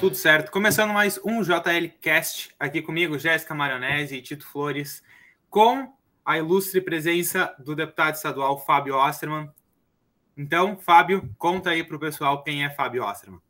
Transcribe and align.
Tudo 0.00 0.14
certo. 0.14 0.52
Começando 0.52 0.92
mais 0.92 1.18
um 1.24 1.42
JL 1.42 1.88
Cast 2.00 2.54
aqui 2.56 2.80
comigo, 2.80 3.18
Jéssica 3.18 3.52
Maronese 3.52 4.14
e 4.14 4.22
Tito 4.22 4.46
Flores, 4.46 5.02
com 5.50 5.92
a 6.24 6.38
ilustre 6.38 6.80
presença 6.80 7.52
do 7.58 7.74
deputado 7.74 8.14
estadual 8.14 8.64
Fábio 8.64 8.94
Osterman. 8.94 9.50
Então, 10.36 10.76
Fábio, 10.76 11.28
conta 11.36 11.70
aí 11.70 11.82
para 11.82 11.96
o 11.96 11.98
pessoal 11.98 12.44
quem 12.44 12.64
é 12.64 12.70
Fábio 12.70 13.04
Osterman. 13.04 13.40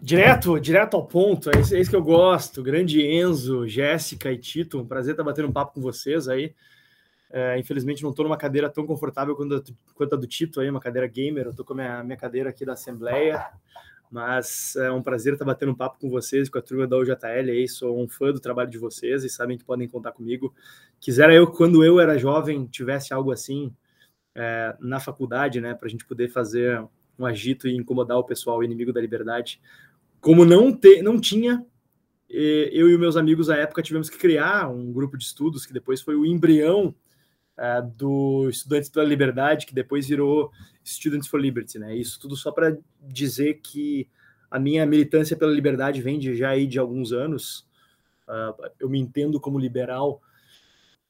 Direto, 0.00 0.60
direto 0.60 0.94
ao 0.94 1.04
ponto, 1.04 1.50
é 1.50 1.60
isso, 1.60 1.74
é 1.74 1.80
isso 1.80 1.90
que 1.90 1.96
eu 1.96 2.04
gosto. 2.04 2.62
Grande 2.62 3.02
Enzo, 3.02 3.66
Jéssica 3.66 4.30
e 4.30 4.38
Tito, 4.38 4.78
um 4.78 4.86
prazer 4.86 5.14
estar 5.14 5.24
batendo 5.24 5.48
um 5.48 5.52
papo 5.52 5.74
com 5.74 5.80
vocês 5.80 6.28
aí. 6.28 6.54
É, 7.32 7.58
infelizmente 7.58 8.04
não 8.04 8.10
estou 8.10 8.24
numa 8.24 8.36
cadeira 8.36 8.70
tão 8.70 8.86
confortável 8.86 9.34
quanto 9.34 9.56
a, 9.56 9.62
quanto 9.92 10.14
a 10.14 10.18
do 10.18 10.26
Tito 10.28 10.60
aí, 10.60 10.70
uma 10.70 10.78
cadeira 10.78 11.08
gamer. 11.08 11.46
Eu 11.46 11.50
estou 11.50 11.66
com 11.66 11.72
a 11.72 11.76
minha, 11.76 12.04
minha 12.04 12.16
cadeira 12.16 12.50
aqui 12.50 12.64
da 12.64 12.74
Assembleia, 12.74 13.44
mas 14.10 14.76
é 14.76 14.90
um 14.90 15.02
prazer 15.02 15.32
estar 15.32 15.44
batendo 15.44 15.72
um 15.72 15.74
papo 15.74 15.98
com 15.98 16.08
vocês, 16.08 16.48
com 16.48 16.58
a 16.58 16.62
turma 16.62 16.86
da 16.86 16.96
UJL 16.96 17.50
aí. 17.50 17.68
Sou 17.68 18.00
um 18.00 18.08
fã 18.08 18.32
do 18.32 18.40
trabalho 18.40 18.70
de 18.70 18.78
vocês 18.78 19.24
e 19.24 19.28
sabem 19.28 19.58
que 19.58 19.64
podem 19.64 19.88
contar 19.88 20.12
comigo. 20.12 20.54
Quisera 21.00 21.34
eu, 21.34 21.46
quando 21.46 21.84
eu 21.84 22.00
era 22.00 22.18
jovem, 22.18 22.66
tivesse 22.66 23.12
algo 23.12 23.32
assim 23.32 23.72
é, 24.34 24.76
na 24.80 25.00
faculdade, 25.00 25.60
né, 25.60 25.74
para 25.74 25.86
a 25.86 25.90
gente 25.90 26.04
poder 26.04 26.28
fazer 26.28 26.84
um 27.18 27.24
agito 27.24 27.66
e 27.66 27.76
incomodar 27.76 28.18
o 28.18 28.24
pessoal 28.24 28.62
inimigo 28.62 28.92
da 28.92 29.00
liberdade. 29.00 29.60
Como 30.20 30.44
não, 30.44 30.72
te, 30.72 31.02
não 31.02 31.20
tinha, 31.20 31.64
eu 32.28 32.90
e 32.90 32.98
meus 32.98 33.16
amigos 33.16 33.48
à 33.48 33.56
época 33.56 33.82
tivemos 33.82 34.10
que 34.10 34.18
criar 34.18 34.68
um 34.68 34.92
grupo 34.92 35.16
de 35.16 35.24
estudos 35.24 35.64
que 35.64 35.72
depois 35.72 36.02
foi 36.02 36.14
o 36.14 36.26
embrião 36.26 36.94
uh, 37.58 37.86
do 37.96 38.48
Estudantes 38.48 38.88
pela 38.88 39.04
Liberdade, 39.04 39.66
que 39.66 39.74
depois 39.74 40.08
virou 40.08 40.50
Students 40.84 41.28
for 41.28 41.40
Liberty, 41.40 41.78
né? 41.78 41.94
Isso 41.96 42.18
tudo 42.20 42.36
só 42.36 42.52
para 42.52 42.76
dizer 43.00 43.60
que 43.62 44.08
a 44.50 44.58
minha 44.58 44.86
militância 44.86 45.36
pela 45.36 45.52
liberdade 45.52 46.00
vem 46.00 46.18
de, 46.18 46.36
já 46.36 46.50
aí 46.50 46.66
de 46.66 46.78
alguns 46.78 47.12
anos. 47.12 47.66
Uh, 48.28 48.70
eu 48.80 48.88
me 48.88 48.98
entendo 48.98 49.40
como 49.40 49.58
liberal. 49.58 50.20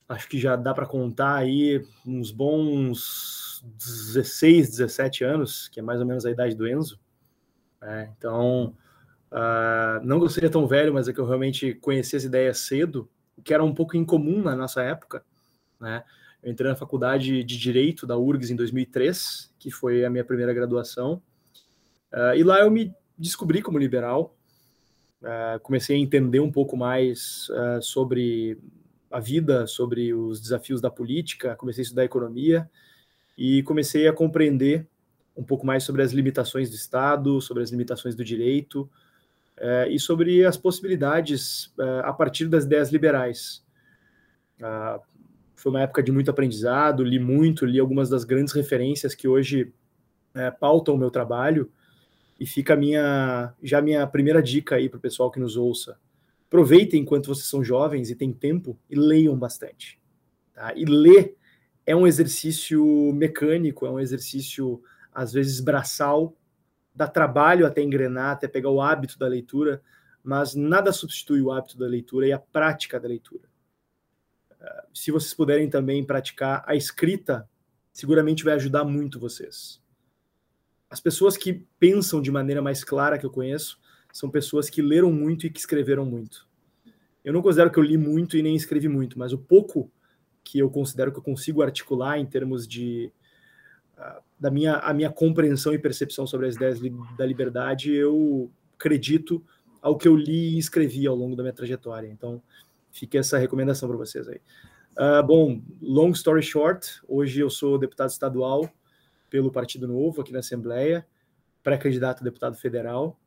Acho 0.09 0.29
que 0.29 0.39
já 0.39 0.57
dá 0.57 0.73
para 0.73 0.87
contar 0.87 1.35
aí 1.35 1.85
uns 2.07 2.31
bons 2.31 3.65
16, 4.15 4.71
17 4.71 5.25
anos, 5.25 5.69
que 5.69 5.81
é 5.81 5.83
mais 5.83 6.01
ou 6.01 6.07
menos 6.07 6.25
a 6.25 6.31
idade 6.31 6.55
do 6.55 6.69
Enzo. 6.69 6.99
É, 7.83 8.09
então, 8.17 8.75
uh, 9.31 10.05
não 10.05 10.27
seja 10.29 10.51
tão 10.51 10.67
velho, 10.67 10.95
mas 10.95 11.09
é 11.09 11.13
que 11.13 11.19
eu 11.19 11.27
realmente 11.27 11.75
conheci 11.75 12.17
essa 12.17 12.27
ideia 12.27 12.53
cedo, 12.55 13.09
que 13.45 13.53
era 13.53 13.63
um 13.63 13.75
pouco 13.75 13.97
incomum 13.97 14.43
na 14.43 14.55
nossa 14.57 14.83
época, 14.83 15.25
né? 15.81 16.05
Eu 16.47 16.53
entrei 16.53 16.71
na 16.71 16.77
faculdade 16.77 17.43
de 17.43 17.59
Direito 17.59 18.07
da 18.07 18.17
URGS 18.17 18.53
em 18.53 18.55
2003, 18.55 19.53
que 19.59 19.69
foi 19.69 20.05
a 20.05 20.11
minha 20.11 20.25
primeira 20.25 20.55
graduação. 20.55 21.21
Uh, 22.13 22.37
e 22.37 22.45
lá 22.45 22.61
eu 22.61 22.71
me 22.71 22.95
descobri 23.19 23.61
como 23.61 23.77
liberal. 23.77 24.37
Uh, 25.21 25.59
comecei 25.59 25.97
a 25.97 25.99
entender 25.99 26.39
um 26.39 26.53
pouco 26.53 26.77
mais 26.77 27.49
uh, 27.49 27.83
sobre 27.83 28.61
a 29.11 29.19
vida, 29.19 29.67
sobre 29.67 30.15
os 30.15 30.41
desafios 30.41 30.81
da 30.81 30.89
política. 30.89 31.57
Comecei 31.57 31.83
a 31.83 31.87
estudar 31.87 32.05
economia 32.05 32.71
e 33.37 33.65
comecei 33.65 34.07
a 34.07 34.13
compreender 34.13 34.87
um 35.37 35.43
pouco 35.43 35.67
mais 35.67 35.83
sobre 35.83 36.01
as 36.01 36.13
limitações 36.13 36.71
do 36.71 36.77
Estado, 36.77 37.41
sobre 37.41 37.65
as 37.65 37.73
limitações 37.73 38.15
do 38.15 38.25
direito 38.25 38.89
e 39.91 39.99
sobre 39.99 40.45
as 40.45 40.57
possibilidades 40.57 41.75
a 42.05 42.13
partir 42.13 42.47
das 42.47 42.65
ideias 42.65 42.91
liberais. 42.91 43.65
Foi 45.57 45.71
uma 45.71 45.81
época 45.81 46.03
de 46.03 46.13
muito 46.13 46.31
aprendizado, 46.31 47.03
li 47.03 47.19
muito, 47.19 47.65
li 47.65 47.81
algumas 47.81 48.11
das 48.11 48.25
grandes 48.25 48.53
referências 48.53 49.15
que 49.15 49.27
hoje 49.27 49.73
é, 50.35 50.51
pautam 50.51 50.95
o 50.95 50.99
meu 50.99 51.11
trabalho, 51.11 51.73
e 52.39 52.45
fica 52.45 52.75
a 52.75 52.77
minha, 52.77 53.55
já 53.63 53.81
minha 53.81 54.07
primeira 54.07 54.43
dica 54.43 54.77
aí 54.77 54.91
para 54.91 54.99
o 54.99 55.01
pessoal 55.01 55.31
que 55.31 55.41
nos 55.41 55.57
ouça. 55.57 55.99
Aproveitem 56.47 57.01
enquanto 57.01 57.29
vocês 57.29 57.47
são 57.47 57.65
jovens 57.65 58.11
e 58.11 58.15
têm 58.15 58.31
tempo 58.31 58.79
e 58.91 58.95
leiam 58.95 59.35
bastante. 59.35 59.99
Tá? 60.53 60.75
E 60.77 60.85
ler 60.85 61.35
é 61.87 61.97
um 61.97 62.07
exercício 62.07 62.85
mecânico, 63.15 63.87
é 63.87 63.91
um 63.91 63.99
exercício, 63.99 64.83
às 65.11 65.33
vezes, 65.33 65.61
braçal, 65.61 66.37
dá 66.95 67.09
trabalho 67.09 67.67
até 67.67 67.81
engrenar, 67.83 68.33
até 68.33 68.47
pegar 68.47 68.71
o 68.71 68.83
hábito 68.83 69.19
da 69.19 69.27
leitura, 69.27 69.81
mas 70.23 70.55
nada 70.55 70.93
substitui 70.93 71.41
o 71.41 71.51
hábito 71.51 71.79
da 71.79 71.87
leitura 71.87 72.27
e 72.27 72.33
a 72.33 72.39
prática 72.39 73.01
da 73.01 73.09
leitura 73.09 73.49
se 74.93 75.11
vocês 75.11 75.35
puderem 75.35 75.69
também 75.69 76.05
praticar 76.05 76.65
a 76.67 76.75
escrita, 76.75 77.49
seguramente 77.93 78.45
vai 78.45 78.55
ajudar 78.55 78.85
muito 78.85 79.21
vocês. 79.21 79.81
As 80.89 81.01
pessoas 81.01 81.37
que 81.37 81.65
pensam 81.79 82.23
de 82.23 82.31
maneira 82.31 82.63
mais 82.63 82.85
clara 82.85 83.19
que 83.19 83.27
eu 83.27 83.31
conheço 83.31 83.79
são 84.13 84.31
pessoas 84.31 84.71
que 84.71 84.81
leram 84.81 85.13
muito 85.13 85.47
e 85.47 85.51
que 85.51 85.59
escreveram 85.59 86.05
muito. 86.05 86.49
Eu 87.25 87.33
não 87.33 87.43
considero 87.43 87.71
que 87.71 87.79
eu 87.79 87.83
li 87.83 87.99
muito 87.99 88.37
e 88.37 88.43
nem 88.43 88.55
escrevi 88.55 88.89
muito, 88.89 89.19
mas 89.19 89.33
o 89.33 89.39
pouco 89.39 89.91
que 90.45 90.59
eu 90.59 90.71
considero 90.71 91.11
que 91.11 91.19
eu 91.19 91.23
consigo 91.23 91.61
articular 91.61 92.19
em 92.19 92.25
termos 92.25 92.69
de 92.69 93.13
uh, 93.99 94.23
da 94.39 94.51
minha 94.51 94.75
a 94.77 94.95
minha 94.95 95.11
compreensão 95.11 95.75
e 95.75 95.79
percepção 95.79 96.27
sobre 96.27 96.47
as 96.47 96.55
ideias 96.55 96.81
da 97.19 97.27
liberdade, 97.27 97.93
eu 97.93 98.51
acredito 98.75 99.45
ao 99.83 99.97
que 99.97 100.07
eu 100.07 100.17
li 100.17 100.55
e 100.55 100.59
escrevi 100.59 101.07
ao 101.07 101.17
longo 101.17 101.35
da 101.35 101.43
minha 101.43 101.53
trajetória. 101.53 102.09
Então, 102.09 102.43
fica 102.97 103.19
essa 103.19 103.39
recomendação 103.39 103.89
para 103.89 103.99
vocês 103.99 104.27
aí. 104.27 104.41
Uh, 104.99 105.27
bom, 105.27 105.61
long 105.83 106.11
story 106.13 106.43
short, 106.43 107.01
hoje 107.07 107.41
eu 107.41 107.51
sou 107.51 107.79
deputado 107.79 108.09
estadual 108.09 108.71
pelo 109.29 109.53
Partido 109.53 109.87
Novo 109.87 110.23
aqui 110.23 110.33
na 110.33 110.39
Assembleia, 110.39 111.07
pré-candidato 111.63 112.23
a 112.23 112.25
deputado 112.25 112.57
federal. 112.57 113.21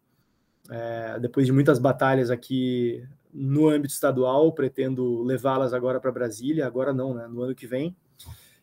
É, 0.72 1.20
depois 1.20 1.46
de 1.46 1.52
muitas 1.52 1.80
batalhas 1.80 2.30
aqui 2.30 3.08
no 3.32 3.70
âmbito 3.70 3.94
estadual, 3.94 4.52
pretendo 4.52 5.24
levá-las 5.24 5.74
agora 5.74 6.00
para 6.00 6.12
Brasília, 6.12 6.66
agora 6.66 6.94
não, 6.94 7.14
né, 7.14 7.28
no 7.28 7.42
ano 7.42 7.56
que 7.56 7.68
vem, 7.68 7.96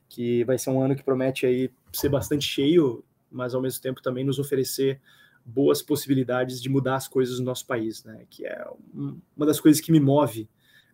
que 0.09 0.45
vai 0.45 0.59
ser 0.59 0.71
um 0.71 0.81
ano 0.81 0.97
que 0.97 1.03
promete 1.05 1.47
aí 1.47 1.71
ser 1.93 2.09
bastante 2.09 2.47
cheio, 2.47 3.05
mas 3.31 3.55
ao 3.55 3.61
mesmo 3.61 3.81
tempo 3.81 4.03
também 4.03 4.25
nos 4.25 4.39
oferecer 4.39 5.01
boas 5.45 5.83
possibilidades 5.83 6.61
de 6.61 6.69
mudar 6.69 6.97
as 6.97 7.07
coisas 7.07 7.39
no 7.39 7.45
nosso 7.45 7.67
país, 7.67 8.03
né, 8.05 8.25
que 8.29 8.45
é 8.45 8.67
uma 8.93 9.47
das 9.47 9.61
coisas 9.61 9.81
que 9.81 9.93
me 9.93 10.01
move 10.01 10.49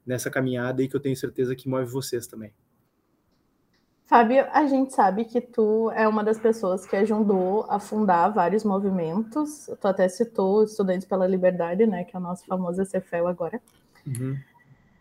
nessa 0.07 0.31
caminhada 0.31 0.83
e 0.83 0.89
que 0.89 0.97
eu 0.97 1.01
tenho 1.01 1.17
certeza 1.17 1.55
que 1.55 1.69
move 1.69 1.87
vocês 1.87 2.27
também. 2.27 2.53
Fábio, 4.05 4.45
a 4.53 4.67
gente 4.67 4.93
sabe 4.93 5.25
que 5.25 5.41
tu 5.41 5.91
é 5.93 6.07
uma 6.07 6.23
das 6.23 6.39
pessoas 6.39 6.85
que 6.85 6.95
ajudou 6.97 7.65
a 7.69 7.79
fundar 7.79 8.29
vários 8.29 8.63
movimentos. 8.63 9.71
Tu 9.81 9.89
até 9.89 10.07
citou 10.07 10.65
Estudantes 10.65 11.07
pela 11.07 11.27
Liberdade, 11.27 11.87
né, 11.87 12.05
que 12.05 12.15
é 12.15 12.19
o 12.19 12.23
nosso 12.23 12.45
famoso 12.45 12.83
CFL 12.85 13.27
agora. 13.27 13.59
Uhum. 14.07 14.37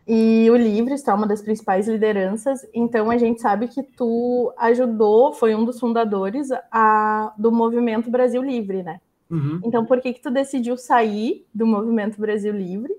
E 0.08 0.50
o 0.50 0.56
Livre 0.56 0.94
está 0.94 1.14
uma 1.14 1.28
das 1.28 1.42
principais 1.42 1.88
lideranças. 1.88 2.66
Então 2.74 3.12
a 3.12 3.18
gente 3.18 3.42
sabe 3.42 3.68
que 3.68 3.84
tu 3.84 4.54
ajudou, 4.58 5.34
foi 5.34 5.56
um 5.56 5.66
dos 5.66 5.80
fundadores 5.80 6.48
a, 6.72 7.34
do 7.38 7.52
movimento 7.52 8.10
Brasil 8.10 8.42
Livre, 8.42 8.82
né? 8.82 9.02
Uhum. 9.30 9.60
Então 9.64 9.86
por 9.86 10.00
que 10.00 10.14
que 10.14 10.22
tu 10.22 10.32
decidiu 10.32 10.78
sair 10.78 11.46
do 11.54 11.68
movimento 11.68 12.20
Brasil 12.20 12.54
Livre 12.54 12.94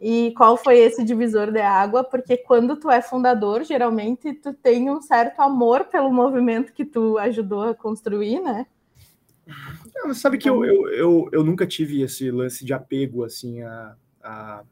e 0.00 0.32
qual 0.36 0.56
foi 0.56 0.78
esse 0.78 1.04
divisor 1.04 1.52
de 1.52 1.60
água? 1.60 2.02
Porque 2.02 2.36
quando 2.36 2.76
tu 2.76 2.90
é 2.90 3.02
fundador, 3.02 3.64
geralmente 3.64 4.32
tu 4.32 4.54
tem 4.54 4.90
um 4.90 5.02
certo 5.02 5.40
amor 5.40 5.84
pelo 5.84 6.10
movimento 6.10 6.72
que 6.72 6.84
tu 6.84 7.18
ajudou 7.18 7.62
a 7.62 7.74
construir, 7.74 8.40
né? 8.40 8.66
Não, 9.94 10.14
sabe 10.14 10.38
que 10.38 10.48
eu, 10.48 10.64
eu, 10.64 10.88
eu, 10.90 11.28
eu, 11.32 11.44
nunca 11.44 11.66
tive 11.66 12.02
esse 12.02 12.30
lance 12.30 12.64
de 12.64 12.72
apego 12.72 13.24
assim 13.24 13.62
a, 13.62 13.96
a 14.22 14.62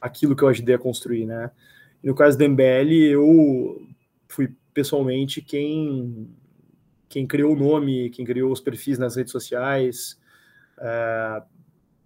aquilo 0.00 0.36
que 0.36 0.42
eu 0.42 0.48
ajudei 0.48 0.74
a 0.74 0.78
construir, 0.78 1.26
né? 1.26 1.50
no 2.02 2.14
caso 2.14 2.38
do 2.38 2.44
MBL, 2.48 2.92
eu 3.10 3.88
fui 4.28 4.52
pessoalmente 4.72 5.40
quem 5.42 6.28
quem 7.08 7.26
criou 7.26 7.52
o 7.52 7.56
nome, 7.56 8.10
quem 8.10 8.24
criou 8.24 8.52
os 8.52 8.60
perfis 8.60 8.98
nas 8.98 9.16
redes 9.16 9.32
sociais, 9.32 10.20
uh, 10.78 11.42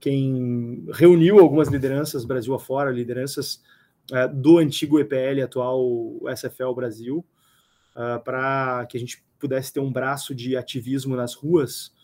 quem 0.00 0.87
reuniu 0.93 1.38
algumas 1.38 1.69
lideranças 1.69 2.25
Brasil 2.25 2.55
afora, 2.55 2.91
lideranças 2.91 3.62
uh, 4.11 4.35
do 4.35 4.58
antigo 4.58 4.99
EPL, 4.99 5.43
atual 5.44 6.20
SFL 6.35 6.73
Brasil, 6.75 7.25
uh, 7.94 8.17
é, 8.17 8.19
para 8.19 8.87
que 8.87 8.97
a 8.97 9.00
gente 9.00 9.23
pudesse 9.38 9.73
ter 9.73 9.81
um 9.81 9.93
braço 9.93 10.35
de 10.35 10.56
ativismo 10.56 11.14
nas 11.14 11.35
ruas. 11.35 11.94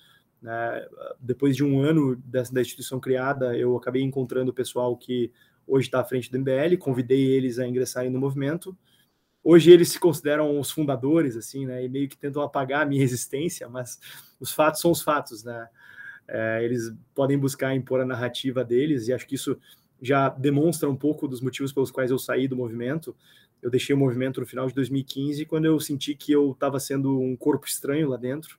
Né? 0.43 0.87
Depois 1.19 1.57
de 1.57 1.65
um 1.65 1.81
ano 1.81 2.17
da, 2.25 2.43
da 2.43 2.61
instituição 2.61 3.01
criada, 3.01 3.57
eu 3.57 3.77
acabei 3.77 4.03
encontrando 4.03 4.51
o 4.51 4.55
pessoal 4.55 4.97
que 4.97 5.33
hoje 5.67 5.89
está 5.89 6.01
à 6.01 6.05
frente 6.05 6.31
do 6.31 6.39
MBL, 6.39 6.77
convidei 6.79 7.25
eles 7.27 7.59
a 7.59 7.67
ingressarem 7.67 8.11
no 8.11 8.21
movimento. 8.21 8.77
Hoje 9.43 9.71
eles 9.71 9.91
se 9.91 10.01
consideram 10.01 10.59
os 10.59 10.71
fundadores, 10.71 11.37
assim, 11.37 11.67
né, 11.67 11.85
e 11.85 11.89
meio 11.89 12.09
que 12.09 12.17
tentam 12.17 12.43
apagar 12.43 12.83
a 12.83 12.87
minha 12.87 13.03
existência, 13.05 13.69
mas 13.69 13.99
os 14.41 14.53
fatos 14.53 14.81
são 14.81 14.91
os 14.91 15.03
fatos, 15.03 15.45
né. 15.45 15.69
É, 16.29 16.65
eles 16.65 16.93
podem 17.15 17.39
buscar 17.39 17.75
impor 17.75 18.01
a 18.01 18.05
narrativa 18.05 18.65
deles, 18.65 19.09
e 19.09 19.13
acho 19.13 19.27
que 19.27 19.35
isso 19.35 19.59
já 20.01 20.29
demonstra 20.29 20.89
um 20.89 20.97
pouco 20.97 21.27
dos 21.27 21.41
motivos 21.41 21.73
pelos 21.73 21.91
quais 21.91 22.11
eu 22.11 22.19
saí 22.19 22.47
do 22.47 22.57
movimento. 22.57 23.17
Eu 23.63 23.71
deixei 23.71 23.95
o 23.95 23.99
movimento 23.99 24.41
no 24.41 24.47
final 24.47 24.67
de 24.67 24.75
2015, 24.75 25.47
quando 25.47 25.65
eu 25.65 25.79
senti 25.81 26.15
que 26.15 26.33
eu 26.33 26.53
estava 26.53 26.79
sendo 26.79 27.19
um 27.19 27.37
corpo 27.37 27.67
estranho 27.67 28.09
lá 28.09 28.17
dentro. 28.17 28.59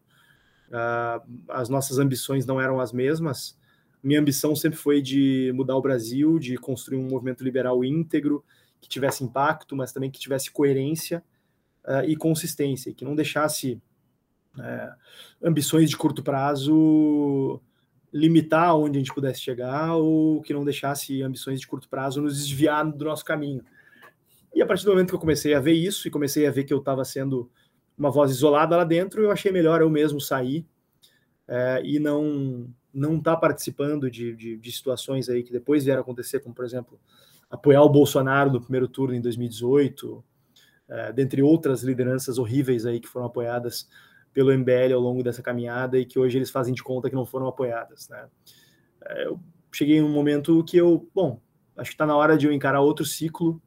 Uh, 0.69 1.43
as 1.49 1.69
nossas 1.69 1.99
ambições 1.99 2.45
não 2.45 2.59
eram 2.59 2.79
as 2.79 2.91
mesmas, 2.91 3.57
minha 4.03 4.19
ambição 4.19 4.55
sempre 4.55 4.77
foi 4.77 5.01
de 5.01 5.51
mudar 5.53 5.75
o 5.75 5.81
Brasil, 5.81 6.39
de 6.39 6.55
construir 6.57 6.97
um 6.97 7.07
movimento 7.09 7.43
liberal 7.43 7.83
íntegro, 7.83 8.43
que 8.79 8.87
tivesse 8.87 9.23
impacto, 9.23 9.75
mas 9.75 9.91
também 9.91 10.11
que 10.11 10.19
tivesse 10.19 10.51
coerência 10.51 11.23
uh, 11.83 12.07
e 12.07 12.15
consistência, 12.15 12.93
que 12.93 13.03
não 13.03 13.15
deixasse 13.15 13.81
uh, 14.57 14.95
ambições 15.43 15.89
de 15.89 15.97
curto 15.97 16.23
prazo 16.23 17.61
limitar 18.13 18.75
onde 18.75 18.97
a 18.97 18.99
gente 18.99 19.13
pudesse 19.13 19.41
chegar 19.41 19.95
ou 19.95 20.41
que 20.41 20.53
não 20.53 20.63
deixasse 20.63 21.21
ambições 21.21 21.59
de 21.59 21.67
curto 21.67 21.89
prazo 21.89 22.21
nos 22.21 22.37
desviar 22.37 22.89
do 22.89 23.05
nosso 23.05 23.23
caminho. 23.23 23.63
E 24.55 24.61
a 24.61 24.65
partir 24.65 24.85
do 24.85 24.91
momento 24.91 25.09
que 25.09 25.15
eu 25.15 25.19
comecei 25.19 25.53
a 25.53 25.59
ver 25.59 25.73
isso 25.73 26.07
e 26.07 26.11
comecei 26.11 26.47
a 26.47 26.51
ver 26.51 26.63
que 26.63 26.73
eu 26.73 26.79
estava 26.79 27.03
sendo 27.05 27.49
uma 27.97 28.09
voz 28.09 28.31
isolada 28.31 28.77
lá 28.77 28.83
dentro, 28.83 29.21
eu 29.21 29.31
achei 29.31 29.51
melhor 29.51 29.81
eu 29.81 29.89
mesmo 29.89 30.19
sair 30.21 30.65
é, 31.47 31.81
e 31.83 31.99
não 31.99 32.67
não 32.93 33.17
estar 33.17 33.35
tá 33.35 33.37
participando 33.37 34.09
de, 34.09 34.35
de, 34.35 34.57
de, 34.57 34.71
situações 34.71 35.29
aí 35.29 35.43
que 35.43 35.51
depois 35.51 35.83
vieram 35.83 36.01
acontecer, 36.01 36.39
como 36.39 36.55
por 36.55 36.65
exemplo 36.65 36.99
apoiar 37.47 37.83
o 37.83 37.89
Bolsonaro 37.89 38.51
no 38.51 38.59
primeiro 38.59 38.87
turno 38.87 39.13
em 39.13 39.21
2018, 39.21 40.23
é, 40.89 41.13
dentre 41.13 41.43
outras 41.43 41.83
lideranças 41.83 42.39
horríveis 42.39 42.87
aí 42.87 42.99
que 42.99 43.07
foram 43.07 43.27
apoiadas 43.27 43.87
pelo 44.37 44.55
MBL 44.55 44.93
ao 44.93 45.01
longo 45.01 45.23
dessa 45.23 45.41
caminhada 45.41 45.97
e 45.97 46.05
que 46.05 46.19
hoje 46.19 46.37
eles 46.37 46.51
fazem 46.51 46.71
de 46.71 46.83
conta 46.83 47.09
que 47.09 47.15
não 47.15 47.25
foram 47.25 47.47
apoiadas, 47.47 48.07
né? 48.07 48.27
É, 49.03 49.25
eu 49.25 49.39
cheguei 49.71 49.97
em 49.97 50.03
um 50.03 50.13
momento 50.13 50.63
que 50.63 50.77
eu, 50.77 51.09
bom, 51.11 51.41
acho 51.75 51.89
que 51.89 51.95
está 51.95 52.05
na 52.05 52.15
hora 52.15 52.37
de 52.37 52.45
eu 52.45 52.53
encarar 52.53 52.81
outro 52.81 53.03
ciclo 53.03 53.59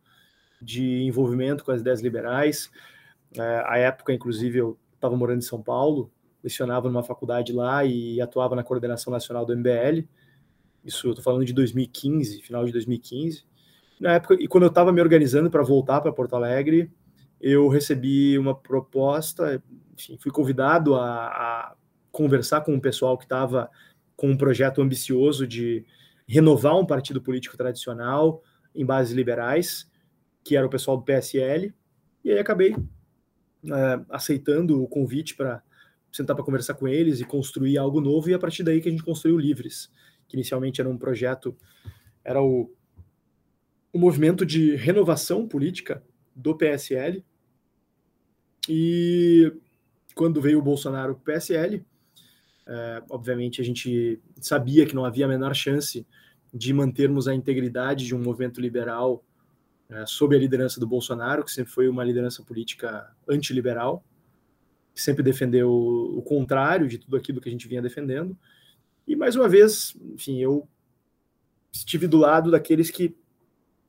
de 0.62 1.02
envolvimento 1.02 1.64
com 1.64 1.72
as 1.72 1.81
ideias 1.81 2.00
liberais. 2.00 2.70
É, 3.37 3.64
a 3.67 3.78
época, 3.78 4.12
inclusive, 4.12 4.58
eu 4.58 4.78
estava 4.94 5.17
morando 5.17 5.38
em 5.38 5.44
São 5.44 5.61
Paulo, 5.61 6.08
lecionava 6.40 6.88
numa 6.88 7.02
faculdade 7.02 7.52
lá 7.52 7.84
e 7.84 8.20
atuava 8.20 8.55
na 8.55 8.62
coordenação 8.62 9.12
nacional 9.12 9.44
do 9.44 9.56
MBL. 9.56 10.06
Isso 10.84 11.08
eu 11.08 11.11
estou 11.11 11.25
falando 11.25 11.44
de 11.44 11.52
2015, 11.52 12.43
final 12.43 12.64
de 12.64 12.70
2015. 12.70 13.43
Na 13.99 14.12
época, 14.12 14.37
e 14.38 14.46
quando 14.46 14.62
eu 14.62 14.70
estava 14.70 14.93
me 14.93 15.00
organizando 15.00 15.50
para 15.50 15.64
voltar 15.64 16.00
para 16.00 16.12
Porto 16.12 16.37
Alegre, 16.37 16.93
eu 17.40 17.67
recebi 17.67 18.38
uma 18.38 18.55
proposta, 18.55 19.61
enfim, 20.00 20.19
fui 20.19 20.32
convidado 20.32 20.94
a, 20.94 21.26
a 21.26 21.76
conversar 22.11 22.62
com 22.62 22.75
o 22.75 22.81
pessoal 22.81 23.17
que 23.17 23.25
estava 23.25 23.70
com 24.17 24.31
um 24.31 24.37
projeto 24.37 24.82
ambicioso 24.82 25.47
de 25.47 25.85
renovar 26.26 26.79
um 26.79 26.87
partido 26.87 27.20
político 27.20 27.56
tradicional 27.56 28.43
em 28.75 28.85
bases 28.85 29.14
liberais, 29.14 29.91
que 30.44 30.56
era 30.56 30.67
o 30.67 30.70
pessoal 30.70 30.97
do 30.97 31.05
PSL, 31.05 31.75
e 32.25 32.31
aí 32.31 32.38
acabei 32.38 32.73
é, 32.73 34.00
aceitando 34.08 34.82
o 34.82 34.88
convite 34.88 35.35
para 35.35 35.62
sentar 36.12 36.35
para 36.35 36.44
conversar 36.44 36.75
com 36.75 36.88
eles 36.88 37.20
e 37.20 37.25
construir 37.25 37.79
algo 37.79 38.00
novo, 38.00 38.31
e 38.31 38.35
a 38.35 38.38
partir 38.38 38.62
daí 38.62 38.81
que 38.81 38.88
a 38.88 38.91
gente 38.91 39.03
construiu 39.03 39.38
Livres, 39.38 39.91
que 40.29 40.37
inicialmente 40.37 40.81
era 40.81 40.91
um 40.91 40.99
projeto, 40.99 41.56
era 42.25 42.43
o, 42.43 42.73
o 43.93 43.99
movimento 43.99 44.44
de 44.44 44.76
renovação 44.76 45.46
política 45.46 46.03
do 46.35 46.56
PSL, 46.56 47.25
e 48.69 49.53
quando 50.20 50.38
veio 50.38 50.58
o 50.58 50.62
Bolsonaro 50.62 51.14
para 51.14 51.22
o 51.22 51.25
PSL, 51.25 51.82
é, 52.67 53.02
obviamente 53.08 53.58
a 53.58 53.64
gente 53.64 54.20
sabia 54.38 54.84
que 54.84 54.94
não 54.94 55.06
havia 55.06 55.25
a 55.25 55.28
menor 55.28 55.55
chance 55.55 56.06
de 56.52 56.75
mantermos 56.75 57.26
a 57.26 57.34
integridade 57.34 58.05
de 58.05 58.14
um 58.14 58.22
movimento 58.22 58.61
liberal 58.61 59.25
é, 59.88 60.05
sob 60.05 60.37
a 60.37 60.38
liderança 60.38 60.78
do 60.78 60.87
Bolsonaro, 60.87 61.43
que 61.43 61.50
sempre 61.50 61.72
foi 61.72 61.88
uma 61.88 62.05
liderança 62.05 62.43
política 62.43 63.11
antiliberal, 63.26 64.05
que 64.94 65.00
sempre 65.00 65.22
defendeu 65.22 65.72
o 65.72 66.20
contrário 66.20 66.87
de 66.87 66.99
tudo 66.99 67.17
aquilo 67.17 67.40
que 67.40 67.49
a 67.49 67.52
gente 67.52 67.67
vinha 67.67 67.81
defendendo. 67.81 68.37
E 69.08 69.17
mais 69.17 69.37
uma 69.37 69.49
vez, 69.49 69.96
enfim, 70.12 70.37
eu 70.37 70.69
estive 71.72 72.06
do 72.06 72.19
lado 72.19 72.50
daqueles 72.50 72.90
que 72.90 73.17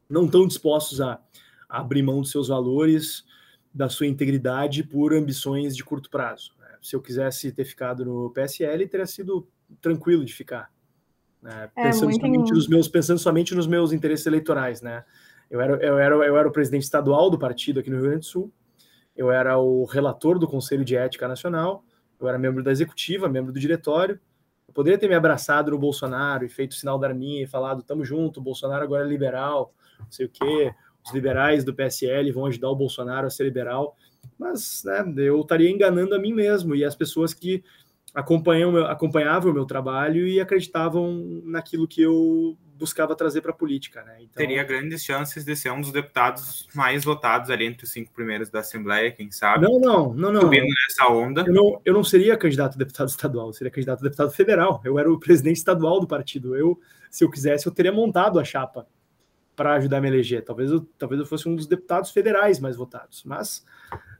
não 0.09 0.27
estão 0.27 0.47
dispostos 0.47 1.01
a, 1.01 1.21
abrir 1.67 2.03
mão 2.03 2.21
dos 2.21 2.31
seus 2.31 2.47
valores, 2.47 3.25
da 3.73 3.87
sua 3.87 4.05
integridade 4.05 4.83
por 4.83 5.13
ambições 5.13 5.75
de 5.75 5.83
curto 5.83 6.09
prazo. 6.09 6.53
Né? 6.59 6.67
Se 6.81 6.95
eu 6.95 7.01
quisesse 7.01 7.51
ter 7.51 7.63
ficado 7.63 8.03
no 8.03 8.29
PSL, 8.31 8.85
teria 8.87 9.05
sido 9.05 9.47
tranquilo 9.81 10.25
de 10.25 10.33
ficar. 10.33 10.69
Né? 11.41 11.69
É, 11.75 11.83
pensando, 11.85 12.13
somente 12.13 12.51
nos 12.51 12.67
meus, 12.67 12.87
pensando 12.87 13.19
somente 13.19 13.55
nos 13.55 13.67
meus 13.67 13.93
interesses 13.93 14.25
eleitorais. 14.25 14.81
Né? 14.81 15.03
Eu, 15.49 15.61
era, 15.61 15.73
eu, 15.83 15.97
era, 15.97 16.15
eu 16.15 16.37
era 16.37 16.47
o 16.47 16.51
presidente 16.51 16.83
estadual 16.83 17.29
do 17.29 17.39
partido 17.39 17.79
aqui 17.79 17.89
no 17.89 17.95
Rio 17.95 18.05
Grande 18.05 18.19
do 18.19 18.25
Sul, 18.25 18.51
eu 19.15 19.31
era 19.31 19.57
o 19.57 19.85
relator 19.85 20.39
do 20.39 20.47
Conselho 20.47 20.85
de 20.85 20.95
Ética 20.95 21.27
Nacional, 21.27 21.83
eu 22.19 22.27
era 22.27 22.37
membro 22.37 22.63
da 22.63 22.71
executiva, 22.71 23.27
membro 23.27 23.51
do 23.51 23.59
diretório. 23.59 24.19
Eu 24.67 24.73
poderia 24.73 24.97
ter 24.97 25.09
me 25.09 25.15
abraçado 25.15 25.71
no 25.71 25.77
Bolsonaro 25.77 26.45
e 26.45 26.49
feito 26.49 26.71
o 26.71 26.75
sinal 26.75 26.97
da 26.97 27.07
arminha 27.07 27.43
e 27.43 27.47
falado: 27.47 27.83
tamo 27.83 28.05
junto, 28.05 28.39
Bolsonaro 28.39 28.83
agora 28.83 29.03
é 29.03 29.07
liberal, 29.07 29.73
não 29.99 30.11
sei 30.11 30.27
o 30.27 30.29
quê 30.29 30.73
os 31.05 31.13
liberais 31.13 31.63
do 31.63 31.73
PSL 31.73 32.31
vão 32.31 32.45
ajudar 32.45 32.69
o 32.69 32.75
Bolsonaro 32.75 33.27
a 33.27 33.29
ser 33.29 33.43
liberal, 33.43 33.95
mas 34.37 34.83
né, 34.85 35.03
eu 35.17 35.41
estaria 35.41 35.69
enganando 35.69 36.15
a 36.15 36.19
mim 36.19 36.33
mesmo 36.33 36.75
e 36.75 36.83
as 36.83 36.95
pessoas 36.95 37.33
que 37.33 37.63
acompanham, 38.13 38.75
acompanhavam 38.85 39.51
o 39.51 39.53
meu 39.53 39.65
trabalho 39.65 40.27
e 40.27 40.39
acreditavam 40.39 41.41
naquilo 41.45 41.87
que 41.87 42.01
eu 42.01 42.57
buscava 42.77 43.15
trazer 43.15 43.41
para 43.41 43.51
a 43.51 43.55
política. 43.55 44.03
Né? 44.03 44.17
Então, 44.21 44.43
Teria 44.43 44.63
grandes 44.63 45.03
chances 45.03 45.45
de 45.45 45.55
ser 45.55 45.71
um 45.71 45.79
dos 45.79 45.91
deputados 45.91 46.67
mais 46.73 47.03
votados 47.03 47.51
ali 47.51 47.65
entre 47.65 47.85
os 47.85 47.91
cinco 47.91 48.11
primeiros 48.11 48.49
da 48.49 48.59
Assembleia, 48.59 49.11
quem 49.11 49.29
sabe? 49.31 49.65
Não, 49.65 49.79
não, 49.79 50.13
não, 50.13 50.31
não. 50.31 50.41
Subindo 50.41 50.65
nessa 50.65 51.07
onda. 51.07 51.43
Eu 51.45 51.53
não, 51.53 51.81
eu 51.85 51.93
não 51.93 52.03
seria 52.03 52.35
candidato 52.35 52.75
a 52.75 52.77
deputado 52.77 53.09
estadual, 53.09 53.47
eu 53.47 53.53
seria 53.53 53.71
candidato 53.71 53.99
a 53.99 54.03
deputado 54.03 54.31
federal. 54.31 54.81
Eu 54.83 54.97
era 54.97 55.11
o 55.11 55.19
presidente 55.19 55.57
estadual 55.57 55.99
do 55.99 56.07
partido. 56.07 56.55
Eu, 56.55 56.79
se 57.09 57.23
eu 57.23 57.29
quisesse, 57.29 57.67
eu 57.67 57.71
teria 57.71 57.91
montado 57.91 58.39
a 58.39 58.43
chapa 58.43 58.87
para 59.55 59.73
ajudar 59.75 59.97
a 59.97 60.01
me 60.01 60.07
eleger. 60.07 60.43
Talvez 60.43 60.71
eu, 60.71 60.81
talvez 60.97 61.19
eu 61.19 61.25
fosse 61.25 61.47
um 61.47 61.55
dos 61.55 61.67
deputados 61.67 62.11
federais 62.11 62.59
mais 62.59 62.75
votados, 62.75 63.23
mas 63.25 63.65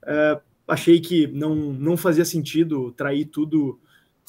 é, 0.03 0.39
achei 0.67 0.99
que 0.99 1.27
não, 1.27 1.55
não 1.55 1.97
fazia 1.97 2.25
sentido 2.25 2.91
trair 2.91 3.25
tudo 3.25 3.79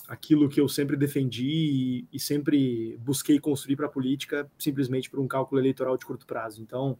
aquilo 0.08 0.48
que 0.48 0.60
eu 0.60 0.68
sempre 0.68 0.96
defendi 0.96 1.48
e, 1.48 2.08
e 2.12 2.20
sempre 2.20 2.98
busquei 3.00 3.38
construir 3.38 3.76
para 3.76 3.86
a 3.86 3.90
política 3.90 4.50
simplesmente 4.58 5.08
por 5.08 5.20
um 5.20 5.28
cálculo 5.28 5.60
eleitoral 5.60 5.96
de 5.96 6.04
curto 6.04 6.26
prazo. 6.26 6.60
Então, 6.60 6.98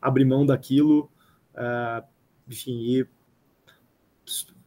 abri 0.00 0.24
mão 0.24 0.44
daquilo, 0.44 1.10
é, 1.54 2.02
enfim, 2.48 2.80
e 2.80 3.06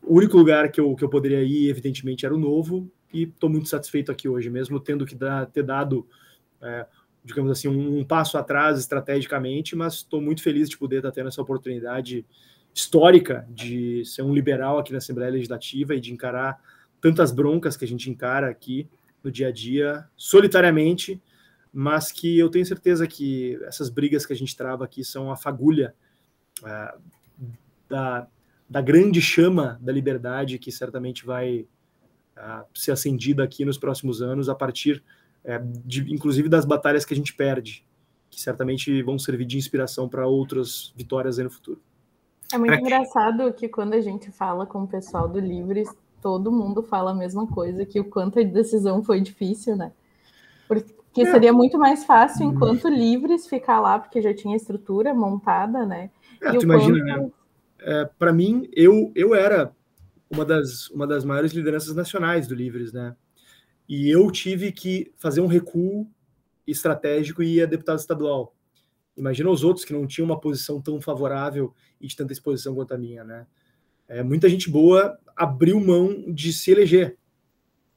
o 0.03 0.15
único 0.15 0.37
lugar 0.37 0.71
que 0.71 0.79
eu, 0.79 0.95
que 0.95 1.03
eu 1.03 1.09
poderia 1.09 1.43
ir, 1.43 1.69
evidentemente, 1.69 2.25
era 2.25 2.33
o 2.33 2.39
novo, 2.39 2.91
e 3.13 3.23
estou 3.23 3.49
muito 3.49 3.67
satisfeito 3.67 4.11
aqui 4.11 4.27
hoje, 4.27 4.49
mesmo 4.49 4.79
tendo 4.79 5.05
que 5.05 5.15
dar, 5.15 5.45
ter 5.47 5.63
dado 5.63 6.07
é, 6.61 6.87
digamos 7.23 7.51
assim, 7.51 7.67
um, 7.67 8.03
passo 8.03 8.37
atrás 8.37 8.79
estrategicamente, 8.79 9.75
mas 9.75 9.95
estou 9.95 10.21
muito 10.21 10.41
feliz 10.41 10.69
de 10.69 10.77
poder 10.77 10.97
estar 10.97 11.11
tendo 11.11 11.27
essa 11.27 11.41
oportunidade 11.41 12.25
histórica 12.73 13.45
de 13.49 14.03
ser 14.05 14.23
um 14.23 14.33
liberal 14.33 14.79
aqui 14.79 14.91
na 14.91 14.97
Assembleia 14.97 15.31
Legislativa 15.31 15.93
e 15.93 15.99
de 15.99 16.11
encarar 16.11 16.59
tantas 16.99 17.31
broncas 17.31 17.75
que 17.75 17.85
a 17.85 17.87
gente 17.87 18.09
encara 18.09 18.49
aqui 18.49 18.87
no 19.23 19.31
dia 19.31 19.49
a 19.49 19.51
dia, 19.51 20.07
solitariamente, 20.15 21.21
mas 21.71 22.11
que 22.11 22.37
eu 22.39 22.49
tenho 22.49 22.65
certeza 22.65 23.07
que 23.07 23.59
essas 23.63 23.89
brigas 23.89 24.25
que 24.25 24.33
a 24.33 24.35
gente 24.35 24.55
trava 24.55 24.83
aqui 24.83 25.03
são 25.03 25.31
a 25.31 25.37
fagulha 25.37 25.93
uh, 26.63 27.01
da, 27.87 28.27
da 28.69 28.81
grande 28.81 29.21
chama 29.21 29.79
da 29.81 29.91
liberdade 29.91 30.57
que 30.57 30.71
certamente 30.71 31.25
vai 31.25 31.67
uh, 32.37 32.65
ser 32.73 32.91
acendida 32.91 33.43
aqui 33.43 33.63
nos 33.63 33.77
próximos 33.77 34.21
anos 34.21 34.49
a 34.49 34.55
partir 34.55 35.03
é, 35.43 35.59
de, 35.85 36.13
inclusive 36.13 36.47
das 36.47 36.65
batalhas 36.65 37.05
que 37.05 37.13
a 37.13 37.17
gente 37.17 37.33
perde, 37.33 37.85
que 38.29 38.39
certamente 38.41 39.01
vão 39.03 39.19
servir 39.19 39.45
de 39.45 39.57
inspiração 39.57 40.07
para 40.07 40.27
outras 40.27 40.93
vitórias 40.95 41.37
aí 41.37 41.43
no 41.43 41.51
futuro. 41.51 41.81
É 42.53 42.57
muito 42.57 42.73
engraçado 42.73 43.51
que 43.53 43.67
quando 43.69 43.93
a 43.93 44.01
gente 44.01 44.31
fala 44.31 44.65
com 44.65 44.83
o 44.83 44.87
pessoal 44.87 45.27
do 45.27 45.39
Livres, 45.39 45.89
todo 46.21 46.51
mundo 46.51 46.83
fala 46.83 47.11
a 47.11 47.15
mesma 47.15 47.47
coisa, 47.47 47.85
que 47.85 47.99
o 47.99 48.05
quanto 48.05 48.39
a 48.39 48.43
decisão 48.43 49.03
foi 49.03 49.21
difícil, 49.21 49.75
né? 49.75 49.91
Porque 50.67 51.21
é. 51.21 51.31
seria 51.31 51.51
muito 51.51 51.77
mais 51.77 52.03
fácil 52.05 52.45
enquanto 52.45 52.87
Livres 52.87 53.47
ficar 53.47 53.79
lá, 53.79 53.99
porque 53.99 54.21
já 54.21 54.33
tinha 54.33 54.55
estrutura 54.55 55.13
montada, 55.13 55.85
né? 55.85 56.09
É, 56.41 56.53
e 56.53 56.57
tu 56.57 56.63
imagina, 56.63 56.99
quanto... 56.99 57.23
né? 57.23 57.31
É, 57.83 58.09
para 58.19 58.31
mim, 58.31 58.69
eu, 58.73 59.11
eu 59.15 59.33
era 59.33 59.71
uma 60.29 60.45
das, 60.45 60.89
uma 60.89 61.07
das 61.07 61.25
maiores 61.25 61.51
lideranças 61.51 61.95
nacionais 61.95 62.47
do 62.47 62.55
Livres, 62.55 62.93
né? 62.93 63.15
E 63.91 64.09
eu 64.09 64.31
tive 64.31 64.71
que 64.71 65.11
fazer 65.17 65.41
um 65.41 65.47
recuo 65.47 66.09
estratégico 66.65 67.43
e 67.43 67.57
ir 67.57 67.63
a 67.63 67.65
deputado 67.65 67.99
estadual. 67.99 68.55
Imagina 69.17 69.49
os 69.49 69.65
outros 69.65 69.83
que 69.83 69.91
não 69.91 70.07
tinham 70.07 70.27
uma 70.27 70.39
posição 70.39 70.81
tão 70.81 71.01
favorável 71.01 71.75
e 71.99 72.07
de 72.07 72.15
tanta 72.15 72.31
exposição 72.31 72.73
quanto 72.73 72.93
a 72.93 72.97
minha, 72.97 73.25
né? 73.25 73.45
É, 74.07 74.23
muita 74.23 74.47
gente 74.47 74.69
boa 74.69 75.19
abriu 75.35 75.77
mão 75.77 76.31
de 76.31 76.53
se 76.53 76.71
eleger 76.71 77.17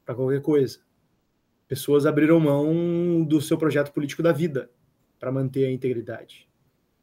para 0.03 0.13
qualquer 0.13 0.41
coisa. 0.41 0.79
Pessoas 1.65 2.05
abriram 2.05 2.41
mão 2.41 3.23
do 3.23 3.39
seu 3.39 3.57
projeto 3.57 3.93
político 3.93 4.21
da 4.21 4.33
vida 4.33 4.69
para 5.17 5.31
manter 5.31 5.63
a 5.63 5.71
integridade. 5.71 6.49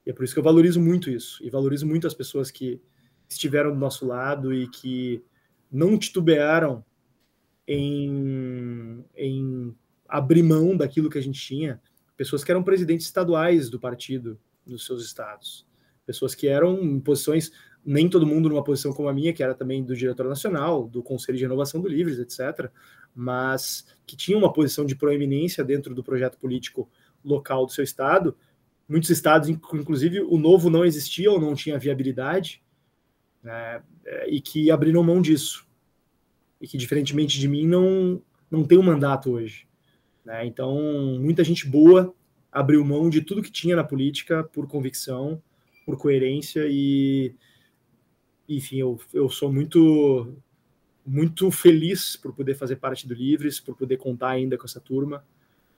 E 0.05 0.11
é 0.11 0.13
por 0.13 0.23
isso 0.23 0.35
que 0.35 0.39
eu 0.39 0.45
valorizo 0.45 0.79
muito 0.79 1.09
isso. 1.09 1.43
E 1.43 1.49
valorizo 1.49 1.87
muito 1.87 2.07
as 2.07 2.13
pessoas 2.13 2.51
que 2.51 2.79
estiveram 3.27 3.73
do 3.73 3.79
nosso 3.79 4.05
lado 4.05 4.53
e 4.53 4.69
que 4.69 5.25
não 5.71 5.99
titubearam 5.99 6.85
em, 7.67 9.05
em 9.17 9.75
abrir 10.09 10.43
mão 10.43 10.77
daquilo 10.77 11.09
que 11.09 11.19
a 11.19 11.23
gente 11.23 11.41
tinha. 11.41 11.81
Pessoas 12.17 12.45
que 12.45 12.51
eram 12.51 12.63
presidentes 12.63 13.07
estaduais 13.07 13.71
do 13.71 13.81
partido 13.81 14.39
nos 14.67 14.85
seus 14.85 15.05
estados, 15.05 15.67
pessoas 16.07 16.35
que 16.35 16.47
eram 16.47 16.81
em 16.83 17.01
posições, 17.01 17.51
nem 17.85 18.09
todo 18.09 18.27
mundo 18.27 18.49
numa 18.49 18.63
posição 18.63 18.93
como 18.93 19.09
a 19.09 19.13
minha, 19.13 19.33
que 19.33 19.43
era 19.43 19.55
também 19.55 19.83
do 19.83 19.97
diretor 19.97 20.29
nacional, 20.29 20.87
do 20.87 21.03
Conselho 21.03 21.39
de 21.39 21.45
Renovação 21.45 21.81
do 21.81 21.89
Livres, 21.89 22.19
etc., 22.19 22.71
mas 23.15 23.87
que 24.07 24.17
tinha 24.17 24.39
uma 24.39 24.53
posição 24.53 24.87
de 24.87 24.97
proeminência 24.97 25.63
dentro 25.63 25.95
do 25.95 26.03
projeto 26.03 26.39
político 26.39 26.89
local 27.25 27.67
do 27.67 27.73
seu 27.73 27.85
estado. 27.85 28.37
Muitos 28.89 29.11
estados, 29.11 29.49
inclusive 29.49 30.21
o 30.21 30.39
novo 30.39 30.71
não 30.71 30.85
existia 30.85 31.31
ou 31.31 31.41
não 31.41 31.55
tinha 31.55 31.79
viabilidade, 31.79 32.63
né, 33.43 33.83
e 34.27 34.41
que 34.41 34.71
abriram 34.71 35.03
mão 35.03 35.21
disso. 35.21 35.67
E 36.63 36.67
que, 36.67 36.79
diferentemente 36.79 37.39
de 37.39 37.49
mim, 37.49 37.67
não, 37.67 38.23
não 38.51 38.65
tem 38.65 38.79
um 38.79 38.83
mandato 38.83 39.33
hoje. 39.33 39.67
Né? 40.25 40.47
Então, 40.47 41.19
muita 41.21 41.45
gente 41.45 41.69
boa 41.69 42.15
abriu 42.51 42.85
mão 42.85 43.11
de 43.11 43.21
tudo 43.21 43.43
que 43.43 43.51
tinha 43.51 43.75
na 43.77 43.83
política 43.83 44.45
por 44.45 44.69
convicção, 44.69 45.43
por 45.85 45.97
coerência 45.99 46.65
e, 46.69 47.35
enfim, 48.49 48.79
eu, 48.79 49.01
eu 49.13 49.29
sou 49.29 49.53
muito 49.53 50.37
muito 51.05 51.51
feliz 51.51 52.15
por 52.15 52.33
poder 52.33 52.55
fazer 52.55 52.77
parte 52.77 53.09
do 53.09 53.15
Livres, 53.15 53.59
por 53.59 53.77
poder 53.77 53.97
contar 53.97 54.31
ainda 54.31 54.57
com 54.57 54.65
essa 54.65 54.81
turma. 54.81 55.25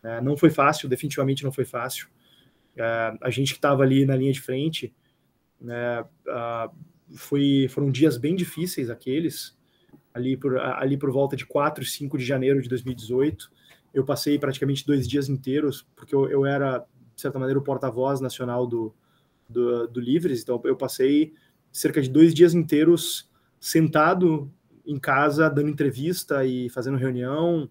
É, 0.02 0.20
não 0.20 0.36
foi 0.36 0.50
fácil, 0.50 0.86
definitivamente 0.86 1.42
não 1.42 1.50
foi 1.50 1.64
fácil. 1.64 2.08
É, 2.76 3.16
a 3.22 3.30
gente 3.30 3.52
que 3.52 3.58
estava 3.58 3.82
ali 3.82 4.04
na 4.04 4.14
linha 4.14 4.32
de 4.32 4.40
frente, 4.42 4.94
né, 5.58 6.04
foi, 7.14 7.68
foram 7.70 7.90
dias 7.90 8.18
bem 8.18 8.36
difíceis 8.36 8.90
aqueles, 8.90 9.56
ali 10.14 10.37
por, 10.37 10.56
ali 10.59 10.97
por 10.97 11.11
volta 11.11 11.37
de 11.37 11.44
4 11.44 11.83
e 11.83 11.87
5 11.87 12.16
de 12.16 12.25
janeiro 12.25 12.62
de 12.62 12.68
2018. 12.68 13.50
Eu 13.92 14.04
passei 14.04 14.38
praticamente 14.38 14.87
dois 14.87 15.06
dias 15.06 15.28
inteiros, 15.28 15.87
porque 15.97 16.14
eu, 16.14 16.30
eu 16.30 16.47
era, 16.47 16.78
de 17.14 17.21
certa 17.21 17.38
maneira, 17.38 17.59
o 17.59 17.64
porta-voz 17.64 18.21
nacional 18.21 18.66
do, 18.66 18.94
do, 19.49 19.88
do 19.88 20.00
Livres, 20.00 20.42
então 20.42 20.61
eu 20.64 20.76
passei 20.76 21.35
cerca 21.73 22.00
de 22.00 22.09
dois 22.09 22.33
dias 22.33 22.54
inteiros 22.54 23.28
sentado 23.59 24.50
em 24.87 24.99
casa, 24.99 25.50
dando 25.50 25.71
entrevista 25.71 26.44
e 26.44 26.68
fazendo 26.68 26.99
reunião, 26.99 27.68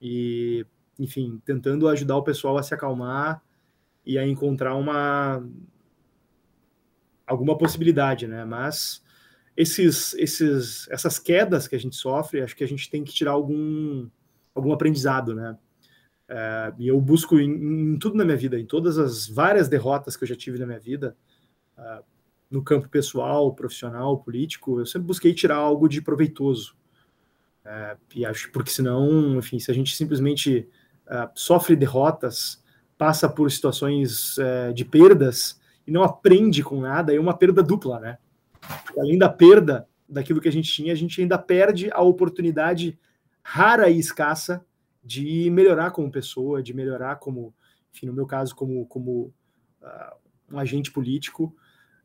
e, 0.00 0.66
enfim, 0.98 1.40
tentando 1.44 1.88
ajudar 1.88 2.16
o 2.16 2.24
pessoal 2.24 2.58
a 2.58 2.62
se 2.62 2.74
acalmar 2.74 3.42
e 4.04 4.18
a 4.18 4.26
encontrar 4.26 4.74
uma 4.74 5.44
alguma 7.26 7.58
possibilidade, 7.58 8.26
né? 8.26 8.44
Mas 8.44 9.04
esses, 9.58 10.14
esses, 10.14 10.88
essas 10.88 11.18
quedas 11.18 11.66
que 11.66 11.74
a 11.74 11.80
gente 11.80 11.96
sofre, 11.96 12.40
acho 12.40 12.54
que 12.54 12.62
a 12.62 12.68
gente 12.68 12.88
tem 12.88 13.02
que 13.02 13.12
tirar 13.12 13.32
algum, 13.32 14.08
algum 14.54 14.72
aprendizado, 14.72 15.34
né? 15.34 15.58
É, 16.28 16.72
e 16.78 16.86
eu 16.86 17.00
busco 17.00 17.40
em, 17.40 17.50
em, 17.94 17.98
tudo 17.98 18.16
na 18.16 18.24
minha 18.24 18.36
vida, 18.36 18.56
em 18.56 18.64
todas 18.64 18.98
as 18.98 19.26
várias 19.26 19.68
derrotas 19.68 20.16
que 20.16 20.22
eu 20.22 20.28
já 20.28 20.36
tive 20.36 20.60
na 20.60 20.66
minha 20.66 20.78
vida, 20.78 21.16
uh, 21.76 22.04
no 22.48 22.62
campo 22.62 22.88
pessoal, 22.88 23.52
profissional, 23.52 24.18
político, 24.18 24.78
eu 24.78 24.86
sempre 24.86 25.08
busquei 25.08 25.34
tirar 25.34 25.56
algo 25.56 25.88
de 25.88 26.00
proveitoso. 26.00 26.76
É, 27.64 27.96
e 28.14 28.24
acho 28.24 28.52
porque 28.52 28.70
senão, 28.70 29.38
enfim, 29.38 29.58
se 29.58 29.72
a 29.72 29.74
gente 29.74 29.96
simplesmente 29.96 30.68
uh, 31.08 31.28
sofre 31.34 31.74
derrotas, 31.74 32.62
passa 32.96 33.28
por 33.28 33.50
situações 33.50 34.36
de 34.74 34.84
perdas 34.84 35.60
e 35.86 35.90
não 35.90 36.02
aprende 36.02 36.64
com 36.64 36.80
nada, 36.80 37.14
é 37.14 37.18
uma 37.20 37.36
perda 37.36 37.62
dupla, 37.62 38.00
né? 38.00 38.18
Além 38.96 39.18
da 39.18 39.28
perda 39.28 39.88
daquilo 40.08 40.40
que 40.40 40.48
a 40.48 40.52
gente 40.52 40.72
tinha, 40.72 40.92
a 40.92 40.96
gente 40.96 41.20
ainda 41.20 41.38
perde 41.38 41.90
a 41.92 42.00
oportunidade 42.00 42.98
rara 43.42 43.90
e 43.90 43.98
escassa 43.98 44.64
de 45.04 45.50
melhorar 45.50 45.90
como 45.90 46.10
pessoa, 46.10 46.62
de 46.62 46.74
melhorar 46.74 47.16
como, 47.16 47.54
enfim, 47.94 48.06
no 48.06 48.12
meu 48.12 48.26
caso, 48.26 48.54
como, 48.54 48.86
como 48.86 49.32
uh, 49.82 50.16
um 50.52 50.58
agente 50.58 50.90
político. 50.90 51.54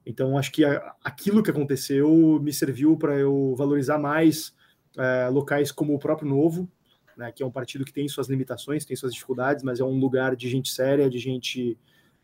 Então, 0.05 0.37
acho 0.37 0.51
que 0.51 0.65
a, 0.65 0.95
aquilo 1.03 1.41
que 1.41 1.49
aconteceu 1.49 2.39
me 2.41 2.51
serviu 2.51 2.97
para 2.97 3.17
eu 3.17 3.55
valorizar 3.57 3.97
mais 3.97 4.53
uh, 4.97 5.31
locais 5.31 5.71
como 5.71 5.93
o 5.93 5.99
próprio 5.99 6.29
Novo, 6.29 6.69
né, 7.17 7.31
que 7.31 7.43
é 7.43 7.45
um 7.45 7.51
partido 7.51 7.85
que 7.85 7.93
tem 7.93 8.07
suas 8.07 8.27
limitações, 8.27 8.85
tem 8.85 8.95
suas 8.95 9.13
dificuldades, 9.13 9.63
mas 9.63 9.79
é 9.79 9.83
um 9.83 9.99
lugar 9.99 10.35
de 10.35 10.49
gente 10.49 10.69
séria, 10.69 11.09
de 11.09 11.19
gente, 11.19 11.77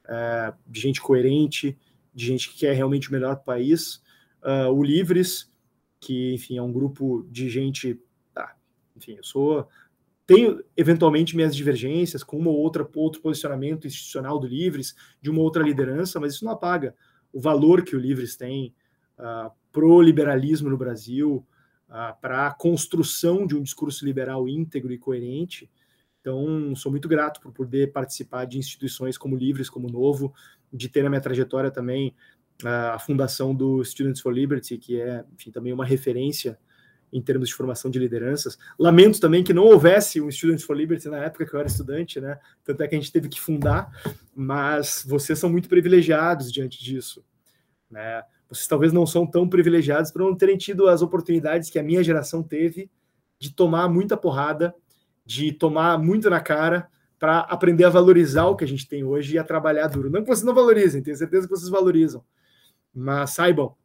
uh, 0.06 0.56
de 0.68 0.80
gente 0.80 1.00
coerente, 1.02 1.78
de 2.14 2.26
gente 2.26 2.50
que 2.50 2.60
quer 2.60 2.74
realmente 2.74 3.10
o 3.10 3.12
melhor 3.12 3.36
para 3.36 3.42
o 3.42 3.46
país 3.46 4.02
uh, 4.44 4.72
o 4.72 4.84
Livres, 4.84 5.52
que, 6.00 6.34
enfim, 6.34 6.58
é 6.58 6.62
um 6.62 6.72
grupo 6.72 7.28
de 7.30 7.50
gente. 7.50 8.00
Tá, 8.34 8.56
enfim, 8.96 9.16
eu 9.16 9.24
sou. 9.24 9.68
Tenho 10.26 10.64
eventualmente 10.78 11.36
minhas 11.36 11.56
divergências 11.56 12.24
com 12.24 12.38
uma 12.38 12.52
ou 12.52 12.58
outra 12.58 12.88
outro 12.96 13.22
posicionamento 13.22 13.88
institucional 13.88 14.40
do 14.40 14.48
Livres, 14.48 14.96
de 15.22 15.30
uma 15.30 15.42
outra 15.42 15.64
liderança, 15.64 16.20
mas 16.20 16.36
isso 16.36 16.46
não 16.46 16.52
apaga 16.52 16.96
o 17.34 17.40
valor 17.40 17.84
que 17.84 17.96
o 17.96 18.00
Livres 18.00 18.36
tem 18.36 18.74
uh, 19.18 19.52
pro 19.72 20.02
liberalismo 20.02 20.70
no 20.70 20.78
Brasil, 20.78 21.46
uh, 21.90 22.20
para 22.22 22.48
a 22.48 22.54
construção 22.54 23.46
de 23.46 23.56
um 23.56 23.64
discurso 23.64 24.06
liberal 24.06 24.48
íntegro 24.48 24.94
e 24.94 25.00
coerente. 25.00 25.70
Então, 26.22 26.76
sou 26.76 26.92
muito 26.92 27.08
grato 27.08 27.40
por 27.42 27.52
poder 27.52 27.92
participar 27.92 28.46
de 28.46 28.58
instituições 28.58 29.18
como 29.18 29.36
Livres, 29.36 29.70
como 29.70 29.90
Novo, 29.90 30.34
de 30.72 30.90
ter 30.90 31.04
na 31.04 31.10
minha 31.10 31.22
trajetória 31.22 31.72
também 31.72 32.14
a 32.64 33.00
fundação 33.00 33.54
do 33.54 33.84
Students 33.84 34.22
for 34.22 34.34
Liberty, 34.34 34.78
que 34.78 35.00
é, 35.00 35.24
enfim, 35.34 35.52
também 35.52 35.72
uma 35.72 35.86
referência 35.86 36.58
em 37.12 37.22
termos 37.22 37.50
de 37.50 37.56
formação 37.56 37.90
de 37.90 37.98
lideranças. 37.98 38.58
Lamento 38.78 39.20
também 39.20 39.44
que 39.44 39.54
não 39.54 39.64
houvesse 39.64 40.22
um 40.22 40.30
Students 40.30 40.64
for 40.64 40.76
Liberty 40.76 41.08
na 41.10 41.18
época 41.18 41.46
que 41.46 41.54
eu 41.54 41.60
era 41.60 41.68
estudante, 41.68 42.20
né? 42.20 42.40
Tanto 42.64 42.84
é 42.84 42.88
que 42.88 42.96
a 42.96 43.00
gente 43.00 43.12
teve 43.12 43.30
que 43.30 43.40
fundar, 43.40 43.92
mas 44.36 45.04
vocês 45.08 45.40
são 45.40 45.50
muito 45.50 45.70
privilegiados 45.70 46.52
diante 46.52 46.84
disso, 46.84 47.24
né? 47.90 48.24
Vocês 48.50 48.68
talvez 48.68 48.92
não 48.92 49.06
são 49.06 49.28
tão 49.28 49.48
privilegiados 49.48 50.12
por 50.12 50.22
não 50.22 50.36
terem 50.36 50.58
tido 50.58 50.88
as 50.88 51.02
oportunidades 51.02 51.70
que 51.70 51.78
a 51.78 51.84
minha 51.84 52.04
geração 52.04 52.42
teve 52.42 52.90
de 53.40 53.54
tomar 53.54 53.88
muita 53.88 54.18
porrada, 54.18 54.74
de 55.26 55.52
tomar 55.52 55.98
muito 56.00 56.30
na 56.30 56.40
cara 56.40 56.90
para 57.20 57.40
aprender 57.42 57.84
a 57.84 57.90
valorizar 57.90 58.46
o 58.46 58.56
que 58.56 58.64
a 58.64 58.68
gente 58.68 58.88
tem 58.88 59.04
hoje 59.04 59.36
e 59.36 59.38
a 59.38 59.44
trabalhar 59.44 59.88
duro. 59.88 60.10
Não 60.10 60.22
que 60.22 60.28
vocês 60.28 60.44
não 60.44 60.56
valorizem, 60.56 61.04
tenho 61.04 61.16
certeza 61.16 61.48
que 61.48 61.56
vocês 61.56 61.70
valorizam, 61.70 62.24
mas 63.00 63.32
saibam, 63.32 63.76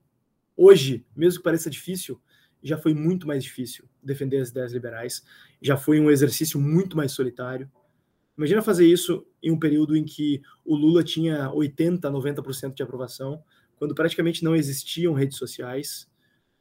hoje, 0.57 1.07
mesmo 1.17 1.39
que 1.39 1.45
pareça 1.45 1.71
difícil, 1.71 2.21
já 2.63 2.79
foi 2.79 2.95
muito 2.95 3.27
mais 3.27 3.45
difícil 3.45 3.89
defender 4.03 4.39
as 4.39 4.49
ideias 4.49 4.73
liberais, 4.73 5.23
já 5.61 5.77
foi 5.77 6.01
um 6.01 6.11
exercício 6.11 6.59
muito 6.59 6.97
mais 6.97 7.13
solitário. 7.13 7.71
Imagina 8.37 8.63
fazer 8.63 8.87
isso 8.87 9.27
em 9.43 9.51
um 9.51 9.59
período 9.59 9.97
em 9.97 10.05
que 10.05 10.43
o 10.65 10.75
Lula 10.75 11.05
tinha 11.05 11.53
80, 11.53 12.11
90% 12.11 12.75
de 12.75 12.83
aprovação, 12.83 13.43
quando 13.77 13.95
praticamente 13.95 14.43
não 14.43 14.57
existiam 14.57 15.13
redes 15.13 15.37
sociais, 15.37 16.11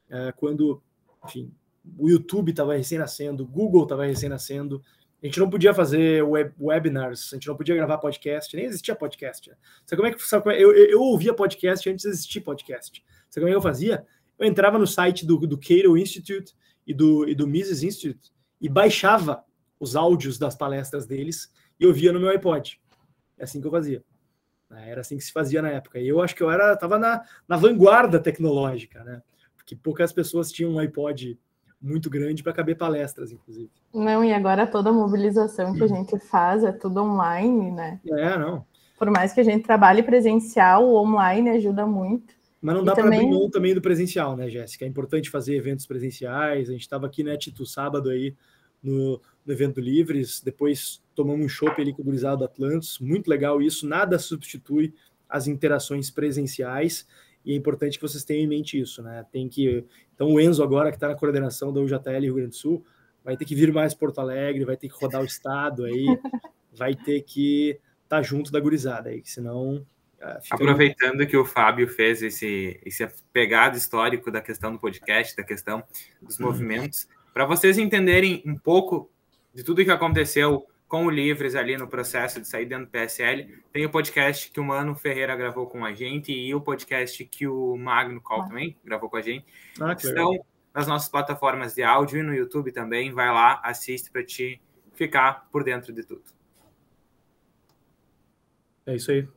é, 0.09 0.31
quando, 0.33 0.83
enfim, 1.25 1.53
o 1.97 2.09
YouTube 2.09 2.51
estava 2.51 2.75
recém-nascendo, 2.75 3.43
o 3.43 3.47
Google 3.47 3.83
estava 3.83 4.05
recém-nascendo, 4.05 4.81
a 5.23 5.25
gente 5.25 5.39
não 5.39 5.49
podia 5.49 5.73
fazer 5.73 6.21
web, 6.21 6.53
webinars, 6.59 7.31
a 7.31 7.37
gente 7.37 7.47
não 7.47 7.55
podia 7.55 7.73
gravar 7.75 7.97
podcast, 7.97 8.53
nem 8.57 8.65
existia 8.65 8.93
podcast. 8.93 9.49
Sabe 9.85 10.01
como 10.01 10.07
é 10.07 10.11
que 10.11 10.21
sabe 10.21 10.53
é? 10.53 10.61
Eu, 10.61 10.73
eu, 10.73 11.01
ouvia 11.01 11.33
podcast 11.33 11.89
antes 11.89 12.03
de 12.03 12.09
existir 12.09 12.41
podcast. 12.41 13.01
Sabe 13.29 13.45
como 13.45 13.47
é 13.47 13.51
que 13.51 13.57
eu 13.57 13.61
fazia? 13.61 14.05
Eu 14.37 14.45
entrava 14.45 14.77
no 14.77 14.85
site 14.85 15.25
do, 15.25 15.37
do 15.47 15.57
Cato 15.57 15.97
Institute 15.97 16.53
e 16.85 16.93
do, 16.93 17.27
e 17.27 17.33
do 17.33 17.47
Mises 17.47 17.83
Institute 17.83 18.33
e 18.59 18.67
baixava 18.67 19.45
os 19.79 19.95
áudios 19.95 20.37
das 20.37 20.55
palestras 20.55 21.05
deles 21.05 21.49
e 21.79 21.87
ouvia 21.87 22.11
no 22.11 22.19
meu 22.19 22.29
iPod. 22.29 22.81
É 23.37 23.45
assim 23.45 23.61
que 23.61 23.67
eu 23.67 23.71
fazia. 23.71 24.03
Né? 24.69 24.89
Era 24.89 25.01
assim 25.01 25.15
que 25.15 25.23
se 25.23 25.31
fazia 25.31 25.61
na 25.61 25.69
época. 25.69 26.01
E 26.01 26.07
eu 26.07 26.21
acho 26.21 26.35
que 26.35 26.43
eu 26.43 26.51
era, 26.51 26.73
estava 26.73 26.99
na, 26.99 27.23
na 27.47 27.55
vanguarda 27.55 28.19
tecnológica, 28.19 29.05
né? 29.05 29.23
Porque 29.55 29.73
poucas 29.73 30.11
pessoas 30.11 30.51
tinham 30.51 30.73
um 30.73 30.79
iPod 30.79 31.39
muito 31.83 32.09
grande 32.09 32.41
para 32.41 32.53
caber 32.53 32.77
palestras, 32.77 33.31
inclusive. 33.31 33.69
Não, 33.93 34.23
e 34.23 34.33
agora 34.33 34.65
toda 34.65 34.89
a 34.89 34.93
mobilização 34.93 35.73
que 35.73 35.83
a 35.83 35.87
gente 35.87 36.17
faz 36.17 36.63
é 36.63 36.71
tudo 36.71 37.03
online, 37.03 37.71
né? 37.71 37.99
É, 38.07 38.37
não. 38.37 38.65
Por 38.97 39.11
mais 39.11 39.33
que 39.33 39.41
a 39.41 39.43
gente 39.43 39.63
trabalhe 39.63 40.01
presencial, 40.01 40.87
o 40.87 40.95
online 40.95 41.49
ajuda 41.49 41.85
muito. 41.85 42.33
Mas 42.61 42.75
não 42.75 42.83
dá 42.85 42.95
também... 42.95 43.19
para 43.19 43.27
abrir 43.27 43.37
mão 43.37 43.49
também 43.49 43.75
do 43.75 43.81
presencial, 43.81 44.37
né, 44.37 44.49
Jéssica? 44.49 44.85
É 44.85 44.87
importante 44.87 45.29
fazer 45.29 45.57
eventos 45.57 45.85
presenciais. 45.85 46.69
A 46.69 46.71
gente 46.71 46.83
estava 46.83 47.05
aqui, 47.05 47.21
né, 47.21 47.35
Tito, 47.35 47.65
sábado 47.65 48.09
aí, 48.09 48.33
no, 48.81 49.19
no 49.45 49.53
evento 49.53 49.81
Livres, 49.81 50.41
depois 50.41 51.01
tomamos 51.13 51.45
um 51.45 51.49
chopp 51.49 51.81
ali 51.81 51.93
com 51.93 52.01
o 52.01 52.05
gurizado 52.05 52.43
Atlantis, 52.43 52.99
muito 52.99 53.27
legal 53.27 53.61
isso, 53.61 53.87
nada 53.87 54.17
substitui 54.17 54.93
as 55.29 55.47
interações 55.47 56.09
presenciais, 56.09 57.07
e 57.45 57.53
é 57.53 57.55
importante 57.55 57.97
que 57.97 58.01
vocês 58.01 58.23
tenham 58.23 58.43
em 58.43 58.47
mente 58.47 58.79
isso, 58.79 59.01
né? 59.01 59.25
Tem 59.31 59.49
que 59.49 59.83
então 60.23 60.33
o 60.33 60.39
Enzo 60.39 60.63
agora 60.63 60.89
que 60.89 60.95
está 60.95 61.09
na 61.09 61.15
coordenação 61.15 61.73
da 61.73 61.81
UJL 61.81 62.21
Rio 62.21 62.35
Grande 62.35 62.51
do 62.51 62.55
Sul 62.55 62.85
vai 63.23 63.35
ter 63.35 63.43
que 63.43 63.55
vir 63.55 63.73
mais 63.73 63.93
Porto 63.93 64.19
Alegre, 64.19 64.63
vai 64.63 64.77
ter 64.77 64.87
que 64.87 64.95
rodar 64.95 65.21
o 65.21 65.25
estado 65.25 65.83
aí, 65.83 66.05
vai 66.73 66.95
ter 66.95 67.21
que 67.21 67.79
estar 68.03 68.17
tá 68.17 68.21
junto 68.21 68.51
da 68.51 68.59
gurizada 68.59 69.09
aí, 69.09 69.21
senão 69.25 69.85
uh, 70.21 70.39
Aproveitando 70.49 71.27
que 71.27 71.35
o 71.35 71.45
Fábio 71.45 71.87
fez 71.87 72.21
esse, 72.21 72.79
esse 72.85 73.05
pegado 73.33 73.77
histórico 73.77 74.31
da 74.31 74.41
questão 74.41 74.71
do 74.71 74.79
podcast, 74.79 75.35
da 75.35 75.43
questão 75.43 75.83
dos 76.21 76.39
uhum. 76.39 76.47
movimentos, 76.47 77.07
para 77.33 77.45
vocês 77.45 77.77
entenderem 77.77 78.41
um 78.45 78.57
pouco 78.57 79.09
de 79.53 79.63
tudo 79.63 79.83
que 79.83 79.91
aconteceu 79.91 80.65
com 80.93 81.07
o 81.07 81.09
Livres 81.09 81.55
ali 81.55 81.75
no 81.75 81.87
processo 81.87 82.39
de 82.39 82.47
sair 82.47 82.67
dentro 82.67 82.85
do 82.85 82.91
PSL. 82.91 83.51
Tem 83.71 83.83
o 83.83 83.89
podcast 83.89 84.51
que 84.51 84.59
o 84.59 84.63
Mano 84.63 84.93
Ferreira 84.93 85.35
gravou 85.35 85.65
com 85.65 85.83
a 85.83 85.91
gente 85.91 86.31
e 86.31 86.53
o 86.53 86.61
podcast 86.61 87.25
que 87.25 87.47
o 87.47 87.75
Magno 87.75 88.21
Call 88.21 88.43
ah. 88.43 88.45
também 88.45 88.77
gravou 88.85 89.09
com 89.09 89.17
a 89.17 89.21
gente. 89.23 89.43
Ah, 89.81 89.93
Estão 89.93 90.45
nas 90.71 90.85
nossas 90.85 91.09
plataformas 91.09 91.73
de 91.73 91.81
áudio 91.81 92.19
e 92.19 92.21
no 92.21 92.31
YouTube 92.31 92.71
também. 92.71 93.11
Vai 93.11 93.25
lá, 93.33 93.59
assiste 93.63 94.11
para 94.11 94.23
te 94.23 94.61
ficar 94.93 95.49
por 95.51 95.63
dentro 95.63 95.91
de 95.91 96.03
tudo. 96.03 96.21
É 98.85 98.95
isso 98.95 99.09
aí. 99.09 99.27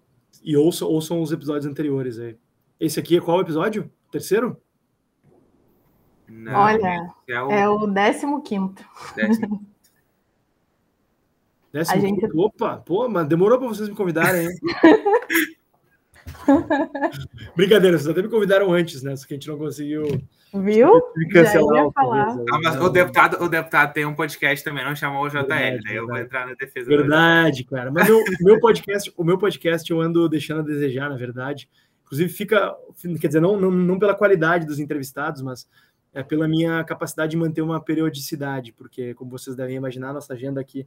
E 0.45 0.59
ouçam, 0.59 0.87
ouçam 0.89 1.23
os 1.23 1.33
episódios 1.33 1.65
anteriores 1.65 2.19
aí. 2.19 2.37
Esse 2.79 3.01
aqui 3.01 3.17
é 3.17 3.21
qual 3.23 3.41
episódio? 3.41 3.91
Terceiro? 4.13 4.61
Não, 6.29 6.53
Olha, 6.53 7.15
é 7.27 7.43
o, 7.43 7.51
é 7.51 7.67
o 7.67 7.87
décimo 7.87 8.43
quinto. 8.43 8.85
Décimo. 9.17 9.67
Décimo 11.77 12.01
gente... 12.01 12.21
quinto. 12.21 12.39
Opa, 12.39 12.79
pô, 12.79 13.09
mas 13.09 13.27
demorou 13.27 13.59
para 13.59 13.69
vocês 13.69 13.89
me 13.89 13.95
convidarem, 13.95 14.47
hein? 14.47 14.59
Brincadeira, 17.57 17.99
vocês 17.99 18.09
até 18.09 18.23
me 18.23 18.29
convidaram 18.29 18.73
antes, 18.73 19.03
né? 19.03 19.15
Só 19.17 19.27
que 19.27 19.35
a 19.35 19.37
gente 19.37 19.49
não 19.49 19.59
conseguiu. 19.59 20.05
Viu? 20.55 21.03
Cancelar 21.31 21.91
falar. 21.93 22.37
Ah, 22.53 22.59
mas 22.63 22.81
o 22.81 22.89
deputado, 22.89 23.43
o 23.43 23.49
deputado 23.49 23.93
tem 23.93 24.07
um 24.07 24.15
podcast 24.15 24.65
também, 24.65 24.85
não 24.85 24.95
chamou 24.95 25.25
o 25.25 25.29
JL, 25.29 25.47
verdade, 25.47 25.85
né? 25.85 25.99
Eu 25.99 26.07
vou 26.07 26.17
entrar 26.17 26.47
na 26.47 26.55
defesa. 26.55 26.89
Verdade, 26.89 27.65
cara. 27.65 27.91
Mas 27.91 28.09
meu, 28.09 28.23
meu 28.41 28.61
podcast, 28.61 29.13
o 29.17 29.25
meu 29.25 29.39
podcast 29.39 29.91
eu 29.91 30.01
ando 30.01 30.29
deixando 30.29 30.61
a 30.61 30.65
desejar, 30.65 31.11
na 31.11 31.17
verdade. 31.17 31.69
Inclusive, 32.05 32.33
fica, 32.33 32.75
quer 33.21 33.27
dizer, 33.27 33.41
não, 33.41 33.59
não, 33.61 33.71
não 33.71 33.99
pela 33.99 34.15
qualidade 34.15 34.65
dos 34.65 34.79
entrevistados, 34.79 35.43
mas 35.43 35.69
é 36.15 36.23
pela 36.23 36.47
minha 36.47 36.83
capacidade 36.85 37.33
de 37.33 37.37
manter 37.37 37.61
uma 37.61 37.81
periodicidade, 37.81 38.73
porque, 38.73 39.13
como 39.15 39.31
vocês 39.31 39.57
devem 39.57 39.77
imaginar, 39.77 40.15
nossa 40.15 40.33
agenda 40.33 40.61
aqui 40.61 40.87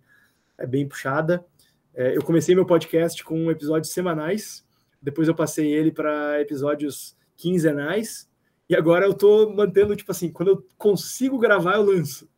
é 0.60 0.68
bem 0.68 0.88
puxada. 0.88 1.46
É, 1.94 2.16
eu 2.16 2.24
comecei 2.24 2.54
meu 2.54 2.66
podcast 2.66 3.24
com 3.24 3.50
episódios 3.50 3.92
semanais, 3.92 4.66
depois 5.01 5.28
eu 5.28 5.36
passei 5.36 5.72
ele 5.72 5.92
para 5.92 6.39
episódios 6.42 7.18
quinzenais, 7.36 8.30
e 8.70 8.75
agora 8.75 9.06
eu 9.06 9.12
estou 9.12 9.51
mantendo, 9.54 9.96
tipo 9.96 10.12
assim, 10.12 10.32
quando 10.32 10.50
eu 10.50 10.68
consigo 10.78 11.39
gravar, 11.39 11.75
eu 11.75 11.84
lanço. 11.84 12.30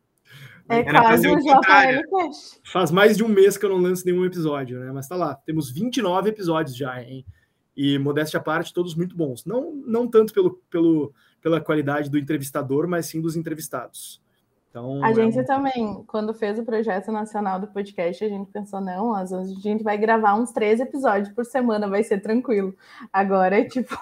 É 0.68 0.84
quase 0.84 1.28
um 1.28 1.36
JL 1.36 2.30
Faz 2.64 2.90
mais 2.90 3.16
de 3.16 3.24
um 3.24 3.28
mês 3.28 3.58
que 3.58 3.66
eu 3.66 3.70
não 3.70 3.76
lanço 3.76 4.06
nenhum 4.06 4.24
episódio, 4.24 4.78
né? 4.80 4.90
Mas 4.92 5.08
tá 5.08 5.16
lá, 5.16 5.34
temos 5.34 5.70
29 5.70 6.30
episódios 6.30 6.74
já, 6.74 7.02
hein? 7.02 7.26
E 7.76 7.98
modéstia 7.98 8.38
à 8.38 8.42
parte, 8.42 8.72
todos 8.72 8.94
muito 8.94 9.16
bons. 9.16 9.44
Não, 9.44 9.74
não 9.86 10.08
tanto 10.08 10.32
pelo, 10.32 10.62
pelo, 10.70 11.12
pela 11.40 11.60
qualidade 11.60 12.08
do 12.08 12.18
entrevistador, 12.18 12.86
mas 12.86 13.06
sim 13.06 13.20
dos 13.20 13.36
entrevistados. 13.36 14.21
Então, 14.72 15.04
a 15.04 15.10
é 15.10 15.14
gente 15.14 15.38
um... 15.38 15.44
também, 15.44 16.02
quando 16.06 16.32
fez 16.32 16.58
o 16.58 16.64
projeto 16.64 17.12
nacional 17.12 17.60
do 17.60 17.66
podcast, 17.66 18.24
a 18.24 18.28
gente 18.28 18.50
pensou, 18.50 18.80
não, 18.80 19.14
a 19.14 19.22
gente 19.62 19.84
vai 19.84 19.98
gravar 19.98 20.34
uns 20.34 20.50
três 20.50 20.80
episódios 20.80 21.28
por 21.28 21.44
semana, 21.44 21.86
vai 21.86 22.02
ser 22.02 22.20
tranquilo. 22.20 22.74
Agora 23.12 23.60
é 23.60 23.64
tipo. 23.64 23.94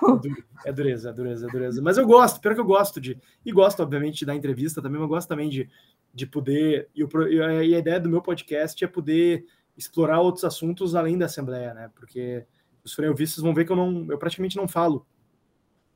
É 0.65 0.71
dureza, 0.71 1.11
é 1.11 1.13
dureza, 1.13 1.49
é 1.49 1.51
dureza. 1.51 1.83
Mas 1.83 1.99
eu 1.99 2.07
gosto, 2.07 2.41
pior 2.41 2.55
que 2.55 2.61
eu 2.61 2.65
gosto 2.65 3.01
de. 3.01 3.19
E 3.45 3.51
gosto, 3.51 3.83
obviamente, 3.83 4.25
dar 4.25 4.37
entrevista 4.37 4.81
também, 4.81 5.01
mas 5.01 5.07
eu 5.07 5.09
gosto 5.09 5.29
também 5.29 5.49
de, 5.49 5.69
de 6.15 6.25
poder. 6.25 6.89
E, 6.95 7.03
o, 7.03 7.09
e 7.29 7.75
a 7.75 7.79
ideia 7.79 7.99
do 7.99 8.09
meu 8.09 8.23
podcast 8.23 8.85
é 8.85 8.87
poder 8.87 9.45
explorar 9.77 10.21
outros 10.21 10.45
assuntos 10.45 10.95
além 10.95 11.19
da 11.19 11.27
Assembleia, 11.27 11.75
né? 11.75 11.91
Porque 11.97 12.47
os 12.85 12.93
freiovistas 12.93 13.43
vão 13.43 13.53
ver 13.53 13.65
que 13.65 13.73
eu 13.73 13.77
não, 13.77 14.07
eu 14.09 14.19
praticamente 14.19 14.57
não 14.57 14.69
falo 14.69 15.05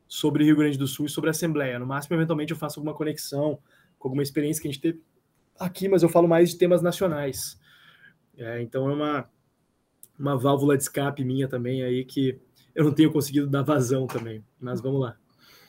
sobre 0.09 0.45
Rio 0.45 0.57
Grande 0.57 0.76
do 0.76 0.88
Sul 0.88 1.07
e 1.07 1.11
sobre 1.11 1.31
a 1.31 1.33
Assembleia. 1.33 1.78
No 1.78 1.87
máximo, 1.87 2.16
eventualmente, 2.16 2.50
eu 2.50 2.59
faço 2.59 2.81
alguma 2.81 2.97
conexão 2.97 3.61
com 4.04 4.08
alguma 4.08 4.23
experiência 4.23 4.61
que 4.61 4.68
a 4.68 4.70
gente 4.70 4.82
teve 4.82 5.02
aqui, 5.58 5.88
mas 5.88 6.02
eu 6.02 6.11
falo 6.11 6.28
mais 6.28 6.50
de 6.50 6.58
temas 6.58 6.82
nacionais. 6.82 7.58
É, 8.37 8.61
então 8.61 8.90
é 8.90 8.93
uma, 8.93 9.30
uma 10.19 10.36
válvula 10.36 10.76
de 10.76 10.82
escape 10.82 11.25
minha 11.25 11.49
também 11.49 11.82
aí 11.82 12.04
que 12.04 12.38
eu 12.75 12.84
não 12.84 12.93
tenho 12.93 13.10
conseguido 13.10 13.47
dar 13.47 13.62
vazão 13.62 14.06
também. 14.06 14.45
Mas 14.60 14.82
vamos 14.82 15.00
lá. 15.00 15.17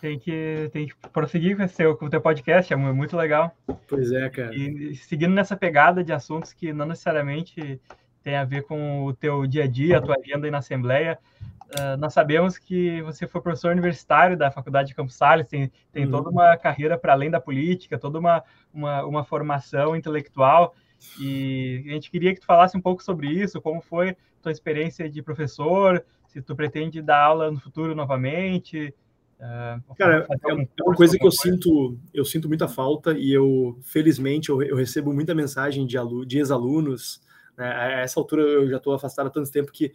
Tem 0.02 0.20
que, 0.20 0.70
tem 0.74 0.88
que 0.88 0.96
prosseguir 1.14 1.56
com, 1.56 1.64
esse, 1.64 1.96
com 1.96 2.08
o 2.08 2.10
teu 2.10 2.20
podcast, 2.20 2.74
é 2.74 2.76
muito 2.76 3.16
legal. 3.16 3.56
Pois 3.88 4.12
é, 4.12 4.30
cara. 4.30 4.54
E 4.54 4.94
seguindo 4.96 5.34
nessa 5.34 5.56
pegada 5.56 6.04
de 6.04 6.12
assuntos 6.12 6.52
que 6.52 6.74
não 6.74 6.86
necessariamente 6.86 7.80
tem 8.26 8.36
a 8.36 8.44
ver 8.44 8.64
com 8.64 9.06
o 9.06 9.14
teu 9.14 9.46
dia 9.46 9.66
a 9.66 9.68
dia, 9.68 10.00
a 10.00 10.02
tua 10.02 10.16
agenda 10.20 10.48
aí 10.48 10.52
na 10.52 10.58
Assembleia. 10.58 11.20
Uh, 11.46 11.96
nós 12.00 12.12
sabemos 12.12 12.58
que 12.58 13.00
você 13.04 13.28
foi 13.28 13.40
professor 13.40 13.72
universitário 13.72 14.36
da 14.36 14.50
Faculdade 14.50 14.88
de 14.88 14.96
Campos 14.96 15.14
Salles, 15.14 15.48
tem, 15.48 15.72
tem 15.92 16.06
uhum. 16.06 16.12
toda 16.12 16.30
uma 16.32 16.58
carreira 16.58 16.98
para 16.98 17.14
além 17.14 17.30
da 17.30 17.40
política, 17.40 18.00
toda 18.00 18.18
uma, 18.18 18.44
uma, 18.74 19.06
uma, 19.06 19.24
formação 19.24 19.96
intelectual, 19.96 20.74
e 21.20 21.84
a 21.86 21.92
gente 21.92 22.10
queria 22.10 22.34
que 22.34 22.40
tu 22.40 22.48
falasse 22.48 22.76
um 22.76 22.82
pouco 22.82 23.04
sobre 23.04 23.28
isso, 23.28 23.62
como 23.62 23.80
foi 23.80 24.18
tua 24.42 24.52
experiência 24.52 25.08
de 25.08 25.22
professor, 25.22 26.04
se 26.28 26.42
tu 26.42 26.56
pretende 26.56 27.04
dar 27.04 27.22
aula 27.22 27.52
no 27.52 27.60
futuro 27.60 27.94
novamente. 27.94 28.92
Uh, 29.40 29.96
Cara, 29.96 30.26
é 30.48 30.54
uma 30.54 30.96
coisa 30.96 31.16
que 31.16 31.24
eu 31.24 31.30
coisa. 31.30 31.44
sinto, 31.44 31.96
eu 32.12 32.26
sinto 32.26 32.48
muita 32.48 32.68
falta 32.68 33.14
e 33.16 33.32
eu, 33.32 33.78
felizmente, 33.84 34.50
eu, 34.50 34.64
eu 34.64 34.76
recebo 34.76 35.14
muita 35.14 35.36
mensagem 35.36 35.86
de, 35.86 35.96
de 36.26 36.38
ex-alunos 36.40 37.24
né? 37.58 37.72
A 37.72 38.02
essa 38.02 38.20
altura 38.20 38.42
eu 38.42 38.70
já 38.70 38.78
estou 38.78 38.94
afastado 38.94 39.28
há 39.28 39.30
tanto 39.30 39.52
tempo 39.52 39.72
que 39.72 39.92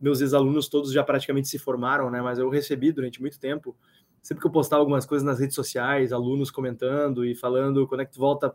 meus 0.00 0.20
ex-alunos 0.20 0.68
todos 0.68 0.92
já 0.92 1.02
praticamente 1.02 1.48
se 1.48 1.58
formaram, 1.58 2.10
né? 2.10 2.20
Mas 2.20 2.38
eu 2.38 2.48
recebi 2.48 2.92
durante 2.92 3.20
muito 3.20 3.38
tempo, 3.38 3.76
sempre 4.22 4.40
que 4.40 4.46
eu 4.46 4.50
postava 4.50 4.80
algumas 4.80 5.06
coisas 5.06 5.24
nas 5.24 5.38
redes 5.38 5.54
sociais, 5.54 6.12
alunos 6.12 6.50
comentando 6.50 7.24
e 7.24 7.34
falando 7.34 7.86
quando 7.86 8.00
é 8.02 8.04
que 8.04 8.12
tu 8.12 8.18
volta, 8.18 8.54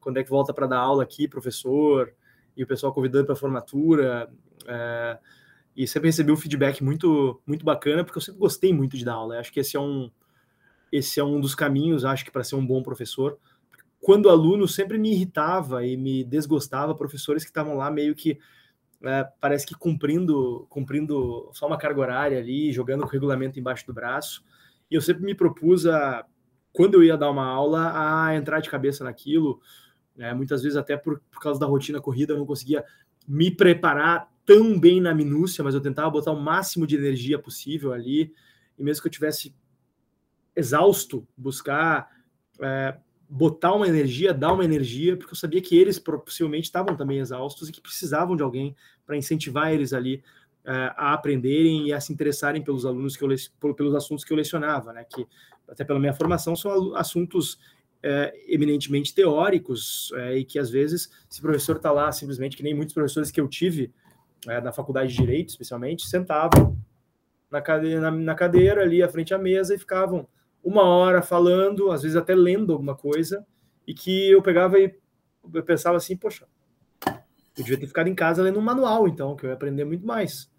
quando 0.00 0.18
é 0.18 0.24
que 0.24 0.30
volta 0.30 0.52
para 0.52 0.66
dar 0.66 0.78
aula 0.78 1.02
aqui, 1.02 1.26
professor, 1.26 2.12
e 2.56 2.62
o 2.62 2.66
pessoal 2.66 2.92
convidando 2.92 3.26
para 3.26 3.36
formatura. 3.36 4.30
É, 4.66 5.18
e 5.76 5.86
sempre 5.88 6.08
recebi 6.08 6.30
um 6.30 6.36
feedback 6.36 6.82
muito 6.82 7.40
muito 7.46 7.64
bacana, 7.64 8.04
porque 8.04 8.18
eu 8.18 8.22
sempre 8.22 8.40
gostei 8.40 8.72
muito 8.72 8.96
de 8.96 9.04
dar 9.04 9.14
aula. 9.14 9.34
Eu 9.34 9.40
acho 9.40 9.52
que 9.52 9.60
esse 9.60 9.76
é 9.76 9.80
um 9.80 10.10
esse 10.92 11.18
é 11.18 11.24
um 11.24 11.40
dos 11.40 11.56
caminhos, 11.56 12.04
acho 12.04 12.24
que 12.24 12.30
para 12.30 12.44
ser 12.44 12.54
um 12.54 12.64
bom 12.64 12.80
professor 12.82 13.36
quando 14.04 14.28
aluno 14.28 14.68
sempre 14.68 14.98
me 14.98 15.12
irritava 15.12 15.86
e 15.86 15.96
me 15.96 16.22
desgostava 16.22 16.94
professores 16.94 17.42
que 17.42 17.48
estavam 17.48 17.74
lá 17.74 17.90
meio 17.90 18.14
que 18.14 18.38
é, 19.02 19.26
parece 19.40 19.66
que 19.66 19.74
cumprindo 19.74 20.66
cumprindo 20.68 21.48
só 21.54 21.66
uma 21.66 21.78
carga 21.78 22.02
horária 22.02 22.38
ali, 22.38 22.70
jogando 22.70 23.02
o 23.02 23.06
regulamento 23.06 23.58
embaixo 23.58 23.86
do 23.86 23.94
braço. 23.94 24.44
E 24.90 24.94
eu 24.94 25.00
sempre 25.00 25.24
me 25.24 25.34
propus 25.34 25.86
a 25.86 26.22
quando 26.70 26.94
eu 26.94 27.02
ia 27.02 27.16
dar 27.16 27.30
uma 27.30 27.46
aula 27.46 27.92
a 27.94 28.36
entrar 28.36 28.60
de 28.60 28.68
cabeça 28.68 29.04
naquilo. 29.04 29.58
É, 30.18 30.34
muitas 30.34 30.62
vezes 30.62 30.76
até 30.76 30.98
por, 30.98 31.22
por 31.30 31.40
causa 31.40 31.58
da 31.58 31.64
rotina 31.64 31.98
corrida 31.98 32.34
eu 32.34 32.38
não 32.38 32.46
conseguia 32.46 32.84
me 33.26 33.50
preparar 33.50 34.30
tão 34.44 34.78
bem 34.78 35.00
na 35.00 35.14
minúcia, 35.14 35.64
mas 35.64 35.74
eu 35.74 35.80
tentava 35.80 36.10
botar 36.10 36.30
o 36.30 36.40
máximo 36.40 36.86
de 36.86 36.94
energia 36.94 37.38
possível 37.38 37.94
ali. 37.94 38.34
E 38.78 38.82
mesmo 38.82 39.00
que 39.00 39.08
eu 39.08 39.12
tivesse 39.12 39.56
exausto, 40.54 41.26
buscar 41.34 42.10
é, 42.60 42.98
botar 43.28 43.72
uma 43.74 43.88
energia, 43.88 44.32
dar 44.32 44.52
uma 44.52 44.64
energia, 44.64 45.16
porque 45.16 45.32
eu 45.32 45.36
sabia 45.36 45.60
que 45.60 45.76
eles 45.76 45.98
possivelmente 45.98 46.64
estavam 46.64 46.96
também 46.96 47.18
exaustos 47.18 47.68
e 47.68 47.72
que 47.72 47.80
precisavam 47.80 48.36
de 48.36 48.42
alguém 48.42 48.76
para 49.06 49.16
incentivar 49.16 49.72
eles 49.72 49.92
ali 49.92 50.22
uh, 50.64 50.92
a 50.96 51.14
aprenderem 51.14 51.88
e 51.88 51.92
a 51.92 52.00
se 52.00 52.12
interessarem 52.12 52.62
pelos 52.62 52.84
alunos 52.84 53.16
que 53.16 53.24
eu 53.24 53.74
pelos 53.74 53.94
assuntos 53.94 54.24
que 54.24 54.32
eu 54.32 54.36
lecionava, 54.36 54.92
né? 54.92 55.04
Que 55.04 55.26
até 55.68 55.84
pela 55.84 55.98
minha 55.98 56.12
formação 56.12 56.54
são 56.54 56.94
assuntos 56.94 57.54
uh, 57.54 58.32
eminentemente 58.46 59.14
teóricos 59.14 60.10
uh, 60.12 60.36
e 60.36 60.44
que 60.44 60.58
às 60.58 60.70
vezes 60.70 61.10
se 61.28 61.40
o 61.40 61.42
professor 61.42 61.76
está 61.76 61.90
lá 61.90 62.12
simplesmente 62.12 62.56
que 62.56 62.62
nem 62.62 62.74
muitos 62.74 62.94
professores 62.94 63.30
que 63.30 63.40
eu 63.40 63.48
tive 63.48 63.92
na 64.62 64.72
faculdade 64.74 65.10
de 65.10 65.16
direito, 65.16 65.48
especialmente, 65.48 66.06
sentavam 66.06 66.76
na 67.50 67.62
cadeira, 67.62 67.98
na, 67.98 68.10
na 68.10 68.34
cadeira 68.34 68.82
ali 68.82 69.02
à 69.02 69.08
frente 69.08 69.32
à 69.32 69.38
mesa 69.38 69.74
e 69.74 69.78
ficavam 69.78 70.28
uma 70.64 70.82
hora 70.82 71.22
falando, 71.22 71.90
às 71.90 72.02
vezes 72.02 72.16
até 72.16 72.34
lendo 72.34 72.72
alguma 72.72 72.96
coisa, 72.96 73.46
e 73.86 73.92
que 73.92 74.30
eu 74.30 74.40
pegava 74.40 74.78
e 74.78 74.94
eu 75.52 75.62
pensava 75.62 75.96
assim, 75.96 76.16
poxa, 76.16 76.46
eu 77.06 77.12
devia 77.62 77.78
ter 77.78 77.86
ficado 77.86 78.08
em 78.08 78.14
casa 78.14 78.42
lendo 78.42 78.58
um 78.58 78.62
manual, 78.62 79.06
então, 79.06 79.36
que 79.36 79.44
eu 79.44 79.50
ia 79.50 79.54
aprender 79.54 79.84
muito 79.84 80.06
mais. 80.06 80.50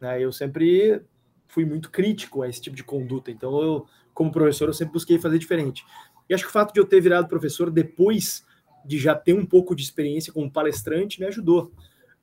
Né? 0.00 0.20
Eu 0.20 0.32
sempre 0.32 1.00
fui 1.46 1.64
muito 1.64 1.90
crítico 1.90 2.42
a 2.42 2.48
esse 2.48 2.60
tipo 2.60 2.76
de 2.76 2.82
conduta, 2.82 3.30
então 3.30 3.62
eu, 3.62 3.86
como 4.12 4.32
professor, 4.32 4.68
eu 4.68 4.74
sempre 4.74 4.94
busquei 4.94 5.18
fazer 5.18 5.38
diferente. 5.38 5.84
E 6.28 6.34
acho 6.34 6.42
que 6.42 6.50
o 6.50 6.52
fato 6.52 6.74
de 6.74 6.80
eu 6.80 6.84
ter 6.84 7.00
virado 7.00 7.28
professor 7.28 7.70
depois 7.70 8.44
de 8.84 8.98
já 8.98 9.14
ter 9.14 9.34
um 9.34 9.46
pouco 9.46 9.74
de 9.74 9.82
experiência 9.82 10.32
como 10.32 10.50
palestrante 10.50 11.20
me 11.20 11.26
ajudou 11.26 11.72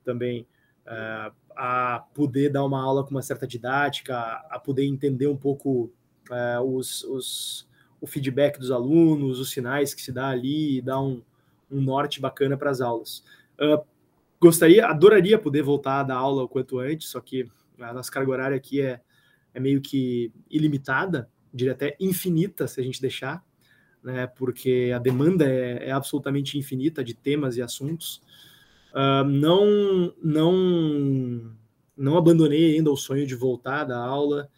também 0.04 0.46
uh, 0.86 1.34
a 1.56 2.06
poder 2.14 2.50
dar 2.50 2.64
uma 2.66 2.82
aula 2.82 3.04
com 3.04 3.12
uma 3.12 3.22
certa 3.22 3.48
didática, 3.48 4.16
a 4.50 4.60
poder 4.60 4.86
entender 4.86 5.28
um 5.28 5.38
pouco 5.38 5.92
é, 6.32 6.60
os, 6.60 7.04
os, 7.04 7.68
o 8.00 8.08
feedback 8.08 8.58
dos 8.58 8.72
alunos, 8.72 9.40
os 9.40 9.52
sinais 9.52 9.94
que 9.94 10.02
se 10.02 10.12
dá 10.12 10.30
ali, 10.30 10.78
e 10.78 10.82
dá 10.82 11.00
um, 11.00 11.22
um 11.70 11.82
norte 11.82 12.20
bacana 12.20 12.58
para 12.58 12.70
as 12.70 12.82
aulas. 12.82 13.24
Uh, 13.60 13.84
gostaria, 14.40 14.86
adoraria 14.88 15.38
poder 15.38 15.62
voltar 15.62 16.00
a 16.00 16.04
dar 16.04 16.16
aula 16.16 16.44
o 16.44 16.50
quanto 16.50 16.80
antes, 16.80 17.10
só 17.10 17.22
que 17.22 17.48
a 17.80 17.94
nossa 17.94 18.12
carga 18.12 18.32
horária 18.32 18.58
aqui 18.58 18.82
é, 18.82 19.00
é 19.54 19.60
meio 19.60 19.82
que 19.82 20.32
ilimitada, 20.50 21.30
diria 21.54 21.74
até 21.74 21.96
infinita, 22.00 22.68
se 22.68 22.80
a 22.80 22.84
gente 22.84 23.02
deixar, 23.02 23.44
né, 24.04 24.28
porque 24.28 24.92
a 24.96 25.00
demanda 25.00 25.46
é, 25.48 25.90
é 25.90 25.92
absolutamente 25.92 26.58
infinita 26.58 27.04
de 27.04 27.14
temas 27.14 27.58
e 27.58 27.62
assuntos. 27.62 28.22
Uh, 28.94 29.24
não, 29.24 30.14
não, 30.22 31.54
não 31.96 32.18
abandonei 32.18 32.76
ainda 32.76 32.92
o 32.92 32.98
sonho 32.98 33.28
de 33.28 33.36
voltar 33.36 33.84
da 33.86 33.98
aula, 33.98 34.50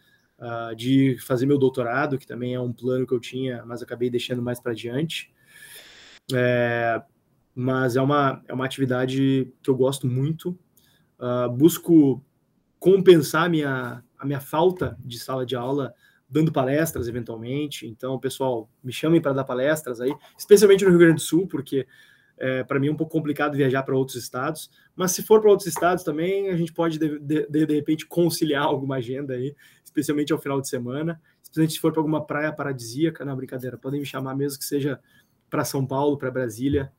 uh, 0.43 0.75
de 0.75 1.17
fazer 1.19 1.45
meu 1.45 1.57
doutorado, 1.57 2.17
que 2.17 2.27
também 2.27 2.53
é 2.53 2.59
um 2.59 2.73
plano 2.73 3.07
que 3.07 3.13
eu 3.13 3.19
tinha, 3.19 3.63
mas 3.65 3.81
acabei 3.81 4.09
deixando 4.09 4.41
mais 4.41 4.59
para 4.59 4.73
diante. 4.73 5.33
É, 6.33 7.01
mas 7.55 7.95
é 7.95 8.01
uma, 8.01 8.43
é 8.47 8.53
uma 8.53 8.65
atividade 8.65 9.51
que 9.61 9.69
eu 9.69 9.75
gosto 9.75 10.07
muito. 10.07 10.57
Uh, 11.17 11.49
busco 11.49 12.23
compensar 12.77 13.49
minha, 13.49 14.03
a 14.17 14.25
minha 14.25 14.41
falta 14.41 14.97
de 14.99 15.17
sala 15.17 15.45
de 15.45 15.55
aula 15.55 15.93
dando 16.29 16.51
palestras 16.51 17.07
eventualmente. 17.07 17.87
Então, 17.87 18.19
pessoal, 18.19 18.69
me 18.83 18.91
chamem 18.91 19.21
para 19.21 19.33
dar 19.33 19.43
palestras 19.43 20.01
aí, 20.01 20.13
especialmente 20.37 20.83
no 20.83 20.89
Rio 20.89 20.99
Grande 20.99 21.15
do 21.15 21.21
Sul, 21.21 21.47
porque 21.47 21.87
é, 22.43 22.61
para 22.61 22.77
mim 22.77 22.87
é 22.87 22.91
um 22.91 22.95
pouco 22.97 23.13
complicado 23.13 23.55
viajar 23.55 23.83
para 23.83 23.95
outros 23.95 24.17
estados. 24.17 24.69
Mas 24.93 25.13
se 25.13 25.23
for 25.23 25.39
para 25.39 25.49
outros 25.49 25.65
estados 25.65 26.03
também, 26.03 26.49
a 26.49 26.57
gente 26.57 26.73
pode 26.73 26.99
de, 26.99 27.17
de, 27.17 27.47
de, 27.47 27.73
repente 27.73 28.05
conciliar 28.05 28.63
alguma 28.67 28.97
agenda 28.97 29.33
aí, 29.33 29.55
especialmente 29.81 30.33
ao 30.33 30.39
final 30.39 30.59
de 30.59 30.67
semana. 30.67 31.21
Especialmente 31.41 31.73
se 31.75 31.79
for 31.79 31.93
para 31.93 32.01
alguma 32.01 32.25
praia 32.25 32.51
paradisíaca, 32.51 33.23
na 33.23 33.33
brincadeira, 33.33 33.77
podem 33.77 34.01
me 34.01 34.05
chamar 34.05 34.35
mesmo 34.35 34.59
que 34.59 34.65
seja 34.65 34.99
para 35.49 35.63
São 35.63 35.85
Paulo, 35.87 36.17
para 36.17 36.29
Brasília. 36.29 36.91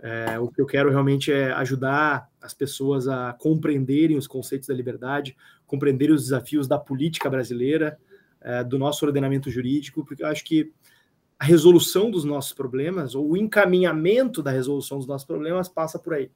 É, 0.00 0.40
o 0.40 0.48
que 0.48 0.60
eu 0.60 0.66
quero 0.66 0.90
realmente 0.90 1.30
é 1.30 1.52
ajudar 1.52 2.28
as 2.40 2.52
pessoas 2.52 3.06
a 3.06 3.32
compreenderem 3.34 4.16
os 4.16 4.26
conceitos 4.26 4.66
da 4.66 4.74
liberdade, 4.74 5.36
compreenderem 5.68 6.16
os 6.16 6.22
desafios 6.22 6.66
da 6.66 6.78
política 6.78 7.30
brasileira, 7.30 7.96
é, 8.40 8.64
do 8.64 8.76
nosso 8.76 9.06
ordenamento 9.06 9.50
jurídico, 9.50 10.04
porque 10.04 10.24
eu 10.24 10.26
acho 10.26 10.42
que 10.44 10.72
a 11.40 11.44
resolução 11.44 12.10
dos 12.10 12.22
nossos 12.22 12.52
problemas, 12.52 13.14
ou 13.14 13.30
o 13.30 13.36
encaminhamento 13.36 14.42
da 14.42 14.50
resolução 14.50 14.98
dos 14.98 15.06
nossos 15.06 15.26
problemas, 15.26 15.70
passa 15.70 15.98
por 15.98 16.12
aí. 16.12 16.30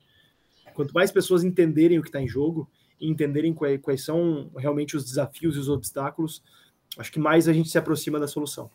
Quanto 0.72 0.94
mais 0.94 1.12
pessoas 1.12 1.44
entenderem 1.44 1.98
o 1.98 2.02
que 2.02 2.08
está 2.08 2.22
em 2.22 2.26
jogo, 2.26 2.66
e 2.98 3.10
entenderem 3.10 3.52
quais, 3.52 3.80
quais 3.82 4.02
são 4.02 4.50
realmente 4.56 4.96
os 4.96 5.04
desafios 5.04 5.56
e 5.56 5.58
os 5.58 5.68
obstáculos, 5.68 6.42
acho 6.98 7.12
que 7.12 7.18
mais 7.18 7.46
a 7.48 7.52
gente 7.52 7.68
se 7.68 7.76
aproxima 7.76 8.18
da 8.18 8.26
solução. 8.26 8.70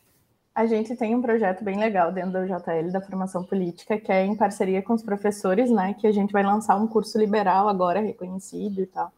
A 0.54 0.66
gente 0.66 0.94
tem 0.96 1.16
um 1.16 1.22
projeto 1.22 1.64
bem 1.64 1.78
legal 1.78 2.12
dentro 2.12 2.32
do 2.32 2.46
JL 2.46 2.92
da 2.92 3.00
formação 3.00 3.42
política, 3.42 3.98
que 3.98 4.12
é 4.12 4.24
em 4.24 4.36
parceria 4.36 4.82
com 4.82 4.92
os 4.92 5.02
professores, 5.02 5.70
né? 5.70 5.94
Que 5.98 6.06
a 6.06 6.12
gente 6.12 6.32
vai 6.32 6.44
lançar 6.44 6.76
um 6.76 6.86
curso 6.86 7.18
liberal 7.18 7.68
agora 7.68 8.00
reconhecido 8.00 8.80
e 8.80 8.86
tal. 8.86 9.12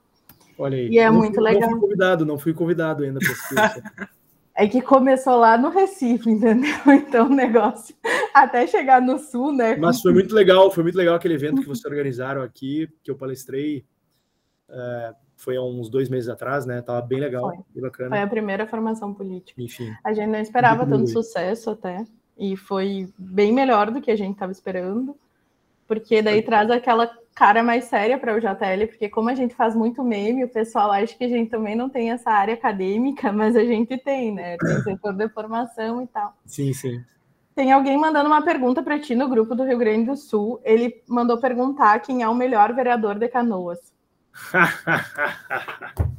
Olha 0.58 0.78
aí. 0.78 0.88
E 0.88 0.98
é 0.98 1.10
muito 1.10 1.34
fui, 1.34 1.42
legal. 1.42 1.62
Não 1.62 1.70
fui 1.70 1.80
convidado, 1.80 2.26
não 2.26 2.38
fui 2.38 2.54
convidado 2.54 3.02
ainda 3.02 3.18
para 3.18 4.08
É 4.54 4.68
que 4.68 4.82
começou 4.82 5.36
lá 5.36 5.56
no 5.56 5.70
Recife, 5.70 6.30
entendeu? 6.30 6.70
Então 6.86 7.26
o 7.26 7.34
negócio 7.34 7.94
até 8.34 8.66
chegar 8.66 9.00
no 9.00 9.18
sul, 9.18 9.52
né? 9.52 9.76
Mas 9.76 10.00
foi 10.00 10.12
muito 10.12 10.34
legal, 10.34 10.70
foi 10.70 10.82
muito 10.82 10.96
legal 10.96 11.14
aquele 11.14 11.34
evento 11.34 11.62
que 11.62 11.68
vocês 11.68 11.84
organizaram 11.84 12.42
aqui, 12.42 12.88
que 13.02 13.10
eu 13.10 13.16
palestrei. 13.16 13.84
É, 14.68 15.14
foi 15.36 15.56
há 15.56 15.62
uns 15.62 15.88
dois 15.88 16.08
meses 16.08 16.28
atrás, 16.28 16.64
né? 16.66 16.80
Tava 16.82 17.02
bem 17.02 17.20
legal, 17.20 17.48
foi. 17.48 17.58
bem 17.74 17.82
bacana. 17.82 18.10
Foi 18.10 18.20
a 18.20 18.26
primeira 18.26 18.66
formação 18.66 19.12
política. 19.12 19.60
Enfim. 19.60 19.92
A 20.04 20.12
gente 20.12 20.28
não 20.28 20.38
esperava 20.38 20.86
tanto 20.86 21.08
sucesso 21.08 21.70
até. 21.70 22.04
E 22.38 22.56
foi 22.56 23.12
bem 23.18 23.52
melhor 23.52 23.90
do 23.90 24.00
que 24.00 24.10
a 24.10 24.16
gente 24.16 24.32
estava 24.32 24.52
esperando. 24.52 25.16
Porque 25.86 26.22
daí 26.22 26.36
foi. 26.36 26.42
traz 26.42 26.70
aquela 26.70 27.06
cara 27.34 27.62
mais 27.62 27.84
séria 27.84 28.18
para 28.18 28.36
o 28.36 28.40
JL, 28.40 28.86
porque 28.88 29.08
como 29.08 29.28
a 29.28 29.34
gente 29.34 29.54
faz 29.54 29.74
muito 29.74 30.04
meme, 30.04 30.44
o 30.44 30.48
pessoal 30.48 30.92
acha 30.92 31.16
que 31.16 31.24
a 31.24 31.28
gente 31.28 31.50
também 31.50 31.74
não 31.74 31.88
tem 31.88 32.10
essa 32.10 32.30
área 32.30 32.54
acadêmica, 32.54 33.30
mas 33.32 33.56
a 33.56 33.64
gente 33.64 33.96
tem, 33.98 34.32
né? 34.32 34.56
Tem 34.58 34.82
setor 34.82 35.14
de 35.14 35.28
formação 35.28 36.02
e 36.02 36.06
tal. 36.06 36.36
Sim, 36.46 36.72
sim. 36.72 37.02
Tem 37.54 37.70
alguém 37.70 37.98
mandando 37.98 38.28
uma 38.28 38.42
pergunta 38.42 38.82
para 38.82 38.98
ti 38.98 39.14
no 39.14 39.28
grupo 39.28 39.54
do 39.54 39.64
Rio 39.64 39.76
Grande 39.76 40.06
do 40.06 40.16
Sul. 40.16 40.60
Ele 40.64 41.02
mandou 41.06 41.38
perguntar 41.38 42.00
quem 42.00 42.22
é 42.22 42.28
o 42.28 42.34
melhor 42.34 42.74
vereador 42.74 43.18
de 43.18 43.28
Canoas. 43.28 43.92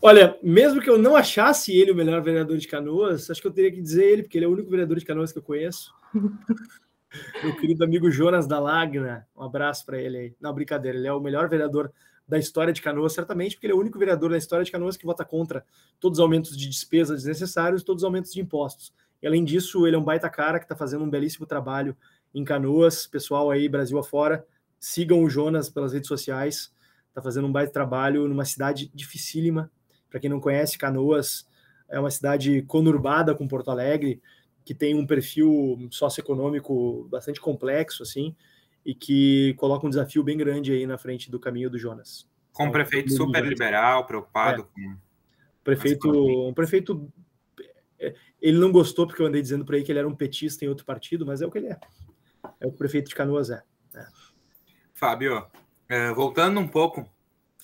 Olha, 0.00 0.36
mesmo 0.42 0.80
que 0.80 0.90
eu 0.90 0.98
não 0.98 1.14
achasse 1.14 1.72
ele 1.72 1.92
o 1.92 1.94
melhor 1.94 2.20
vereador 2.22 2.56
de 2.56 2.66
Canoas, 2.66 3.30
acho 3.30 3.40
que 3.40 3.46
eu 3.46 3.52
teria 3.52 3.70
que 3.70 3.80
dizer 3.80 4.04
ele, 4.04 4.22
porque 4.22 4.38
ele 4.38 4.46
é 4.46 4.48
o 4.48 4.52
único 4.52 4.70
vereador 4.70 4.98
de 4.98 5.04
Canoas 5.04 5.30
que 5.30 5.38
eu 5.38 5.42
conheço. 5.42 5.94
Meu 7.42 7.54
querido 7.56 7.84
amigo 7.84 8.10
Jonas 8.10 8.46
da 8.46 8.58
Lagna, 8.58 9.26
um 9.36 9.42
abraço 9.42 9.84
para 9.84 10.00
ele 10.00 10.18
aí. 10.18 10.34
Não, 10.40 10.52
brincadeira, 10.52 10.96
ele 10.96 11.06
é 11.06 11.12
o 11.12 11.20
melhor 11.20 11.48
vereador 11.48 11.92
da 12.26 12.38
história 12.38 12.72
de 12.72 12.80
Canoas, 12.80 13.12
certamente, 13.12 13.56
porque 13.56 13.66
ele 13.66 13.74
é 13.74 13.76
o 13.76 13.80
único 13.80 13.98
vereador 13.98 14.30
da 14.30 14.38
história 14.38 14.64
de 14.64 14.70
Canoas 14.70 14.96
que 14.96 15.04
vota 15.04 15.24
contra 15.24 15.64
todos 16.00 16.18
os 16.18 16.22
aumentos 16.22 16.56
de 16.56 16.68
despesas 16.68 17.18
desnecessários, 17.18 17.82
todos 17.82 18.02
os 18.02 18.04
aumentos 18.04 18.32
de 18.32 18.40
impostos. 18.40 18.92
E 19.22 19.26
além 19.26 19.44
disso, 19.44 19.86
ele 19.86 19.96
é 19.96 19.98
um 19.98 20.04
baita 20.04 20.28
cara 20.30 20.58
que 20.58 20.64
está 20.64 20.74
fazendo 20.74 21.04
um 21.04 21.10
belíssimo 21.10 21.46
trabalho 21.46 21.96
em 22.34 22.44
Canoas. 22.44 23.06
Pessoal 23.06 23.50
aí, 23.50 23.68
Brasil 23.68 23.98
afora, 23.98 24.44
sigam 24.80 25.22
o 25.22 25.28
Jonas 25.28 25.68
pelas 25.68 25.92
redes 25.92 26.08
sociais. 26.08 26.72
Está 27.08 27.20
fazendo 27.20 27.46
um 27.46 27.52
baita 27.52 27.72
trabalho 27.72 28.26
numa 28.26 28.44
cidade 28.44 28.90
dificílima. 28.94 29.70
Para 30.08 30.18
quem 30.18 30.30
não 30.30 30.40
conhece, 30.40 30.78
Canoas 30.78 31.46
é 31.88 32.00
uma 32.00 32.10
cidade 32.10 32.62
conurbada 32.62 33.34
com 33.34 33.46
Porto 33.46 33.70
Alegre, 33.70 34.20
que 34.64 34.74
tem 34.74 34.94
um 34.94 35.06
perfil 35.06 35.88
socioeconômico 35.90 37.06
bastante 37.10 37.40
complexo, 37.40 38.02
assim, 38.02 38.34
e 38.84 38.94
que 38.94 39.54
coloca 39.54 39.86
um 39.86 39.90
desafio 39.90 40.22
bem 40.22 40.36
grande 40.36 40.72
aí 40.72 40.86
na 40.86 40.98
frente 40.98 41.30
do 41.30 41.38
caminho 41.38 41.70
do 41.70 41.78
Jonas. 41.78 42.28
Com 42.52 42.64
um 42.64 42.66
então, 42.66 42.72
prefeito 42.72 43.12
super 43.12 43.44
liberal, 43.44 44.06
preocupado 44.06 44.62
é. 44.62 44.64
com. 44.64 44.96
Prefeito, 45.64 46.48
um 46.48 46.52
prefeito. 46.52 47.12
É, 47.98 48.14
ele 48.40 48.58
não 48.58 48.72
gostou 48.72 49.06
porque 49.06 49.22
eu 49.22 49.26
andei 49.26 49.40
dizendo 49.40 49.64
para 49.64 49.76
ele 49.76 49.84
que 49.84 49.92
ele 49.92 50.00
era 50.00 50.08
um 50.08 50.14
petista 50.14 50.64
em 50.64 50.68
outro 50.68 50.84
partido, 50.84 51.24
mas 51.24 51.40
é 51.40 51.46
o 51.46 51.50
que 51.50 51.58
ele 51.58 51.68
é. 51.68 51.78
É 52.60 52.66
o 52.66 52.70
que 52.70 52.74
o 52.74 52.78
prefeito 52.78 53.08
de 53.08 53.14
Canoas 53.14 53.50
é. 53.50 53.62
é. 53.94 54.04
Fábio, 54.92 55.46
é, 55.88 56.12
voltando 56.12 56.58
um 56.58 56.66
pouco 56.66 57.08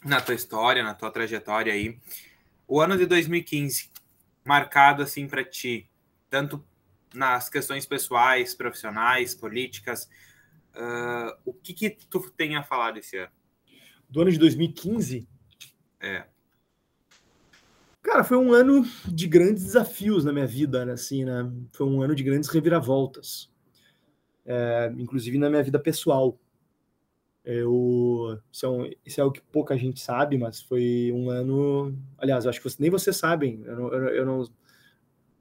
na 0.05 0.21
tua 0.21 0.35
história, 0.35 0.83
na 0.83 0.95
tua 0.95 1.11
trajetória 1.11 1.73
aí, 1.73 1.99
o 2.67 2.81
ano 2.81 2.97
de 2.97 3.05
2015, 3.07 3.91
marcado 4.45 5.03
assim 5.03 5.27
para 5.27 5.45
ti, 5.45 5.91
tanto 6.31 6.65
nas 7.15 7.49
questões 7.49 7.87
pessoais, 7.87 8.55
profissionais, 8.55 9.35
políticas. 9.35 10.09
Uh, 10.75 11.35
o 11.45 11.53
que, 11.53 11.73
que 11.73 11.91
tu 11.91 12.21
tem 12.31 12.57
a 12.57 12.63
falar 12.63 12.93
desse 12.93 13.17
ano? 13.17 13.33
Do 14.09 14.21
ano 14.23 14.31
de 14.31 14.39
2015? 14.39 15.27
É. 16.01 16.25
Cara, 18.03 18.25
foi 18.25 18.37
um 18.37 18.53
ano 18.53 18.87
de 19.07 19.27
grandes 19.27 19.65
desafios 19.65 20.25
na 20.25 20.33
minha 20.33 20.47
vida, 20.47 20.85
né? 20.85 20.93
Assim, 20.93 21.25
né? 21.25 21.51
Foi 21.73 21.87
um 21.87 22.01
ano 22.01 22.15
de 22.15 22.23
grandes 22.23 22.49
reviravoltas. 22.49 23.51
É, 24.47 24.91
inclusive 24.97 25.37
na 25.37 25.51
minha 25.51 25.63
vida 25.63 25.79
pessoal. 25.79 26.39
Eu, 27.45 28.39
isso, 28.53 28.67
é 28.67 28.69
um, 28.69 28.91
isso 29.05 29.21
é 29.21 29.23
algo 29.23 29.35
que 29.35 29.41
pouca 29.41 29.77
gente 29.77 30.01
sabe, 30.01 30.39
mas 30.39 30.61
foi 30.61 31.11
um 31.15 31.29
ano. 31.29 31.95
Aliás, 32.17 32.47
acho 32.47 32.59
que 32.61 32.69
você, 32.69 32.77
nem 32.81 32.91
vocês 32.91 33.17
sabem. 33.17 33.63
Eu 33.65 33.77
não, 33.77 33.93
eu, 33.93 34.09
eu 34.09 34.27
não 34.27 34.49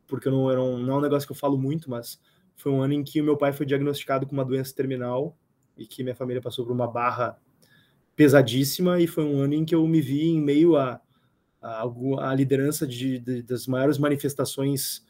porque 0.07 0.29
não, 0.29 0.49
eu 0.49 0.55
não, 0.55 0.77
não 0.79 0.93
é 0.95 0.97
um 0.97 1.01
negócio 1.01 1.27
que 1.27 1.31
eu 1.31 1.37
falo 1.37 1.57
muito, 1.57 1.89
mas 1.89 2.19
foi 2.55 2.71
um 2.71 2.81
ano 2.81 2.93
em 2.93 3.03
que 3.03 3.21
o 3.21 3.23
meu 3.23 3.37
pai 3.37 3.53
foi 3.53 3.65
diagnosticado 3.65 4.25
com 4.25 4.33
uma 4.33 4.45
doença 4.45 4.73
terminal 4.73 5.37
e 5.77 5.85
que 5.85 6.03
minha 6.03 6.15
família 6.15 6.41
passou 6.41 6.65
por 6.65 6.73
uma 6.73 6.87
barra 6.87 7.37
pesadíssima 8.15 8.99
e 8.99 9.05
foi 9.05 9.23
um 9.23 9.39
ano 9.39 9.53
em 9.53 9.63
que 9.63 9.75
eu 9.75 9.87
me 9.87 10.01
vi 10.01 10.29
em 10.29 10.41
meio 10.41 10.75
a, 10.75 10.99
a, 11.61 11.83
a 12.29 12.33
liderança 12.33 12.87
de, 12.87 13.19
de, 13.19 13.43
das 13.43 13.67
maiores 13.67 13.99
manifestações 13.99 15.05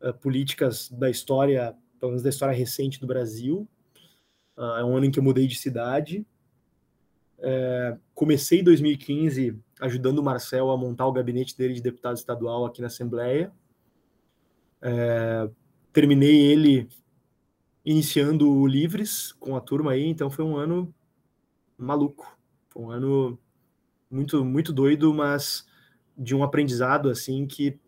uh, 0.00 0.12
políticas 0.14 0.90
da 0.90 1.08
história, 1.08 1.76
pelo 2.00 2.10
menos 2.10 2.22
da 2.22 2.30
história 2.30 2.56
recente 2.56 3.00
do 3.00 3.06
Brasil. 3.06 3.68
Uh, 4.56 4.78
é 4.80 4.84
um 4.84 4.96
ano 4.96 5.06
em 5.06 5.10
que 5.10 5.20
eu 5.20 5.22
mudei 5.22 5.46
de 5.46 5.54
cidade. 5.54 6.26
É, 7.40 7.96
comecei 8.14 8.58
em 8.58 8.64
2015 8.64 9.56
ajudando 9.80 10.18
o 10.18 10.22
Marcel 10.24 10.70
a 10.70 10.76
montar 10.76 11.06
o 11.06 11.12
gabinete 11.12 11.56
dele 11.56 11.74
de 11.74 11.80
deputado 11.80 12.16
estadual 12.16 12.64
aqui 12.66 12.80
na 12.80 12.88
Assembleia. 12.88 13.52
É, 14.80 15.48
terminei 15.92 16.52
ele 16.52 16.88
iniciando 17.84 18.50
o 18.50 18.66
Livres 18.66 19.32
com 19.32 19.56
a 19.56 19.60
turma 19.60 19.92
aí, 19.92 20.04
então 20.06 20.30
foi 20.30 20.44
um 20.44 20.56
ano 20.56 20.94
maluco. 21.76 22.36
Foi 22.68 22.82
um 22.82 22.90
ano 22.90 23.38
muito, 24.10 24.44
muito 24.44 24.72
doido, 24.72 25.12
mas 25.14 25.66
de 26.16 26.34
um 26.34 26.42
aprendizado 26.42 27.08
assim 27.08 27.46
que 27.46 27.78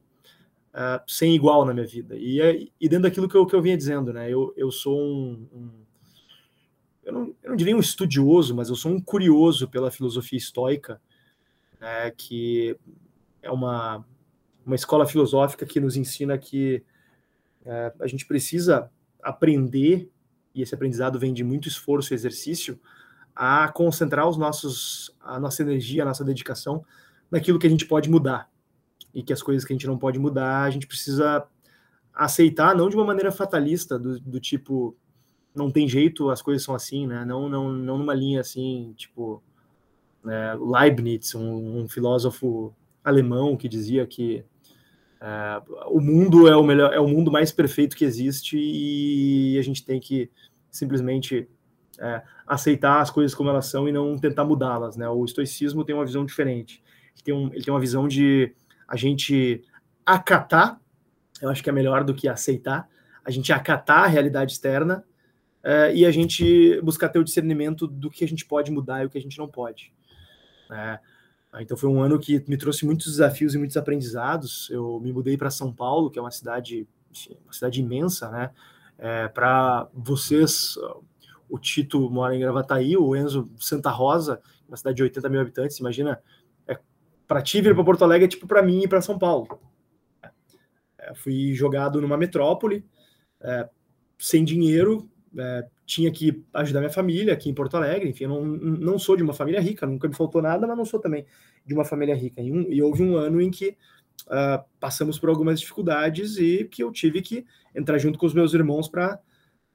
uh, 0.75 1.03
sem 1.07 1.35
igual 1.35 1.65
na 1.65 1.75
minha 1.75 1.87
vida. 1.87 2.17
E, 2.17 2.41
é, 2.41 2.67
e 2.81 2.89
dentro 2.89 3.05
daquilo 3.05 3.29
que 3.29 3.37
eu, 3.37 3.47
que 3.47 3.55
eu 3.55 3.63
vinha 3.63 3.77
dizendo, 3.77 4.13
né? 4.13 4.31
Eu, 4.31 4.53
eu 4.57 4.71
sou 4.71 4.99
um, 4.99 5.49
um 5.53 5.71
eu, 7.03 7.13
não, 7.13 7.35
eu 7.43 7.51
não 7.51 7.57
diria 7.57 7.77
um 7.77 7.81
estudioso, 7.81 8.55
mas 8.55 8.69
eu 8.69 8.77
sou 8.77 8.93
um 8.93 9.01
curioso 9.01 9.69
pela 9.69 9.91
filosofia 9.91 10.39
estoica, 10.39 11.01
né, 11.81 12.11
que 12.13 12.77
é 13.43 13.51
uma, 13.51 14.05
uma 14.65 14.75
escola 14.75 15.07
filosófica 15.07 15.67
que 15.67 15.81
nos 15.81 15.97
ensina 15.97 16.37
que 16.39 16.85
é, 17.65 17.93
a 18.01 18.07
gente 18.07 18.27
precisa 18.27 18.91
aprender, 19.23 20.11
e 20.55 20.63
esse 20.63 20.75
aprendizado 20.75 21.19
vem 21.19 21.33
de 21.33 21.45
muito 21.45 21.69
esforço 21.69 22.13
e 22.13 22.15
exercício, 22.15 22.79
a 23.35 23.69
concentrar 23.69 24.29
os 24.29 24.37
nossos, 24.37 25.15
a 25.21 25.39
nossa 25.39 25.63
energia, 25.63 26.03
a 26.03 26.07
nossa 26.07 26.25
dedicação 26.25 26.85
naquilo 27.31 27.59
que 27.59 27.67
a 27.67 27.71
gente 27.71 27.87
pode 27.87 28.11
mudar. 28.11 28.51
E 29.15 29.23
que 29.23 29.33
as 29.33 29.43
coisas 29.43 29.65
que 29.65 29.73
a 29.73 29.77
gente 29.77 29.87
não 29.87 29.99
pode 29.99 30.19
mudar, 30.19 30.63
a 30.63 30.71
gente 30.71 30.87
precisa 30.87 31.47
aceitar, 32.13 32.75
não 32.75 32.89
de 32.89 32.97
uma 32.97 33.05
maneira 33.05 33.33
fatalista, 33.33 33.99
do, 33.99 34.21
do 34.21 34.41
tipo, 34.41 34.97
não 35.55 35.71
tem 35.71 35.89
jeito, 35.89 36.31
as 36.31 36.43
coisas 36.43 36.63
são 36.63 36.75
assim, 36.75 37.07
né? 37.07 37.25
Não, 37.25 37.49
não, 37.49 37.73
não 37.73 37.99
numa 37.99 38.15
linha 38.15 38.41
assim, 38.41 38.93
tipo 38.97 39.43
né, 40.23 40.55
Leibniz, 40.55 41.35
um, 41.35 41.81
um, 41.81 41.89
filósofo 41.89 42.75
alemão 43.03 43.57
que 43.57 43.69
dizia 43.69 44.07
que 44.07 44.45
é, 45.21 45.63
o 45.87 46.01
mundo 46.01 46.49
é 46.49 46.57
o 46.57 46.63
melhor, 46.63 46.93
é 46.93 47.01
o 47.01 47.07
mundo 47.07 47.31
mais 47.31 47.53
perfeito 47.53 47.95
que 47.95 48.05
existe 48.05 48.57
e 48.59 49.59
a 49.59 49.63
gente 49.63 49.85
tem 49.85 50.01
que 50.01 50.31
simplesmente 50.71 51.49
é, 51.99 52.23
aceitar 52.47 53.01
as 53.01 53.11
coisas 53.11 53.35
como 53.35 53.51
elas 53.51 53.67
são 53.67 53.87
e 53.89 53.93
não 53.93 54.17
tentar 54.17 54.45
mudá-las, 54.45 54.97
né? 54.97 55.09
O 55.09 55.25
estoicismo 55.25 55.85
tem 55.85 55.95
uma 55.95 56.07
visão 56.07 56.25
diferente. 56.25 56.83
Ele 57.15 57.23
tem, 57.23 57.35
um, 57.35 57.53
ele 57.53 57.63
tem 57.63 57.73
uma 57.73 57.81
visão 57.81 58.09
de 58.09 58.55
a 58.89 58.97
gente 58.97 59.63
acatar, 60.07 60.81
eu 61.43 61.51
acho 61.51 61.63
que 61.63 61.69
é 61.69 61.73
melhor 61.73 62.03
do 62.03 62.15
que 62.15 62.27
aceitar, 62.27 62.89
a 63.23 63.31
gente 63.31 63.53
acatar 63.53 64.05
a 64.05 64.07
realidade 64.07 64.53
externa 64.53 65.05
é, 65.63 65.95
e 65.95 66.07
a 66.07 66.11
gente 66.11 66.81
buscar 66.81 67.11
ter 67.11 67.19
o 67.19 67.25
discernimento 67.25 67.87
do 67.87 68.11
que 68.11 68.25
a 68.25 68.29
gente 68.29 68.47
pode 68.47 68.71
mudar 68.71 69.03
e 69.03 69.07
o 69.07 69.11
que 69.11 69.19
a 69.19 69.21
gente 69.21 69.39
não 69.39 69.47
pode. 69.47 69.93
Né? 70.71 70.99
Então 71.59 71.77
foi 71.77 71.91
um 71.91 72.01
ano 72.01 72.19
que 72.19 72.45
me 72.47 72.57
trouxe 72.57 72.87
muitos 72.87 73.07
desafios 73.07 73.55
e 73.55 73.59
muitos 73.59 73.77
aprendizados. 73.77 74.71
Eu 74.71 75.01
me 75.01 75.13
mudei 75.13 75.37
para 75.37 75.51
São 75.51 75.73
Paulo, 75.73 76.11
que 76.11 76.19
é 76.19 76.23
uma 76.23 76.31
cidade, 76.31 76.87
uma 77.45 77.53
cidade 77.53 77.81
imensa, 77.81 78.31
né? 78.31 78.51
É, 78.97 79.29
para 79.29 79.89
vocês, 79.95 80.77
o 81.49 81.59
Tito 81.59 82.09
mora 82.11 82.37
em 82.37 82.41
Gravataí, 82.41 82.97
o 82.97 83.17
Enzo 83.17 83.51
Santa 83.59 83.91
Rosa, 83.91 84.41
uma 84.69 84.77
cidade 84.77 84.97
de 84.97 85.03
80 85.03 85.29
mil 85.29 85.41
habitantes. 85.41 85.79
Imagina, 85.79 86.23
é, 86.69 86.79
para 87.27 87.43
ti 87.43 87.61
vir 87.61 87.75
para 87.75 87.85
Porto 87.85 88.05
Alegre 88.05 88.27
é 88.27 88.29
tipo 88.29 88.47
para 88.47 88.63
mim 88.63 88.83
ir 88.83 88.89
para 88.89 89.01
São 89.01 89.19
Paulo. 89.19 89.61
É, 90.99 91.15
fui 91.15 91.53
jogado 91.55 92.01
numa 92.01 92.17
metrópole, 92.17 92.85
é, 93.41 93.69
sem 94.19 94.45
dinheiro, 94.45 95.11
é, 95.37 95.67
tinha 95.91 96.13
que 96.13 96.41
ajudar 96.55 96.79
minha 96.79 96.93
família 96.93 97.35
aqui 97.35 97.51
em 97.51 97.55
Porto 97.55 97.77
Alegre. 97.77 98.09
Enfim, 98.09 98.25
eu 98.25 98.31
não, 98.31 98.45
não 98.45 98.99
sou 98.99 99.17
de 99.17 99.25
uma 99.25 99.35
família 99.35 99.61
rica, 99.61 99.85
nunca 99.85 100.07
me 100.07 100.15
faltou 100.15 100.41
nada, 100.41 100.65
mas 100.65 100.77
não 100.77 100.85
sou 100.85 101.01
também 101.01 101.27
de 101.67 101.75
uma 101.75 101.85
família 101.85 102.15
rica. 102.15 102.41
E, 102.41 102.53
um, 102.53 102.71
e 102.71 102.81
houve 102.81 103.03
um 103.03 103.17
ano 103.17 103.43
em 103.43 103.51
que 103.51 103.77
uh, 104.27 104.65
passamos 104.79 105.19
por 105.19 105.29
algumas 105.29 105.59
dificuldades 105.59 106.39
e 106.39 106.65
que 106.71 106.85
eu 106.85 106.93
tive 106.93 107.21
que 107.21 107.45
entrar 107.75 107.99
junto 107.99 108.21
com 108.21 108.25
os 108.25 108.33
meus 108.33 108.55
irmãos 108.55 108.89
para 108.89 109.19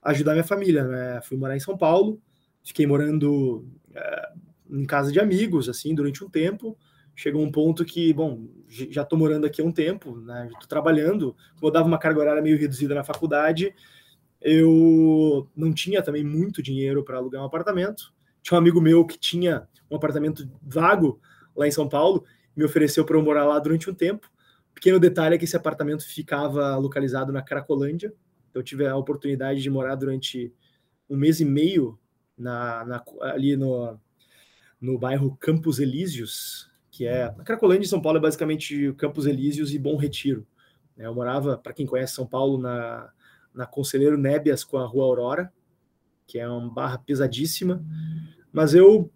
ajudar 0.03 0.31
minha 0.31 0.45
família. 0.45 0.85
Né? 0.85 1.19
Fui 1.21 1.35
morar 1.35 1.57
em 1.57 1.59
São 1.59 1.77
Paulo, 1.77 2.21
fiquei 2.63 2.87
morando 2.87 3.67
uh, 3.91 4.39
em 4.69 4.85
casa 4.85 5.11
de 5.11 5.19
amigos, 5.19 5.67
assim, 5.67 5.93
durante 5.93 6.23
um 6.23 6.29
tempo. 6.29 6.77
Chegou 7.13 7.41
um 7.41 7.51
ponto 7.51 7.83
que, 7.83 8.13
bom, 8.13 8.47
já 8.69 9.01
estou 9.01 9.19
morando 9.19 9.45
aqui 9.45 9.61
há 9.61 9.65
um 9.65 9.71
tempo, 9.71 10.15
né? 10.17 10.47
Estou 10.51 10.67
trabalhando, 10.67 11.35
como 11.55 11.67
eu 11.67 11.71
dava 11.71 11.87
uma 11.87 11.97
carga 11.97 12.21
horária 12.21 12.41
meio 12.41 12.57
reduzida 12.57 12.95
na 12.95 13.03
faculdade, 13.03 13.73
eu 14.47 15.49
não 15.55 15.73
tinha 15.73 16.03
também 16.03 16.23
muito 16.23 16.61
dinheiro 16.61 17.03
para 17.03 17.17
alugar 17.17 17.41
um 17.41 17.45
apartamento. 17.45 18.13
Tinha 18.43 18.55
um 18.55 18.61
amigo 18.61 18.79
meu 18.79 19.03
que 19.03 19.17
tinha 19.17 19.67
um 19.89 19.95
apartamento 19.95 20.47
vago 20.61 21.19
lá 21.55 21.67
em 21.67 21.71
São 21.71 21.89
Paulo, 21.89 22.23
me 22.55 22.63
ofereceu 22.63 23.03
para 23.03 23.17
eu 23.17 23.23
morar 23.23 23.43
lá 23.43 23.57
durante 23.57 23.89
um 23.89 23.93
tempo. 23.93 24.29
Pequeno 24.71 24.99
detalhe 24.99 25.33
é 25.33 25.37
que 25.39 25.45
esse 25.45 25.57
apartamento 25.57 26.05
ficava 26.05 26.77
localizado 26.77 27.33
na 27.33 27.41
Cracolândia. 27.41 28.13
Então, 28.49 28.59
eu 28.59 28.63
tive 28.63 28.85
a 28.85 28.95
oportunidade 28.95 29.63
de 29.63 29.69
morar 29.69 29.95
durante 29.95 30.53
um 31.09 31.17
mês 31.17 31.39
e 31.39 31.45
meio 31.45 31.97
na, 32.37 32.85
na, 32.85 33.03
ali 33.21 33.57
no, 33.57 33.99
no 34.79 34.99
bairro 34.99 35.35
Campos 35.37 35.79
Elíseos, 35.79 36.69
que 36.91 37.07
é. 37.07 37.23
A 37.23 37.43
Cracolândia 37.43 37.85
em 37.85 37.89
São 37.89 38.01
Paulo 38.01 38.19
é 38.19 38.21
basicamente 38.21 38.93
Campos 38.93 39.25
Elíseos 39.25 39.73
e 39.73 39.79
Bom 39.79 39.97
Retiro. 39.97 40.45
Eu 40.95 41.15
morava, 41.15 41.57
para 41.57 41.73
quem 41.73 41.87
conhece 41.87 42.13
São 42.13 42.27
Paulo, 42.27 42.59
na, 42.59 43.11
na 43.55 43.65
Conselheiro 43.65 44.17
Nébias 44.17 44.63
com 44.63 44.77
a 44.77 44.85
Rua 44.85 45.05
Aurora, 45.05 45.53
que 46.27 46.39
é 46.39 46.47
uma 46.47 46.69
barra 46.69 46.97
pesadíssima, 46.97 47.83
mas 48.51 48.73
eu 48.73 49.11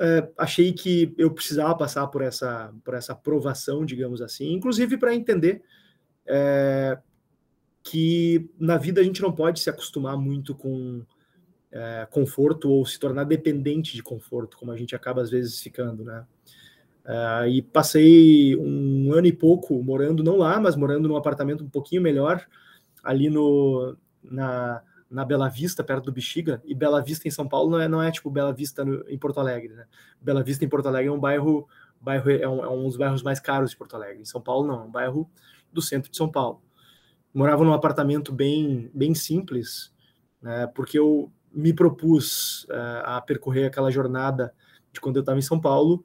é, 0.00 0.28
achei 0.36 0.72
que 0.72 1.14
eu 1.18 1.30
precisava 1.30 1.74
passar 1.76 2.06
por 2.06 2.22
essa, 2.22 2.72
por 2.84 2.94
essa 2.94 3.12
aprovação, 3.12 3.84
digamos 3.84 4.22
assim, 4.22 4.52
inclusive 4.52 4.96
para 4.96 5.14
entender 5.14 5.62
é, 6.26 6.98
que 7.82 8.48
na 8.58 8.76
vida 8.76 9.00
a 9.00 9.04
gente 9.04 9.22
não 9.22 9.32
pode 9.32 9.60
se 9.60 9.70
acostumar 9.70 10.16
muito 10.16 10.54
com 10.54 11.02
é, 11.72 12.06
conforto 12.10 12.70
ou 12.70 12.84
se 12.86 12.98
tornar 12.98 13.24
dependente 13.24 13.94
de 13.94 14.02
conforto, 14.02 14.56
como 14.56 14.70
a 14.70 14.76
gente 14.76 14.94
acaba 14.94 15.22
às 15.22 15.30
vezes 15.30 15.60
ficando, 15.60 16.04
né? 16.04 16.24
É, 17.04 17.48
e 17.48 17.62
passei 17.62 18.54
um 18.56 19.12
ano 19.12 19.26
e 19.26 19.32
pouco 19.32 19.82
morando, 19.82 20.22
não 20.22 20.36
lá, 20.36 20.60
mas 20.60 20.76
morando 20.76 21.08
num 21.08 21.16
apartamento 21.16 21.64
um 21.64 21.68
pouquinho 21.68 22.02
melhor, 22.02 22.46
ali 23.08 23.30
no, 23.30 23.96
na, 24.22 24.82
na 25.10 25.24
Bela 25.24 25.48
Vista, 25.48 25.82
perto 25.82 26.04
do 26.04 26.12
Bexiga, 26.12 26.60
e 26.62 26.74
Bela 26.74 27.02
Vista 27.02 27.26
em 27.26 27.30
São 27.30 27.48
Paulo 27.48 27.70
não 27.70 27.80
é, 27.80 27.88
não 27.88 28.02
é 28.02 28.10
tipo 28.10 28.30
Bela 28.30 28.52
Vista 28.52 28.84
no, 28.84 29.02
em 29.08 29.16
Porto 29.16 29.40
Alegre, 29.40 29.72
né? 29.72 29.86
Bela 30.20 30.42
Vista 30.42 30.62
em 30.62 30.68
Porto 30.68 30.88
Alegre 30.88 31.08
é 31.08 31.12
um 31.12 31.18
bairro, 31.18 31.66
bairro 31.98 32.30
é, 32.30 32.46
um, 32.46 32.62
é 32.62 32.68
um 32.68 32.84
dos 32.84 32.98
bairros 32.98 33.22
mais 33.22 33.40
caros 33.40 33.70
de 33.70 33.78
Porto 33.78 33.96
Alegre. 33.96 34.20
Em 34.20 34.26
São 34.26 34.42
Paulo 34.42 34.66
não, 34.66 34.82
é 34.82 34.84
um 34.84 34.90
bairro 34.90 35.30
do 35.72 35.80
centro 35.80 36.10
de 36.10 36.18
São 36.18 36.30
Paulo. 36.30 36.62
Morava 37.32 37.64
num 37.64 37.72
apartamento 37.72 38.30
bem, 38.30 38.90
bem 38.92 39.14
simples, 39.14 39.90
né, 40.42 40.66
porque 40.66 40.98
eu 40.98 41.32
me 41.50 41.72
propus 41.72 42.64
uh, 42.64 43.04
a 43.04 43.20
percorrer 43.22 43.64
aquela 43.64 43.90
jornada 43.90 44.52
de 44.92 45.00
quando 45.00 45.16
eu 45.16 45.20
estava 45.20 45.38
em 45.38 45.42
São 45.42 45.58
Paulo, 45.58 46.04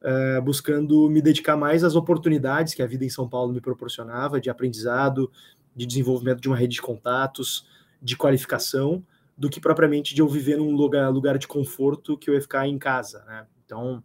uh, 0.00 0.40
buscando 0.40 1.10
me 1.10 1.20
dedicar 1.20 1.54
mais 1.54 1.84
às 1.84 1.94
oportunidades 1.94 2.72
que 2.72 2.82
a 2.82 2.86
vida 2.86 3.04
em 3.04 3.10
São 3.10 3.28
Paulo 3.28 3.52
me 3.52 3.60
proporcionava, 3.60 4.40
de 4.40 4.48
aprendizado, 4.48 5.30
de 5.74 5.86
desenvolvimento 5.86 6.40
de 6.40 6.48
uma 6.48 6.56
rede 6.56 6.74
de 6.74 6.82
contatos, 6.82 7.66
de 8.02 8.16
qualificação, 8.16 9.04
do 9.36 9.48
que 9.48 9.60
propriamente 9.60 10.14
de 10.14 10.20
eu 10.20 10.28
viver 10.28 10.58
num 10.58 10.74
lugar, 10.74 11.10
lugar 11.10 11.38
de 11.38 11.48
conforto 11.48 12.16
que 12.16 12.28
eu 12.28 12.34
ia 12.34 12.42
ficar 12.42 12.66
em 12.66 12.78
casa, 12.78 13.24
né? 13.24 13.46
Então, 13.64 14.02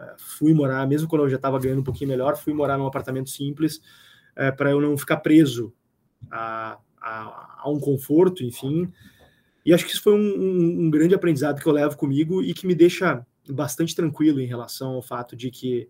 é, 0.00 0.14
fui 0.18 0.52
morar, 0.52 0.86
mesmo 0.86 1.08
quando 1.08 1.22
eu 1.22 1.30
já 1.30 1.36
estava 1.36 1.58
ganhando 1.58 1.80
um 1.80 1.84
pouquinho 1.84 2.10
melhor, 2.10 2.36
fui 2.36 2.52
morar 2.52 2.76
num 2.76 2.86
apartamento 2.86 3.30
simples 3.30 3.80
é, 4.34 4.50
para 4.50 4.70
eu 4.70 4.80
não 4.80 4.96
ficar 4.96 5.18
preso 5.18 5.72
a, 6.30 6.78
a, 7.00 7.60
a, 7.62 7.70
um 7.70 7.78
conforto, 7.78 8.42
enfim. 8.42 8.92
E 9.64 9.72
acho 9.72 9.84
que 9.84 9.92
isso 9.92 10.02
foi 10.02 10.14
um, 10.14 10.18
um, 10.18 10.86
um 10.86 10.90
grande 10.90 11.14
aprendizado 11.14 11.60
que 11.60 11.66
eu 11.66 11.72
levo 11.72 11.96
comigo 11.96 12.42
e 12.42 12.52
que 12.52 12.66
me 12.66 12.74
deixa 12.74 13.24
bastante 13.48 13.94
tranquilo 13.94 14.40
em 14.40 14.46
relação 14.46 14.94
ao 14.94 15.02
fato 15.02 15.36
de 15.36 15.50
que 15.50 15.88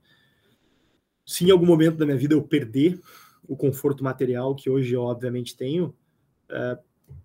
se 1.24 1.46
em 1.46 1.50
algum 1.50 1.66
momento 1.66 1.96
da 1.96 2.04
minha 2.04 2.18
vida 2.18 2.34
eu 2.34 2.42
perder 2.42 3.00
o 3.46 3.56
conforto 3.56 4.04
material 4.04 4.54
que 4.54 4.70
hoje 4.70 4.94
eu 4.94 5.02
obviamente 5.02 5.56
tenho, 5.56 5.94
é, 6.50 6.78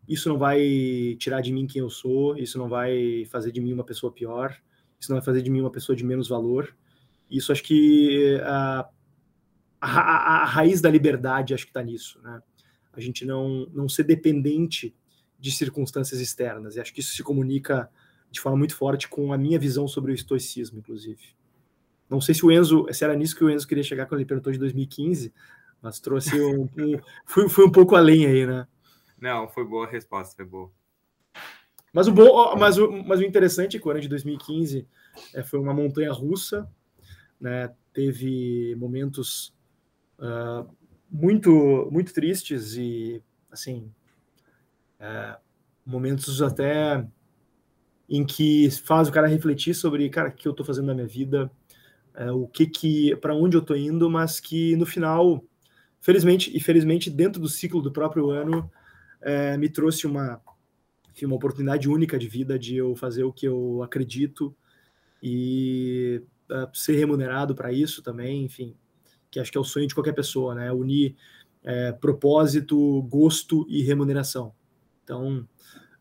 isso 0.07 0.29
não 0.29 0.37
vai 0.37 1.15
tirar 1.19 1.41
de 1.41 1.51
mim 1.51 1.67
quem 1.67 1.81
eu 1.81 1.89
sou, 1.89 2.37
isso 2.37 2.57
não 2.57 2.69
vai 2.69 3.25
fazer 3.25 3.51
de 3.51 3.61
mim 3.61 3.73
uma 3.73 3.83
pessoa 3.83 4.11
pior, 4.11 4.55
isso 4.99 5.11
não 5.11 5.17
vai 5.17 5.25
fazer 5.25 5.41
de 5.41 5.49
mim 5.49 5.61
uma 5.61 5.71
pessoa 5.71 5.95
de 5.95 6.03
menos 6.03 6.27
valor. 6.27 6.75
Isso 7.29 7.51
acho 7.51 7.63
que 7.63 8.39
a, 8.43 8.89
a, 9.81 10.41
a 10.41 10.45
raiz 10.45 10.81
da 10.81 10.89
liberdade 10.89 11.53
acho 11.53 11.65
que 11.65 11.71
está 11.71 11.83
nisso, 11.83 12.19
né? 12.21 12.41
A 12.93 12.99
gente 12.99 13.25
não, 13.25 13.67
não 13.73 13.87
ser 13.87 14.03
dependente 14.03 14.95
de 15.39 15.51
circunstâncias 15.51 16.19
externas. 16.19 16.75
E 16.75 16.79
acho 16.79 16.91
que 16.91 16.99
isso 16.99 17.15
se 17.15 17.21
comunica 17.21 17.89
de 18.31 18.39
forma 18.39 18.57
muito 18.57 18.75
forte 18.75 19.07
com 19.07 19.31
a 19.31 19.37
minha 19.37 19.59
visão 19.59 19.87
sobre 19.87 20.11
o 20.11 20.15
estoicismo, 20.15 20.79
inclusive. 20.79 21.35
Não 22.09 22.19
sei 22.19 22.33
se 22.33 22.45
o 22.45 22.51
Enzo, 22.51 22.87
se 22.91 23.03
era 23.03 23.15
nisso 23.15 23.35
que 23.35 23.43
o 23.43 23.49
Enzo 23.49 23.67
queria 23.67 23.83
chegar 23.83 24.05
quando 24.07 24.21
ele 24.21 24.27
perguntou 24.27 24.51
de 24.51 24.57
2015, 24.57 25.33
mas 25.81 25.99
trouxe 25.99 26.39
um, 26.39 26.63
um 26.77 26.99
fui, 27.25 27.49
fui 27.49 27.65
um 27.65 27.71
pouco 27.71 27.95
além 27.95 28.25
aí, 28.25 28.45
né? 28.45 28.67
Não, 29.19 29.47
foi 29.47 29.65
boa 29.65 29.85
a 29.85 29.89
resposta, 29.89 30.35
foi 30.35 30.45
boa. 30.45 30.71
Mas 31.93 32.07
o 32.07 32.11
bom, 32.11 32.55
mas 32.55 32.77
o, 32.77 32.91
mas 32.91 33.19
o 33.19 33.23
interessante 33.23 33.77
é 33.77 33.79
que 33.79 33.87
o 33.87 33.91
ano 33.91 34.01
de 34.01 34.07
2015 34.07 34.87
é, 35.33 35.43
foi 35.43 35.59
uma 35.59 35.73
montanha 35.73 36.11
russa, 36.11 36.69
né? 37.39 37.73
Teve 37.93 38.75
momentos 38.75 39.55
uh, 40.19 40.69
muito 41.09 41.89
muito 41.91 42.13
tristes 42.13 42.75
e 42.75 43.23
assim 43.51 43.91
é, 44.99 45.37
momentos 45.85 46.41
até 46.41 47.07
em 48.09 48.25
que 48.25 48.69
faz 48.71 49.07
o 49.07 49.11
cara 49.11 49.27
refletir 49.27 49.73
sobre 49.73 50.09
cara 50.09 50.29
o 50.29 50.31
que 50.31 50.47
eu 50.47 50.51
estou 50.51 50.65
fazendo 50.65 50.87
na 50.87 50.93
minha 50.93 51.07
vida, 51.07 51.51
é, 52.13 52.31
o 52.31 52.47
que 52.47 52.67
que 52.67 53.15
para 53.17 53.35
onde 53.35 53.57
eu 53.57 53.61
estou 53.61 53.75
indo, 53.75 54.09
mas 54.09 54.39
que 54.39 54.75
no 54.75 54.85
final 54.85 55.43
Felizmente, 55.99 56.55
e 56.55 56.59
felizmente, 56.59 57.09
dentro 57.09 57.41
do 57.41 57.49
ciclo 57.49 57.81
do 57.81 57.91
próprio 57.91 58.29
ano, 58.29 58.69
é, 59.21 59.57
me 59.57 59.69
trouxe 59.69 60.05
uma, 60.05 60.41
uma 61.25 61.35
oportunidade 61.35 61.89
única 61.89 62.17
de 62.17 62.27
vida 62.27 62.57
de 62.57 62.77
eu 62.77 62.95
fazer 62.95 63.23
o 63.23 63.33
que 63.33 63.47
eu 63.47 63.81
acredito 63.83 64.55
e 65.21 66.21
uh, 66.51 66.69
ser 66.75 66.95
remunerado 66.97 67.55
para 67.55 67.71
isso 67.71 68.01
também, 68.01 68.43
enfim, 68.43 68.75
que 69.31 69.39
acho 69.39 69.51
que 69.51 69.57
é 69.57 69.61
o 69.61 69.65
sonho 69.65 69.87
de 69.87 69.95
qualquer 69.95 70.13
pessoa, 70.13 70.53
né? 70.53 70.71
Unir 70.71 71.15
é, 71.63 71.91
propósito, 71.91 73.01
gosto 73.03 73.65
e 73.67 73.81
remuneração. 73.81 74.53
Então, 75.03 75.47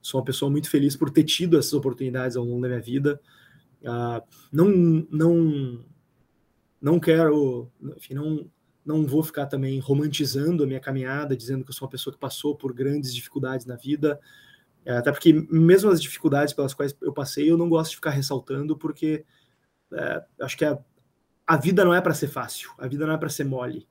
sou 0.01 0.21
uma 0.21 0.25
pessoa 0.25 0.51
muito 0.51 0.71
feliz 0.71 0.97
por 0.97 1.11
ter 1.11 1.25
tido 1.25 1.59
essas 1.59 1.73
oportunidades 1.73 2.37
ao 2.37 2.45
longo 2.45 2.63
da 2.63 2.69
minha 2.69 2.81
vida. 2.81 3.21
Uh, 3.83 4.23
não, 4.53 4.69
não, 5.11 5.85
não 6.81 7.01
quero, 7.01 7.71
enfim, 7.97 8.15
não, 8.15 8.51
não 8.87 9.05
vou 9.05 9.23
ficar 9.23 9.47
também 9.47 9.81
romantizando 9.81 10.63
a 10.63 10.67
minha 10.67 10.79
caminhada, 10.79 11.37
dizendo 11.37 11.65
que 11.65 11.71
eu 11.71 11.75
sou 11.75 11.87
uma 11.87 11.91
pessoa 11.91 12.15
que 12.15 12.21
passou 12.21 12.55
por 12.55 12.73
grandes 12.73 13.13
dificuldades 13.13 13.67
na 13.67 13.75
vida. 13.75 14.21
É, 14.85 14.97
até 14.97 15.11
porque, 15.11 15.33
mesmo 15.51 15.91
as 15.91 16.01
dificuldades 16.01 16.55
pelas 16.55 16.73
quais 16.73 16.97
eu 17.03 17.13
passei, 17.13 17.51
eu 17.51 17.59
não 17.59 17.69
gosto 17.69 17.91
de 17.91 17.97
ficar 17.97 18.11
ressaltando, 18.11 18.77
porque 18.77 19.25
é, 19.93 20.25
acho 20.41 20.57
que 20.57 20.65
a, 20.65 20.79
a 21.45 21.57
vida 21.57 21.85
não 21.85 21.93
é 21.93 22.01
para 22.01 22.15
ser 22.15 22.29
fácil, 22.29 22.71
a 22.79 22.87
vida 22.87 23.05
não 23.05 23.15
é 23.15 23.19
para 23.19 23.29
ser 23.29 23.45
mole. 23.45 23.89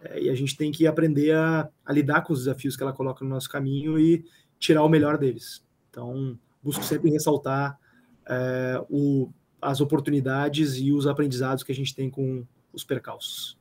É, 0.00 0.22
e 0.22 0.30
a 0.30 0.34
gente 0.34 0.56
tem 0.56 0.72
que 0.72 0.86
aprender 0.86 1.32
a, 1.32 1.68
a, 1.84 1.92
lidar 1.92 2.22
com 2.22 2.32
os 2.32 2.40
desafios 2.40 2.74
que 2.74 2.82
ela 2.82 2.94
coloca 2.94 3.22
no 3.22 3.30
nosso 3.30 3.50
caminho 3.50 3.98
e 3.98 4.24
tirar 4.58 4.82
o 4.82 4.88
melhor 4.88 5.18
deles. 5.18 5.62
Então, 5.90 6.38
busco 6.62 6.82
sempre 6.82 7.10
ressaltar 7.10 7.78
é, 8.26 8.82
o, 8.88 9.30
as 9.60 9.82
oportunidades 9.82 10.76
e 10.78 10.90
os 10.90 11.06
aprendizados 11.06 11.62
que 11.62 11.72
a 11.72 11.74
gente 11.74 11.94
tem 11.94 12.08
com 12.08 12.46
os 12.72 12.82
percalços. 12.82 13.60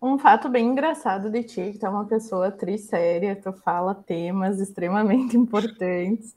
Um 0.00 0.18
fato 0.18 0.48
bem 0.48 0.66
engraçado 0.66 1.28
de 1.28 1.42
ti, 1.42 1.72
que 1.72 1.78
tu 1.78 1.86
é 1.86 1.88
uma 1.88 2.04
pessoa 2.04 2.56
séria, 2.78 3.34
tu 3.34 3.52
fala 3.52 3.94
temas 3.94 4.60
extremamente 4.60 5.36
importantes. 5.36 6.36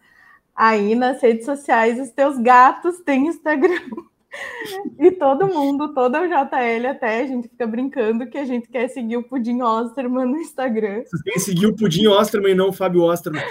Aí 0.56 0.95
nas 0.95 1.21
redes 1.21 1.45
sociais, 1.45 2.00
os 2.00 2.10
teus 2.10 2.38
gatos 2.38 3.00
têm 3.02 3.28
Instagram. 3.28 3.82
E 4.97 5.12
todo 5.12 5.47
mundo, 5.47 5.93
toda 5.93 6.21
o 6.21 6.28
JL 6.28 6.88
até, 6.88 7.21
a 7.21 7.28
gente 7.28 7.50
fica 7.50 7.67
brincando 7.67 8.28
que 8.28 8.38
a 8.38 8.45
gente 8.45 8.67
quer 8.67 8.88
seguir 8.88 9.17
o 9.17 9.24
Pudim 9.24 9.62
Osterman 9.62 10.26
no 10.26 10.38
Instagram. 10.38 11.04
Vocês 11.04 11.21
têm 11.21 11.34
que 11.34 11.39
seguir 11.39 11.65
o 11.67 11.76
Pudim 11.76 12.08
Osterman 12.08 12.54
e 12.54 12.56
não 12.56 12.69
o 12.69 12.74
Fábio 12.74 13.04
Osterman. 13.04 13.43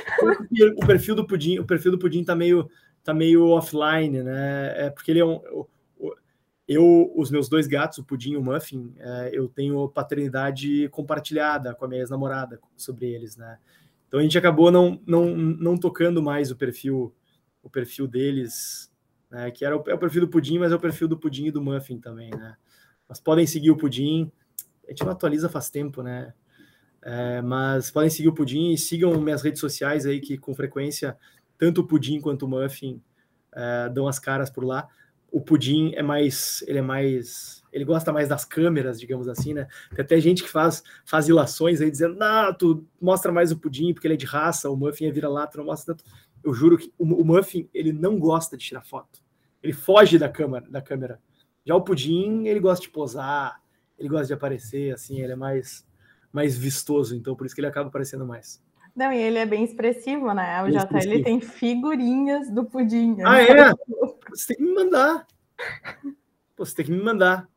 O 0.77 0.87
perfil 0.87 1.15
do 1.15 1.27
Pudim, 1.27 1.59
o 1.59 1.67
perfil 1.67 1.93
do 1.93 1.99
Pudim 1.99 2.25
tá 2.25 2.35
meio, 2.35 2.69
tá 3.05 3.13
meio 3.13 3.49
offline, 3.49 4.23
né? 4.23 4.87
É 4.87 4.91
porque 4.91 5.11
ele 5.11 5.21
é 5.21 5.25
um 5.25 5.41
eu, 6.73 7.13
os 7.17 7.33
meus 7.33 7.49
dois 7.49 7.67
gatos, 7.67 7.99
o 7.99 8.05
Pudim 8.05 8.35
e 8.35 8.37
o 8.37 8.45
Muffin, 8.45 8.95
é, 9.01 9.31
eu 9.33 9.49
tenho 9.49 9.89
paternidade 9.89 10.89
compartilhada 10.91 11.75
com 11.75 11.85
a 11.85 11.89
minha 11.89 12.01
ex-namorada 12.01 12.61
sobre 12.77 13.07
eles, 13.13 13.37
né? 13.37 13.59
Então 14.07 14.21
a 14.21 14.23
gente 14.23 14.39
acabou 14.39 14.71
não, 14.71 15.03
não, 15.05 15.35
não 15.35 15.77
tocando 15.77 16.23
mais 16.23 16.53
o 16.53 16.57
perfil 16.57 17.13
o 17.61 17.69
perfil 17.69 18.07
deles, 18.07 18.89
né? 19.29 19.51
Que 19.51 19.65
era 19.65 19.77
o, 19.77 19.83
é 19.89 19.95
o 19.95 19.99
perfil 19.99 20.21
do 20.21 20.29
Pudim, 20.29 20.61
mas 20.61 20.71
é 20.71 20.77
o 20.77 20.79
perfil 20.79 21.09
do 21.09 21.19
Pudim 21.19 21.47
e 21.47 21.51
do 21.51 21.61
Muffin 21.61 21.99
também, 21.99 22.31
né? 22.31 22.55
Mas 23.09 23.19
podem 23.19 23.49
seguir 23.49 23.73
o 23.73 23.77
Pudim. 23.77 24.31
A 24.87 24.91
gente 24.91 25.03
não 25.03 25.11
atualiza 25.11 25.49
faz 25.49 25.71
tempo, 25.71 26.05
né? 26.05 26.33
É, 27.03 27.43
mas 27.43 27.91
podem 27.91 28.11
seguir 28.11 28.29
o 28.29 28.33
Pudim 28.33 28.71
e 28.71 28.79
sigam 28.79 29.21
minhas 29.21 29.43
redes 29.43 29.61
sociais 29.61 30.07
aí, 30.07 30.21
que 30.21 30.39
com 30.39 30.55
frequência, 30.55 31.19
tanto 31.59 31.81
o 31.81 31.87
Pudim 31.87 32.21
quanto 32.21 32.47
o 32.47 32.49
Muffin 32.49 33.03
é, 33.53 33.89
dão 33.89 34.07
as 34.07 34.21
caras 34.21 34.49
por 34.49 34.63
lá 34.63 34.89
o 35.31 35.41
Pudim 35.41 35.93
é 35.95 36.03
mais, 36.03 36.63
ele 36.67 36.79
é 36.79 36.83
mais, 36.83 37.63
ele 37.73 37.85
gosta 37.85 38.13
mais 38.13 38.29
das 38.29 38.45
câmeras, 38.45 38.99
digamos 38.99 39.29
assim, 39.29 39.55
né? 39.55 39.67
Tem 39.95 40.05
até 40.05 40.21
gente 40.21 40.43
que 40.43 40.49
faz, 40.49 40.83
faz 41.05 41.29
ilações 41.29 41.81
aí 41.81 41.91
dizendo, 41.91 42.17
não, 42.17 42.53
tu 42.55 42.87
mostra 43.01 43.31
mais 43.31 43.53
o 43.53 43.59
Pudim 43.59 43.93
porque 43.93 44.07
ele 44.07 44.15
é 44.15 44.17
de 44.17 44.27
raça, 44.27 44.71
o 44.71 44.77
Muffin 44.77 45.07
é 45.07 45.11
vira-lata, 45.11 45.59
não 45.59 45.65
mostra 45.67 45.95
tanto. 45.95 46.05
Eu 46.43 46.53
juro 46.55 46.79
que 46.79 46.93
o, 46.99 47.05
o, 47.05 47.25
Muffin, 47.25 47.69
ele 47.73 47.93
não 47.93 48.19
gosta 48.19 48.57
de 48.57 48.65
tirar 48.65 48.83
foto. 48.83 49.21
Ele 49.63 49.73
foge 49.73 50.19
da 50.19 50.29
câmera, 50.29 50.67
da 50.71 50.81
câmera. 50.81 51.21
Já 51.65 51.77
o 51.77 51.83
Pudim, 51.83 52.47
ele 52.47 52.61
gosta 52.61 52.83
de 52.85 52.91
posar, 52.91 53.61
ele 53.99 54.09
gosta 54.09 54.27
de 54.27 54.33
aparecer, 54.33 54.95
assim, 54.95 55.21
ele 55.21 55.33
é 55.33 55.37
mais, 55.37 55.87
mais 56.33 56.57
vistoso, 56.57 57.15
então 57.15 57.37
por 57.37 57.47
isso 57.47 57.55
que 57.55 57.61
ele 57.61 57.69
acaba 57.69 57.89
aparecendo 57.89 58.27
mais. 58.27 58.63
Não, 58.95 59.13
e 59.13 59.19
ele 59.19 59.39
é 59.39 59.47
bem 59.47 59.65
expressivo, 59.65 60.33
né? 60.35 60.63
O 60.63 60.67
JL 60.67 60.79
expressivo. 60.79 61.25
tem 61.25 61.41
figurinhas 61.41 62.51
do 62.51 62.65
pudim. 62.65 63.17
Ah, 63.25 63.43
é? 63.43 63.73
Você 64.31 64.49
tem 64.49 64.57
que 64.57 64.63
me 64.63 64.75
mandar. 64.75 65.27
Pô, 66.57 66.65
você 66.65 66.75
tem 66.75 66.85
que 66.85 66.93
me 66.93 67.03
mandar. 67.03 67.49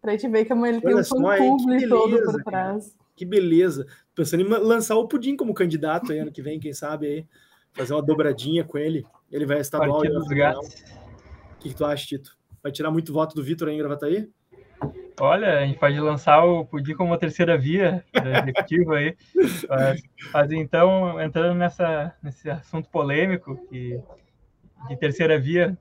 Pra 0.00 0.12
gente 0.12 0.28
ver 0.28 0.44
como 0.44 0.64
ele 0.64 0.80
Olha 0.84 0.94
tem 0.94 0.94
um 0.96 1.04
fã 1.04 1.88
todo 1.88 2.22
por 2.22 2.42
trás. 2.44 2.92
Cara. 2.92 3.08
Que 3.16 3.24
beleza. 3.24 3.86
Pensando 4.14 4.42
em 4.42 4.48
lançar 4.48 4.96
o 4.96 5.08
Pudim 5.08 5.36
como 5.36 5.52
candidato 5.52 6.12
aí 6.12 6.20
ano 6.20 6.30
que 6.30 6.40
vem, 6.40 6.60
quem 6.60 6.72
sabe 6.72 7.06
aí. 7.06 7.26
Fazer 7.72 7.92
uma 7.94 8.02
dobradinha 8.02 8.64
com 8.64 8.78
ele. 8.78 9.04
Ele 9.30 9.44
vai 9.44 9.60
estar 9.60 9.78
bom. 9.86 9.98
O 9.98 11.58
que, 11.58 11.68
que 11.70 11.74
tu 11.74 11.84
acha, 11.84 12.06
Tito? 12.06 12.38
Vai 12.62 12.72
tirar 12.72 12.90
muito 12.90 13.12
voto 13.12 13.34
do 13.34 13.42
Vitor 13.42 13.68
aí 13.68 13.74
em 13.74 13.78
Gravataí? 13.78 14.30
Olha, 15.20 15.58
a 15.58 15.66
gente 15.66 15.78
pode 15.78 15.98
lançar 15.98 16.44
o 16.44 16.64
Pudim 16.64 16.94
como 16.94 17.10
uma 17.10 17.18
terceira 17.18 17.58
via 17.58 18.04
executiva 18.40 18.96
aí. 18.96 19.16
Mas, 19.68 20.02
mas, 20.32 20.52
então, 20.52 21.20
entrando 21.20 21.54
nessa, 21.56 22.14
nesse 22.22 22.48
assunto 22.50 22.88
polêmico 22.88 23.56
que, 23.68 24.00
de 24.88 24.96
terceira 24.96 25.38
via, 25.38 25.78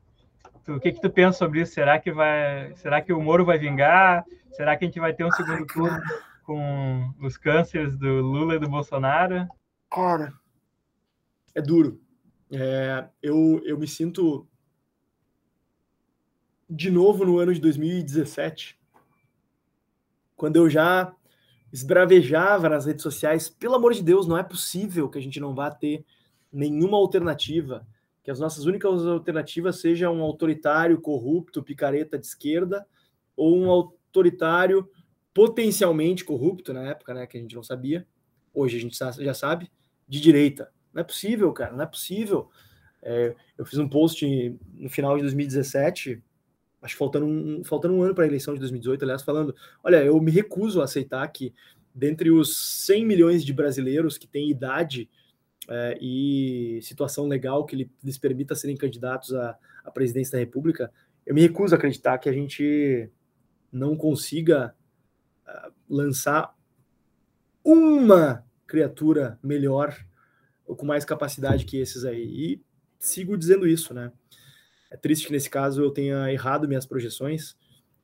tu, 0.63 0.75
o 0.75 0.79
que, 0.79 0.91
que 0.91 1.01
tu 1.01 1.09
pensa 1.09 1.37
sobre 1.37 1.61
isso? 1.61 1.73
Será 1.73 1.99
que 1.99 2.11
vai. 2.11 2.75
Será 2.75 3.01
que 3.01 3.13
o 3.13 3.21
Moro 3.21 3.45
vai 3.45 3.57
vingar? 3.57 4.25
Será 4.51 4.75
que 4.75 4.85
a 4.85 4.87
gente 4.87 4.99
vai 4.99 5.13
ter 5.13 5.23
um 5.23 5.31
segundo 5.31 5.59
Ai, 5.59 5.65
turno 5.65 6.01
com 6.43 7.13
os 7.21 7.37
cânceres 7.37 7.97
do 7.97 8.21
Lula 8.21 8.55
e 8.55 8.59
do 8.59 8.69
Bolsonaro? 8.69 9.47
Cara, 9.91 10.33
é 11.53 11.61
duro. 11.61 12.01
É, 12.51 13.05
eu, 13.21 13.61
eu 13.65 13.77
me 13.77 13.87
sinto 13.87 14.47
de 16.69 16.89
novo 16.89 17.25
no 17.25 17.39
ano 17.39 17.53
de 17.53 17.61
2017 17.61 18.76
quando 20.37 20.55
eu 20.55 20.69
já 20.69 21.13
esbravejava 21.73 22.69
nas 22.69 22.85
redes 22.85 23.03
sociais, 23.03 23.49
pelo 23.49 23.75
amor 23.75 23.93
de 23.93 24.03
Deus, 24.03 24.27
não 24.27 24.37
é 24.37 24.43
possível 24.43 25.09
que 25.09 25.17
a 25.17 25.21
gente 25.21 25.39
não 25.39 25.53
vá 25.53 25.69
ter 25.69 26.05
nenhuma 26.53 26.97
alternativa, 26.97 27.85
que 28.23 28.31
as 28.31 28.39
nossas 28.39 28.65
únicas 28.65 29.05
alternativas 29.05 29.81
sejam 29.81 30.15
um 30.15 30.21
autoritário, 30.21 31.01
corrupto, 31.01 31.63
picareta 31.63 32.17
de 32.17 32.25
esquerda, 32.25 32.87
ou 33.35 33.57
um 33.57 33.69
autoritário 33.69 34.89
potencialmente 35.33 36.23
corrupto 36.23 36.73
na 36.73 36.83
época, 36.83 37.13
né, 37.13 37.27
que 37.27 37.37
a 37.37 37.41
gente 37.41 37.55
não 37.55 37.63
sabia, 37.63 38.07
hoje 38.53 38.77
a 38.77 38.79
gente 38.79 38.97
já 38.97 39.33
sabe, 39.33 39.71
de 40.07 40.21
direita. 40.21 40.71
Não 40.93 41.01
é 41.01 41.03
possível, 41.03 41.51
cara, 41.51 41.73
não 41.73 41.83
é 41.83 41.87
possível. 41.87 42.49
É, 43.01 43.35
eu 43.57 43.65
fiz 43.65 43.77
um 43.77 43.87
post 43.87 44.25
no 44.73 44.89
final 44.89 45.15
de 45.15 45.21
2017 45.23 46.23
acho 46.81 46.93
que 46.93 46.99
faltando 46.99 47.25
um, 47.25 47.63
faltando 47.63 47.93
um 47.95 48.01
ano 48.01 48.13
para 48.13 48.23
a 48.23 48.27
eleição 48.27 48.53
de 48.53 48.59
2018, 48.59 49.03
aliás, 49.03 49.23
falando: 49.23 49.55
olha, 49.83 50.03
eu 50.03 50.19
me 50.21 50.31
recuso 50.31 50.81
a 50.81 50.85
aceitar 50.85 51.27
que, 51.27 51.53
dentre 51.93 52.31
os 52.31 52.85
100 52.85 53.05
milhões 53.05 53.43
de 53.43 53.53
brasileiros 53.53 54.17
que 54.17 54.27
têm 54.27 54.49
idade 54.49 55.09
é, 55.69 55.97
e 55.99 56.79
situação 56.81 57.27
legal 57.27 57.65
que 57.65 57.89
lhes 58.03 58.17
permita 58.17 58.55
serem 58.55 58.77
candidatos 58.77 59.33
à, 59.33 59.57
à 59.83 59.91
presidência 59.91 60.33
da 60.33 60.39
República, 60.39 60.91
eu 61.25 61.35
me 61.35 61.41
recuso 61.41 61.75
a 61.75 61.77
acreditar 61.77 62.17
que 62.19 62.29
a 62.29 62.33
gente 62.33 63.09
não 63.71 63.97
consiga 63.97 64.73
uh, 65.45 65.73
lançar 65.89 66.55
uma 67.63 68.45
criatura 68.65 69.37
melhor 69.43 69.93
ou 70.65 70.75
com 70.75 70.85
mais 70.85 71.03
capacidade 71.03 71.65
que 71.65 71.77
esses 71.77 72.05
aí. 72.05 72.23
E 72.23 72.61
sigo 72.97 73.37
dizendo 73.37 73.67
isso, 73.67 73.93
né? 73.93 74.11
É 74.89 74.97
triste 74.97 75.27
que 75.27 75.31
nesse 75.31 75.49
caso 75.49 75.81
eu 75.81 75.91
tenha 75.91 76.31
errado 76.31 76.67
minhas 76.67 76.85
projeções. 76.85 77.55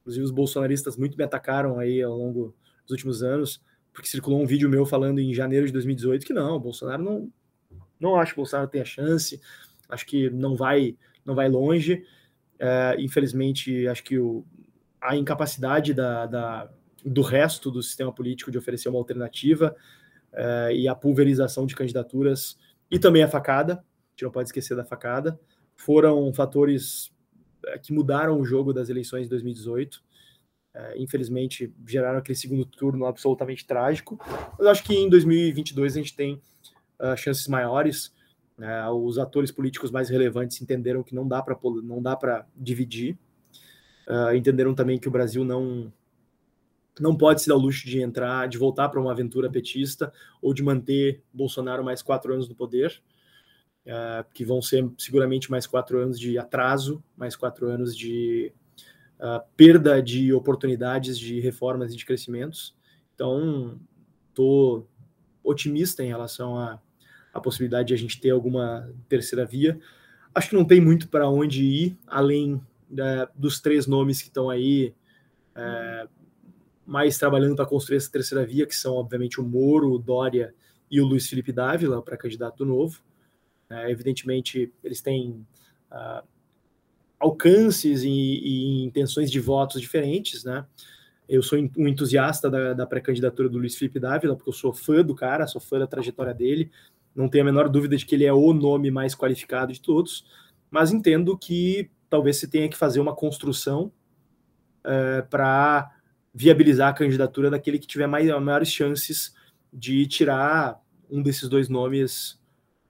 Inclusive, 0.02 0.26
os 0.26 0.32
bolsonaristas 0.32 0.98
muito 0.98 1.17
me 1.17 1.24
atacaram 1.24 1.80
aí 1.80 2.02
ao 2.02 2.15
longo 2.15 2.56
dos 2.84 2.91
últimos 2.91 3.24
anos, 3.24 3.62
porque 3.93 4.08
circulou 4.08 4.41
um 4.41 4.46
vídeo 4.46 4.69
meu 4.69 4.86
falando 4.86 5.19
em 5.19 5.34
janeiro 5.34 5.65
de 5.65 5.72
2018 5.72 6.26
que 6.26 6.34
não, 6.34 6.56
o 6.56 6.60
Bolsonaro 6.60 7.02
não, 7.02 7.32
não 8.00 8.15
acho 8.15 8.34
que 8.34 8.39
o 8.39 8.43
Bolsonaro 8.43 8.69
tenha 8.69 8.84
chance, 8.84 9.39
acho 9.88 10.06
que 10.06 10.30
não 10.30 10.56
vai, 10.56 10.98
não 11.26 11.36
vai 11.36 11.48
longe. 11.48 12.04
É, 12.60 12.96
infelizmente, 13.00 13.88
acho 13.88 14.04
que 14.04 14.17
o, 14.17 14.46
a 15.02 15.15
incapacidade 15.15 15.93
da, 15.93 16.26
da, 16.26 16.69
do 17.06 17.22
resto 17.22 17.72
do 17.72 17.82
sistema 17.82 18.13
político 18.13 18.52
de 18.52 18.58
oferecer 18.58 18.89
uma 18.89 19.00
alternativa 19.00 19.76
é, 20.34 20.76
e 20.76 20.88
a 20.88 20.96
pulverização 20.96 21.65
de 21.65 21.76
candidaturas 21.76 22.58
e 22.89 23.00
também 23.00 23.24
a 23.24 23.28
facada, 23.28 23.74
a 23.74 24.12
gente 24.12 24.24
não 24.24 24.32
pode 24.32 24.50
esquecer 24.50 24.76
da 24.76 24.84
facada, 24.84 25.39
foram 25.76 26.34
fatores 26.34 27.14
eh, 27.66 27.80
que 27.80 27.94
mudaram 27.94 28.40
o 28.40 28.46
jogo 28.46 28.74
das 28.74 28.90
eleições 28.90 29.24
de 29.24 29.30
2018. 29.30 30.04
É, 30.76 30.98
infelizmente, 30.98 31.72
geraram 31.88 32.18
aquele 32.18 32.38
segundo 32.38 32.66
turno 32.66 33.06
absolutamente 33.06 33.65
trágico. 33.65 34.19
Mas 34.58 34.67
acho 34.67 34.84
que 34.84 34.96
em 34.96 35.08
2022 35.08 35.94
a 35.94 35.98
gente 35.98 36.15
tem 36.15 36.42
uh, 37.00 37.15
chances 37.15 37.48
maiores. 37.48 38.12
Né? 38.58 38.90
Os 38.90 39.19
atores 39.19 39.52
políticos 39.52 39.92
mais 39.92 40.10
relevantes 40.10 40.60
entenderam 40.62 41.04
que 41.04 41.13
não 41.13 41.28
dá 41.28 41.44
para 41.44 41.56
não 41.84 42.02
dá 42.02 42.15
para 42.15 42.48
dividir. 42.56 43.17
Uh, 44.08 44.36
entenderam 44.36 44.74
também 44.74 44.98
que 44.98 45.08
o 45.08 45.12
Brasil 45.12 45.46
não 45.46 45.94
não 47.00 47.15
pode 47.15 47.42
se 47.42 47.48
dar 47.48 47.56
o 47.56 47.60
luxo 47.60 47.88
de 47.88 48.02
entrar, 48.02 48.48
de 48.48 48.58
voltar 48.58 48.90
para 48.90 49.00
uma 49.00 49.12
aventura 49.12 49.50
petista 49.50 50.13
ou 50.42 50.54
de 50.54 50.62
manter 50.62 51.24
Bolsonaro 51.34 51.84
mais 51.84 52.04
quatro 52.04 52.34
anos 52.34 52.48
no 52.48 52.56
poder 52.56 53.02
uh, 53.86 54.25
que 54.34 54.44
vão 54.44 54.62
ser 54.62 54.90
seguramente 54.98 55.50
mais 55.50 55.67
quatro 55.67 56.00
anos 56.00 56.19
de 56.19 56.38
atraso, 56.38 57.04
mais 57.15 57.36
quatro 57.36 57.67
anos 57.67 57.96
de 57.96 58.54
uh, 59.19 59.44
perda 59.56 60.02
de 60.02 60.34
oportunidades 60.34 61.17
de 61.17 61.40
reformas 61.40 61.94
e 61.94 61.98
de 61.98 62.06
crescimentos. 62.06 62.75
Então, 63.15 63.79
estou 64.29 64.88
otimista 65.44 66.04
em 66.04 66.08
relação 66.08 66.58
à, 66.58 66.79
à 67.34 67.40
possibilidade 67.40 67.90
de 67.90 67.94
a 67.94 67.98
gente 67.98 68.19
ter 68.19 68.31
alguma 68.31 68.90
terceira 69.08 69.46
via. 69.46 69.79
Acho 70.34 70.50
que 70.50 70.56
não 70.56 70.65
tem 70.65 70.81
muito 70.81 71.08
para 71.10 71.29
onde 71.29 71.63
ir, 71.63 71.98
além 72.08 72.62
dos 73.36 73.60
três 73.60 73.88
nomes 73.88 74.21
que 74.21 74.27
estão 74.27 74.50
aí 74.50 74.94
é, 75.56 76.08
mais 76.86 77.17
trabalhando 77.17 77.56
para 77.56 77.65
construir 77.65 77.98
essa 77.98 78.12
terceira 78.12 78.46
via, 78.46 78.65
que 78.65 78.75
são, 78.75 78.96
obviamente, 78.96 79.40
o 79.40 79.44
Moro, 79.44 79.92
o 79.92 80.00
Dória 80.00 80.54
e 80.90 81.00
o 81.02 81.06
Luiz 81.06 81.27
Felipe 81.27 81.52
Dávila, 81.52 82.02
para 82.02 82.17
candidato 82.17 82.65
novo. 82.65 83.02
É, 83.70 83.90
evidentemente, 83.90 84.72
eles 84.84 85.02
têm 85.02 85.46
uh, 85.92 86.26
alcances 87.20 88.04
e, 88.04 88.10
e, 88.10 88.84
intenções 88.84 89.32
de 89.32 89.40
votos 89.40 89.82
diferentes, 89.82 90.44
né? 90.44 90.66
Eu 91.28 91.42
sou 91.42 91.58
um 91.78 91.88
entusiasta 91.88 92.50
da, 92.50 92.74
da 92.74 92.86
pré-candidatura 92.86 93.48
do 93.48 93.58
Luiz 93.58 93.76
Felipe 93.76 94.00
Dávila, 94.00 94.36
porque 94.36 94.50
eu 94.50 94.54
sou 94.54 94.74
fã 94.74 95.04
do 95.04 95.16
cara, 95.16 95.48
sou 95.48 95.62
fã 95.62 95.80
da 95.80 95.88
trajetória 95.88 96.34
dele, 96.34 96.70
não 97.16 97.30
tenho 97.30 97.44
a 97.44 97.46
menor 97.46 97.70
dúvida 97.70 97.96
de 97.96 98.06
que 98.06 98.14
ele 98.14 98.26
é 98.26 98.34
o 98.34 98.54
nome 98.54 98.92
mais 98.92 99.16
qualificado 99.16 99.72
de 99.72 99.80
todos, 99.80 100.26
mas 100.70 100.92
entendo 100.92 101.38
que 101.38 101.90
talvez 102.10 102.38
se 102.38 102.48
tenha 102.48 102.68
que 102.68 102.78
fazer 102.78 103.00
uma 103.00 103.16
construção 103.16 103.92
é, 104.84 105.22
para 105.22 105.92
viabilizar 106.34 106.90
a 106.90 106.94
candidatura 106.94 107.50
daquele 107.50 107.80
que 107.80 107.88
tiver 107.88 108.08
mais, 108.08 108.28
maiores 108.42 108.70
chances 108.70 109.34
de 109.72 110.06
tirar 110.08 110.82
um 111.10 111.22
desses 111.22 111.48
dois 111.48 111.70
nomes, 111.70 112.40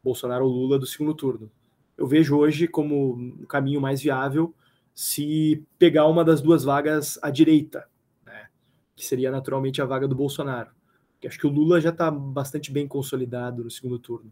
Bolsonaro 0.03 0.45
ou 0.45 0.51
Lula, 0.51 0.77
do 0.77 0.85
segundo 0.85 1.13
turno. 1.13 1.49
Eu 1.97 2.07
vejo 2.07 2.35
hoje 2.35 2.67
como 2.67 3.33
o 3.41 3.47
caminho 3.47 3.79
mais 3.79 4.01
viável 4.01 4.53
se 4.93 5.63
pegar 5.79 6.07
uma 6.07 6.23
das 6.23 6.41
duas 6.41 6.63
vagas 6.63 7.17
à 7.21 7.29
direita, 7.29 7.87
né, 8.25 8.47
que 8.95 9.05
seria 9.05 9.31
naturalmente 9.31 9.81
a 9.81 9.85
vaga 9.85 10.07
do 10.07 10.15
Bolsonaro. 10.15 10.71
Que 11.19 11.27
acho 11.27 11.39
que 11.39 11.47
o 11.47 11.51
Lula 11.51 11.79
já 11.79 11.89
está 11.89 12.11
bastante 12.11 12.71
bem 12.71 12.87
consolidado 12.87 13.63
no 13.63 13.71
segundo 13.71 13.97
turno. 13.97 14.31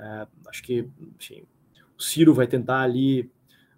É, 0.00 0.26
acho 0.48 0.62
que 0.62 0.88
enfim, 1.16 1.44
o 1.96 2.02
Ciro 2.02 2.34
vai 2.34 2.46
tentar 2.46 2.80
ali 2.80 3.30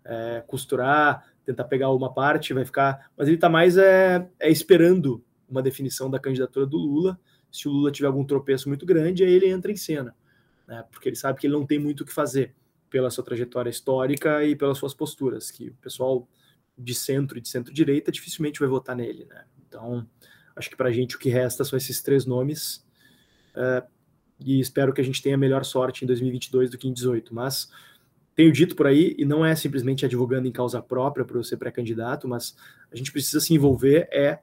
é, 0.04 0.42
costurar, 0.46 1.26
tentar 1.44 1.64
pegar 1.64 1.90
uma 1.90 2.12
parte, 2.12 2.54
vai 2.54 2.64
ficar. 2.64 3.10
Mas 3.16 3.28
ele 3.28 3.36
está 3.36 3.48
mais 3.48 3.76
é, 3.76 4.28
é, 4.38 4.50
esperando 4.50 5.22
uma 5.48 5.62
definição 5.62 6.10
da 6.10 6.18
candidatura 6.18 6.66
do 6.66 6.76
Lula. 6.76 7.18
Se 7.50 7.68
o 7.68 7.72
Lula 7.72 7.90
tiver 7.90 8.06
algum 8.06 8.24
tropeço 8.24 8.68
muito 8.68 8.86
grande, 8.86 9.24
aí 9.24 9.32
ele 9.32 9.48
entra 9.48 9.72
em 9.72 9.76
cena, 9.76 10.14
né? 10.70 10.84
porque 10.90 11.08
ele 11.08 11.16
sabe 11.16 11.40
que 11.40 11.48
ele 11.48 11.54
não 11.54 11.66
tem 11.66 11.80
muito 11.80 12.02
o 12.02 12.06
que 12.06 12.12
fazer 12.12 12.54
pela 12.88 13.10
sua 13.10 13.24
trajetória 13.24 13.68
histórica 13.68 14.44
e 14.44 14.54
pelas 14.54 14.78
suas 14.78 14.94
posturas, 14.94 15.50
que 15.50 15.68
o 15.68 15.74
pessoal 15.74 16.28
de 16.78 16.94
centro 16.94 17.36
e 17.36 17.40
de 17.40 17.48
centro-direita 17.48 18.12
dificilmente 18.12 18.60
vai 18.60 18.68
votar 18.68 18.94
nele. 18.94 19.26
Né? 19.26 19.44
Então, 19.66 20.06
acho 20.54 20.70
que 20.70 20.76
para 20.76 20.88
a 20.88 20.92
gente 20.92 21.16
o 21.16 21.18
que 21.18 21.28
resta 21.28 21.64
são 21.64 21.76
esses 21.76 22.00
três 22.00 22.24
nomes. 22.24 22.86
É, 23.54 23.84
e 24.38 24.60
espero 24.60 24.92
que 24.92 25.00
a 25.00 25.04
gente 25.04 25.20
tenha 25.20 25.36
melhor 25.36 25.64
sorte 25.64 26.04
em 26.04 26.06
2022 26.06 26.70
do 26.70 26.78
que 26.78 26.86
em 26.86 26.92
2018. 26.92 27.34
Mas 27.34 27.68
tenho 28.34 28.52
dito 28.52 28.74
por 28.74 28.86
aí, 28.86 29.14
e 29.18 29.24
não 29.24 29.44
é 29.44 29.54
simplesmente 29.54 30.04
advogando 30.04 30.48
em 30.48 30.52
causa 30.52 30.80
própria 30.80 31.24
para 31.24 31.36
eu 31.36 31.44
ser 31.44 31.56
pré-candidato, 31.56 32.26
mas 32.26 32.56
a 32.90 32.96
gente 32.96 33.12
precisa 33.12 33.40
se 33.40 33.52
envolver 33.52 34.08
é 34.10 34.40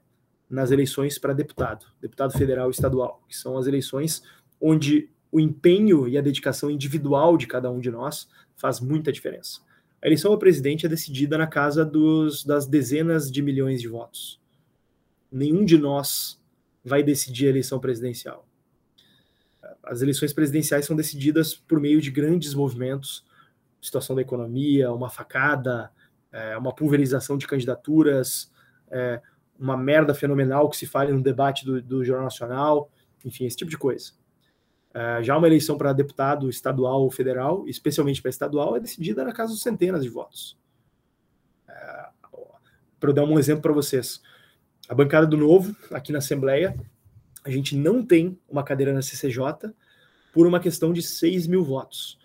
nas 0.49 0.71
eleições 0.71 1.17
para 1.17 1.33
deputado, 1.33 1.85
deputado 1.99 2.37
federal 2.37 2.69
e 2.69 2.71
estadual, 2.71 3.23
que 3.27 3.35
são 3.35 3.57
as 3.57 3.65
eleições 3.65 4.21
onde 4.61 5.09
o 5.37 5.39
empenho 5.39 6.07
e 6.07 6.17
a 6.17 6.21
dedicação 6.21 6.69
individual 6.69 7.37
de 7.37 7.47
cada 7.47 7.69
um 7.69 7.79
de 7.79 7.91
nós 7.91 8.27
faz 8.55 8.79
muita 8.79 9.11
diferença. 9.11 9.61
A 10.01 10.07
eleição 10.07 10.31
ao 10.31 10.37
presidente 10.37 10.85
é 10.85 10.89
decidida 10.89 11.37
na 11.37 11.47
casa 11.47 11.85
dos, 11.85 12.43
das 12.43 12.65
dezenas 12.65 13.31
de 13.31 13.41
milhões 13.41 13.81
de 13.81 13.87
votos. 13.87 14.41
Nenhum 15.31 15.63
de 15.63 15.77
nós 15.77 16.41
vai 16.83 17.03
decidir 17.03 17.47
a 17.47 17.49
eleição 17.49 17.79
presidencial. 17.79 18.47
As 19.83 20.01
eleições 20.01 20.33
presidenciais 20.33 20.85
são 20.85 20.95
decididas 20.95 21.53
por 21.53 21.79
meio 21.79 22.01
de 22.01 22.09
grandes 22.11 22.53
movimentos 22.53 23.25
situação 23.79 24.15
da 24.15 24.21
economia, 24.21 24.91
uma 24.91 25.09
facada, 25.09 25.91
é, 26.31 26.57
uma 26.57 26.73
pulverização 26.73 27.37
de 27.37 27.47
candidaturas, 27.47 28.51
é, 28.89 29.21
uma 29.57 29.77
merda 29.77 30.13
fenomenal 30.13 30.69
que 30.69 30.77
se 30.77 30.85
fale 30.85 31.11
no 31.11 31.21
debate 31.21 31.65
do, 31.65 31.81
do 31.81 32.03
Jornal 32.03 32.25
Nacional, 32.25 32.91
enfim, 33.23 33.45
esse 33.45 33.57
tipo 33.57 33.71
de 33.71 33.77
coisa. 33.77 34.11
É, 34.97 35.21
já 35.21 35.37
uma 35.37 35.45
eleição 35.45 35.77
para 35.77 35.93
deputado 35.93 36.49
estadual 36.49 37.03
ou 37.03 37.11
federal, 37.11 37.67
especialmente 37.67 38.19
para 38.19 38.29
estadual, 38.29 38.75
é 38.75 38.79
decidida 38.79 39.23
na 39.23 39.31
casa 39.31 39.53
de 39.53 39.59
centenas 39.59 40.01
de 40.01 40.09
votos. 40.09 40.57
É, 41.69 42.09
para 42.99 43.11
eu 43.11 43.13
dar 43.13 43.23
um 43.23 43.37
exemplo 43.37 43.61
para 43.61 43.73
vocês, 43.73 44.19
a 44.89 44.95
bancada 44.95 45.27
do 45.27 45.37
Novo, 45.37 45.75
aqui 45.91 46.11
na 46.11 46.17
Assembleia, 46.17 46.75
a 47.43 47.51
gente 47.51 47.75
não 47.75 48.03
tem 48.03 48.39
uma 48.49 48.63
cadeira 48.63 48.91
na 48.91 49.03
CCJ 49.03 49.71
por 50.33 50.47
uma 50.47 50.59
questão 50.59 50.91
de 50.91 51.03
6 51.03 51.45
mil 51.45 51.63
votos. 51.63 52.17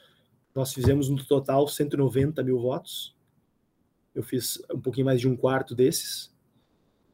Nós 0.55 0.73
fizemos 0.73 1.11
no 1.11 1.23
total 1.23 1.69
190 1.69 2.43
mil 2.43 2.59
votos. 2.59 3.15
Eu 4.15 4.23
fiz 4.23 4.63
um 4.73 4.81
pouquinho 4.81 5.05
mais 5.05 5.21
de 5.21 5.29
um 5.29 5.37
quarto 5.37 5.75
desses. 5.75 6.35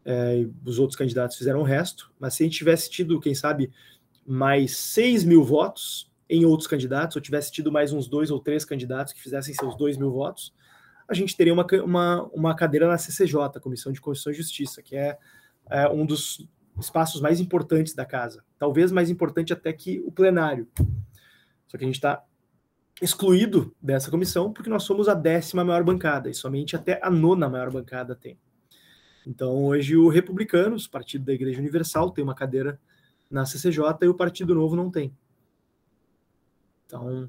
É, 0.04 0.46
os 0.64 0.78
outros 0.78 0.96
candidatos 0.96 1.36
fizeram 1.36 1.58
o 1.58 1.64
resto. 1.64 2.12
Mas 2.16 2.34
se 2.34 2.44
a 2.44 2.46
gente 2.46 2.58
tivesse 2.58 2.88
tido, 2.88 3.18
quem 3.18 3.34
sabe, 3.34 3.72
mais 4.28 4.76
6 4.76 5.24
mil 5.24 5.42
votos 5.42 6.12
em 6.28 6.44
outros 6.44 6.68
candidatos, 6.68 7.16
ou 7.16 7.22
tivesse 7.22 7.50
tido 7.50 7.72
mais 7.72 7.92
uns 7.92 8.06
dois 8.06 8.30
ou 8.30 8.38
três 8.38 8.64
candidatos 8.64 9.14
que 9.14 9.22
fizessem 9.22 9.54
seus 9.54 9.74
2 9.76 9.96
mil 9.96 10.10
votos, 10.10 10.54
a 11.08 11.14
gente 11.14 11.34
teria 11.34 11.54
uma, 11.54 11.66
uma, 11.82 12.22
uma 12.34 12.54
cadeira 12.54 12.86
na 12.86 12.98
CCJ, 12.98 13.58
Comissão 13.62 13.90
de 13.90 14.00
Constituição 14.00 14.32
e 14.32 14.36
Justiça, 14.36 14.82
que 14.82 14.94
é, 14.94 15.16
é 15.70 15.88
um 15.88 16.04
dos 16.04 16.46
espaços 16.78 17.22
mais 17.22 17.40
importantes 17.40 17.94
da 17.94 18.04
casa. 18.04 18.44
Talvez 18.58 18.92
mais 18.92 19.08
importante 19.08 19.54
até 19.54 19.72
que 19.72 20.00
o 20.00 20.12
plenário. 20.12 20.68
Só 21.66 21.78
que 21.78 21.84
a 21.84 21.86
gente 21.86 21.96
está 21.96 22.22
excluído 23.00 23.74
dessa 23.80 24.10
comissão 24.10 24.52
porque 24.52 24.68
nós 24.68 24.82
somos 24.82 25.08
a 25.08 25.14
décima 25.14 25.64
maior 25.64 25.82
bancada 25.82 26.28
e 26.28 26.34
somente 26.34 26.76
até 26.76 27.00
a 27.02 27.10
nona 27.10 27.48
maior 27.48 27.70
bancada 27.70 28.14
tem. 28.14 28.38
Então, 29.26 29.64
hoje, 29.64 29.96
o 29.96 30.08
Republicanos, 30.08 30.86
Partido 30.86 31.24
da 31.24 31.32
Igreja 31.32 31.58
Universal, 31.58 32.10
tem 32.10 32.22
uma 32.22 32.34
cadeira 32.34 32.78
na 33.30 33.44
CCJ 33.44 33.82
e 34.02 34.08
o 34.08 34.14
Partido 34.14 34.54
Novo 34.54 34.74
não 34.74 34.90
tem. 34.90 35.14
Então, 36.86 37.28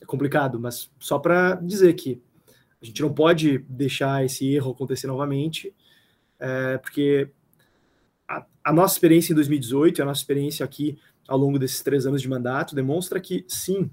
é 0.00 0.04
complicado, 0.04 0.60
mas 0.60 0.90
só 0.98 1.18
para 1.18 1.54
dizer 1.54 1.94
que 1.94 2.20
a 2.80 2.84
gente 2.84 3.02
não 3.02 3.12
pode 3.12 3.58
deixar 3.68 4.24
esse 4.24 4.52
erro 4.52 4.70
acontecer 4.70 5.06
novamente, 5.06 5.74
é, 6.38 6.78
porque 6.78 7.30
a, 8.28 8.46
a, 8.62 8.72
nossa 8.72 8.94
experiência 8.94 9.32
em 9.32 9.34
2018 9.34 9.98
e 9.98 10.02
a 10.02 10.04
nossa 10.04 10.20
experiência 10.20 10.64
aqui 10.64 10.98
ao 11.26 11.36
longo 11.36 11.58
desses 11.58 11.82
três 11.82 12.06
anos 12.06 12.22
de 12.22 12.28
mandato 12.28 12.74
demonstra 12.74 13.18
que, 13.18 13.44
sim, 13.48 13.90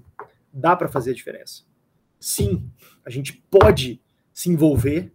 dá 0.52 0.76
para 0.76 0.88
fazer 0.88 1.10
a 1.10 1.14
diferença. 1.14 1.64
Sim, 2.20 2.70
a 3.04 3.10
gente 3.10 3.44
pode 3.50 4.00
se 4.32 4.50
envolver, 4.50 5.12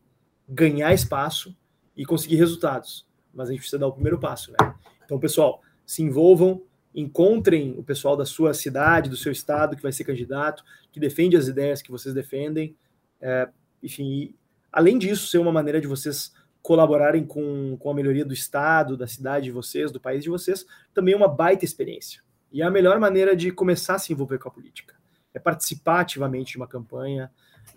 ganhar 0.48 0.94
espaço 0.94 1.56
e 1.96 2.06
conseguir 2.06 2.36
resultados, 2.36 3.08
mas 3.34 3.48
a 3.48 3.52
gente 3.52 3.62
precisa 3.62 3.80
dar 3.80 3.88
o 3.88 3.94
primeiro 3.94 4.20
passo, 4.20 4.52
né? 4.52 4.76
Então, 5.06 5.20
pessoal, 5.20 5.62
se 5.92 6.02
envolvam, 6.02 6.64
encontrem 6.94 7.76
o 7.78 7.84
pessoal 7.84 8.16
da 8.16 8.26
sua 8.26 8.54
cidade, 8.54 9.10
do 9.10 9.18
seu 9.18 9.32
estado 9.32 9.76
que 9.76 9.82
vai 9.82 9.92
ser 9.92 10.04
candidato, 10.04 10.64
que 10.92 11.00
defende 11.00 11.36
as 11.36 11.48
ideias 11.48 11.82
que 11.82 11.92
vocês 11.92 12.14
defendem, 12.14 12.76
é, 13.20 13.50
enfim, 13.82 14.36
além 14.72 14.98
disso, 14.98 15.28
ser 15.28 15.38
uma 15.38 15.52
maneira 15.52 15.82
de 15.82 15.88
vocês 15.88 16.34
colaborarem 16.62 17.26
com, 17.26 17.76
com 17.78 17.90
a 17.90 17.94
melhoria 17.94 18.24
do 18.24 18.34
estado, 18.34 18.96
da 18.96 19.08
cidade 19.08 19.46
de 19.46 19.52
vocês, 19.52 19.92
do 19.92 20.00
país 20.00 20.24
de 20.24 20.30
vocês, 20.30 20.66
também 20.94 21.14
é 21.14 21.18
uma 21.18 21.28
baita 21.28 21.66
experiência. 21.66 22.22
E 22.52 22.62
é 22.62 22.66
a 22.66 22.72
melhor 22.72 23.00
maneira 23.00 23.36
de 23.36 23.52
começar 23.52 23.96
a 23.96 24.00
se 24.00 24.14
envolver 24.14 24.38
com 24.38 24.48
a 24.48 24.52
política 24.52 25.02
é 25.34 25.40
participar 25.40 26.02
ativamente 26.02 26.52
de 26.52 26.58
uma 26.58 26.68
campanha, 26.68 27.32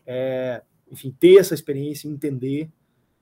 é, 0.07 0.63
enfim, 0.91 1.15
ter 1.19 1.39
essa 1.39 1.55
experiência, 1.55 2.09
entender, 2.09 2.71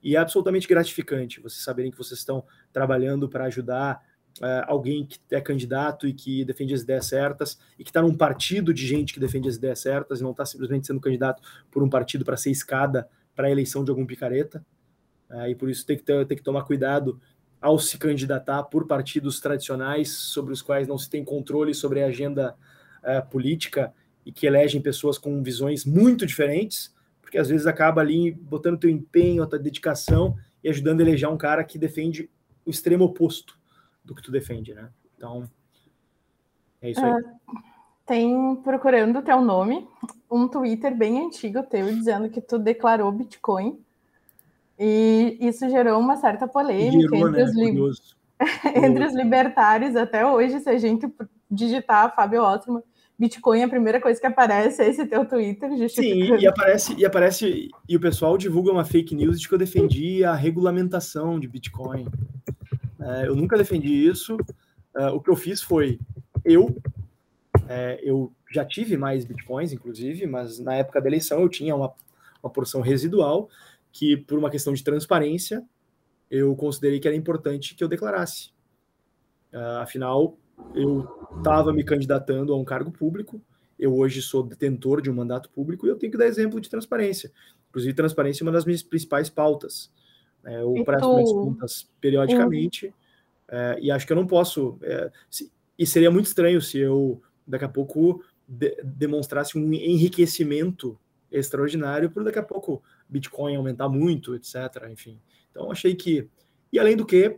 e 0.01 0.15
é 0.15 0.19
absolutamente 0.19 0.67
gratificante 0.67 1.39
vocês 1.39 1.63
saberem 1.63 1.91
que 1.91 1.97
vocês 1.97 2.19
estão 2.19 2.43
trabalhando 2.71 3.29
para 3.29 3.45
ajudar 3.45 4.03
é, 4.41 4.63
alguém 4.67 5.05
que 5.05 5.19
é 5.31 5.39
candidato 5.39 6.07
e 6.07 6.13
que 6.13 6.43
defende 6.43 6.73
as 6.73 6.81
ideias 6.81 7.05
certas, 7.05 7.59
e 7.77 7.83
que 7.83 7.89
está 7.89 8.01
num 8.01 8.15
partido 8.15 8.73
de 8.73 8.85
gente 8.85 9.13
que 9.13 9.19
defende 9.19 9.47
as 9.47 9.55
ideias 9.55 9.79
certas, 9.79 10.19
e 10.19 10.23
não 10.23 10.31
está 10.31 10.45
simplesmente 10.45 10.87
sendo 10.87 10.99
candidato 10.99 11.41
por 11.69 11.83
um 11.83 11.89
partido 11.89 12.25
para 12.25 12.37
ser 12.37 12.51
escada 12.51 13.07
para 13.35 13.47
a 13.47 13.51
eleição 13.51 13.83
de 13.83 13.91
algum 13.91 14.05
picareta, 14.05 14.65
é, 15.29 15.49
e 15.49 15.55
por 15.55 15.69
isso 15.69 15.85
tem 15.85 15.97
que, 15.97 16.03
ter, 16.03 16.25
tem 16.25 16.37
que 16.37 16.43
tomar 16.43 16.63
cuidado 16.63 17.19
ao 17.61 17.79
se 17.79 17.97
candidatar 17.97 18.63
por 18.63 18.87
partidos 18.87 19.39
tradicionais 19.39 20.11
sobre 20.11 20.51
os 20.51 20.61
quais 20.61 20.87
não 20.87 20.97
se 20.97 21.09
tem 21.09 21.23
controle 21.23 21.73
sobre 21.73 22.03
a 22.03 22.07
agenda 22.07 22.55
é, 23.01 23.21
política 23.21 23.93
e 24.25 24.31
que 24.31 24.45
elegem 24.45 24.81
pessoas 24.81 25.17
com 25.17 25.41
visões 25.41 25.85
muito 25.85 26.25
diferentes, 26.25 26.93
porque 27.21 27.37
às 27.37 27.47
vezes 27.47 27.65
acaba 27.65 28.01
ali 28.01 28.31
botando 28.31 28.79
teu 28.79 28.89
empenho, 28.89 29.43
a 29.43 29.47
tua 29.47 29.59
dedicação 29.59 30.35
e 30.63 30.69
ajudando 30.69 30.99
a 30.99 31.03
eleger 31.03 31.29
um 31.29 31.37
cara 31.37 31.63
que 31.63 31.77
defende 31.77 32.29
o 32.65 32.69
extremo 32.69 33.05
oposto 33.05 33.57
do 34.03 34.13
que 34.13 34.21
tu 34.21 34.31
defende, 34.31 34.73
né? 34.73 34.89
Então, 35.17 35.49
é 36.81 36.91
isso 36.91 37.03
aí. 37.03 37.11
Uh, 37.11 37.23
tem, 38.05 38.55
procurando 38.57 39.19
o 39.19 39.21
teu 39.21 39.41
nome, 39.41 39.87
um 40.29 40.47
Twitter 40.47 40.95
bem 40.95 41.25
antigo 41.25 41.63
teu 41.63 41.85
dizendo 41.93 42.29
que 42.29 42.41
tu 42.41 42.59
declarou 42.59 43.11
Bitcoin 43.11 43.79
e 44.77 45.37
isso 45.39 45.69
gerou 45.69 45.99
uma 45.99 46.17
certa 46.17 46.47
polêmica 46.47 47.15
gerou, 47.15 47.29
entre, 47.29 47.41
né? 47.41 47.43
os, 47.43 47.55
li... 47.55 47.73
entre 48.75 49.05
os 49.05 49.13
libertários 49.13 49.95
até 49.95 50.25
hoje, 50.25 50.59
se 50.59 50.69
a 50.69 50.77
gente 50.77 51.07
digitar 51.49 52.13
Fábio 52.15 52.43
Ottman, 52.43 52.81
Bitcoin, 53.17 53.63
a 53.63 53.69
primeira 53.69 54.01
coisa 54.01 54.19
que 54.19 54.25
aparece 54.25 54.81
é 54.81 54.89
esse 54.89 55.05
teu 55.05 55.25
Twitter. 55.25 55.69
Sim, 55.89 56.35
e 56.35 56.47
aparece, 56.47 56.95
e 56.97 57.05
aparece, 57.05 57.69
e 57.87 57.95
o 57.95 57.99
pessoal 57.99 58.37
divulga 58.37 58.71
uma 58.71 58.83
fake 58.83 59.15
news 59.15 59.39
de 59.39 59.47
que 59.47 59.53
eu 59.53 59.59
defendi 59.59 60.23
a 60.23 60.33
regulamentação 60.33 61.39
de 61.39 61.47
Bitcoin. 61.47 62.07
É, 63.03 63.27
eu 63.27 63.35
nunca 63.35 63.57
defendi 63.57 64.07
isso. 64.07 64.37
É, 64.95 65.07
o 65.07 65.19
que 65.19 65.29
eu 65.29 65.35
fiz 65.35 65.61
foi, 65.61 65.99
eu, 66.45 66.75
é, 67.67 67.99
eu 68.01 68.31
já 68.49 68.63
tive 68.63 68.95
mais 68.95 69.25
bitcoins, 69.25 69.73
inclusive, 69.73 70.25
mas 70.27 70.59
na 70.59 70.75
época 70.75 71.01
da 71.01 71.07
eleição 71.07 71.41
eu 71.41 71.49
tinha 71.49 71.75
uma, 71.75 71.93
uma 72.41 72.49
porção 72.49 72.81
residual 72.81 73.49
que, 73.91 74.15
por 74.15 74.37
uma 74.37 74.49
questão 74.49 74.73
de 74.73 74.83
transparência, 74.83 75.63
eu 76.29 76.55
considerei 76.55 76.99
que 76.99 77.07
era 77.07 77.15
importante 77.15 77.75
que 77.75 77.83
eu 77.83 77.87
declarasse. 77.87 78.51
Uh, 79.51 79.81
afinal, 79.81 80.35
eu 80.73 81.07
estava 81.37 81.71
me 81.71 81.83
candidatando 81.83 82.53
a 82.53 82.57
um 82.57 82.63
cargo 82.63 82.91
público, 82.91 83.41
eu 83.77 83.95
hoje 83.95 84.21
sou 84.21 84.41
detentor 84.41 85.01
de 85.01 85.11
um 85.11 85.13
mandato 85.13 85.49
público 85.49 85.85
e 85.85 85.89
eu 85.89 85.95
tenho 85.95 86.11
que 86.11 86.17
dar 86.17 86.25
exemplo 86.25 86.59
de 86.59 86.69
transparência. 86.69 87.31
Inclusive, 87.69 87.93
transparência 87.93 88.43
é 88.43 88.45
uma 88.45 88.51
das 88.51 88.65
minhas 88.65 88.81
principais 88.81 89.29
pautas. 89.29 89.91
É, 90.45 90.61
eu 90.61 90.75
e 90.75 90.83
presto 90.83 91.07
tu... 91.07 91.13
minhas 91.13 91.31
contas 91.31 91.89
periodicamente 92.01 92.87
uhum. 92.87 92.93
é, 93.47 93.79
e 93.79 93.91
acho 93.91 94.05
que 94.05 94.11
eu 94.11 94.17
não 94.17 94.27
posso. 94.27 94.77
É, 94.81 95.11
se, 95.29 95.51
e 95.77 95.85
seria 95.85 96.11
muito 96.11 96.27
estranho 96.27 96.61
se 96.61 96.77
eu, 96.77 97.21
daqui 97.47 97.65
a 97.65 97.69
pouco, 97.69 98.23
de, 98.47 98.75
demonstrasse 98.83 99.57
um 99.57 99.73
enriquecimento 99.73 100.99
extraordinário 101.31 102.11
por 102.11 102.23
daqui 102.23 102.39
a 102.39 102.43
pouco 102.43 102.83
Bitcoin 103.09 103.55
aumentar 103.55 103.89
muito, 103.89 104.35
etc. 104.35 104.87
Enfim. 104.91 105.19
Então, 105.49 105.71
achei 105.71 105.95
que. 105.95 106.29
E 106.71 106.79
além 106.79 106.95
do 106.95 107.05
que, 107.05 107.37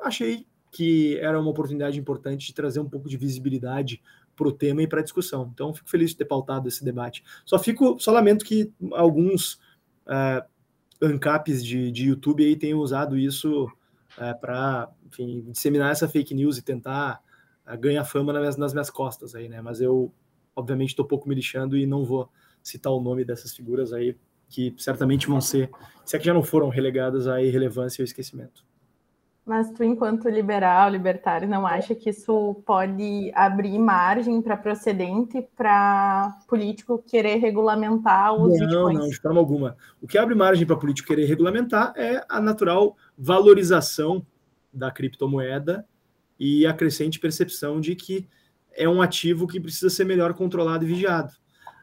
achei 0.00 0.46
que 0.70 1.18
era 1.18 1.40
uma 1.40 1.50
oportunidade 1.50 1.98
importante 1.98 2.46
de 2.46 2.54
trazer 2.54 2.80
um 2.80 2.88
pouco 2.88 3.08
de 3.08 3.16
visibilidade 3.16 4.00
para 4.36 4.48
o 4.48 4.52
tema 4.52 4.82
e 4.82 4.86
para 4.86 5.00
a 5.00 5.02
discussão. 5.02 5.50
Então, 5.52 5.74
fico 5.74 5.90
feliz 5.90 6.10
de 6.10 6.16
ter 6.16 6.24
pautado 6.24 6.68
esse 6.68 6.84
debate. 6.84 7.22
Só 7.44 7.58
fico, 7.58 7.98
só 7.98 8.12
lamento 8.12 8.44
que 8.44 8.72
alguns 8.92 9.54
uh, 10.06 10.42
ANCAPs 11.02 11.64
de, 11.64 11.90
de 11.90 12.08
YouTube 12.08 12.44
aí 12.44 12.56
tenham 12.56 12.78
usado 12.78 13.16
isso 13.18 13.70
é, 14.18 14.34
para, 14.34 14.90
disseminar 15.18 15.90
essa 15.90 16.08
fake 16.08 16.34
news 16.34 16.58
e 16.58 16.62
tentar 16.62 17.20
uh, 17.66 17.78
ganhar 17.78 18.04
fama 18.04 18.32
nas 18.32 18.40
minhas, 18.40 18.56
nas 18.56 18.72
minhas 18.72 18.90
costas 18.90 19.34
aí, 19.34 19.48
né? 19.48 19.60
Mas 19.60 19.80
eu, 19.80 20.12
obviamente, 20.54 20.90
estou 20.90 21.04
pouco 21.04 21.28
me 21.28 21.34
lixando 21.34 21.76
e 21.76 21.86
não 21.86 22.04
vou 22.04 22.28
citar 22.62 22.92
o 22.92 23.00
nome 23.00 23.24
dessas 23.24 23.54
figuras 23.54 23.92
aí, 23.92 24.16
que 24.48 24.74
certamente 24.76 25.26
vão 25.26 25.40
ser, 25.40 25.70
se 26.04 26.16
é 26.16 26.18
que 26.18 26.26
já 26.26 26.34
não 26.34 26.42
foram 26.42 26.68
relegadas 26.68 27.26
à 27.26 27.42
irrelevância 27.42 28.00
e 28.00 28.02
ao 28.02 28.04
esquecimento. 28.04 28.64
Mas 29.50 29.68
tu, 29.72 29.82
enquanto 29.82 30.28
liberal, 30.28 30.88
libertário, 30.88 31.48
não 31.48 31.66
acha 31.66 31.92
que 31.92 32.10
isso 32.10 32.62
pode 32.64 33.32
abrir 33.34 33.80
margem 33.80 34.40
para 34.40 34.56
procedente 34.56 35.44
para 35.56 36.38
político 36.46 37.02
querer 37.04 37.38
regulamentar 37.38 38.32
os 38.32 38.56
não, 38.56 38.66
bitcoins? 38.66 38.98
Não, 39.00 39.08
de 39.08 39.20
forma 39.20 39.40
alguma. 39.40 39.76
O 40.00 40.06
que 40.06 40.16
abre 40.16 40.36
margem 40.36 40.64
para 40.64 40.76
político 40.76 41.08
querer 41.08 41.24
regulamentar 41.24 41.92
é 41.96 42.24
a 42.28 42.40
natural 42.40 42.96
valorização 43.18 44.24
da 44.72 44.88
criptomoeda 44.88 45.84
e 46.38 46.64
a 46.64 46.72
crescente 46.72 47.18
percepção 47.18 47.80
de 47.80 47.96
que 47.96 48.28
é 48.72 48.88
um 48.88 49.02
ativo 49.02 49.48
que 49.48 49.58
precisa 49.58 49.90
ser 49.90 50.04
melhor 50.04 50.32
controlado 50.32 50.84
e 50.84 50.86
vigiado. 50.86 51.32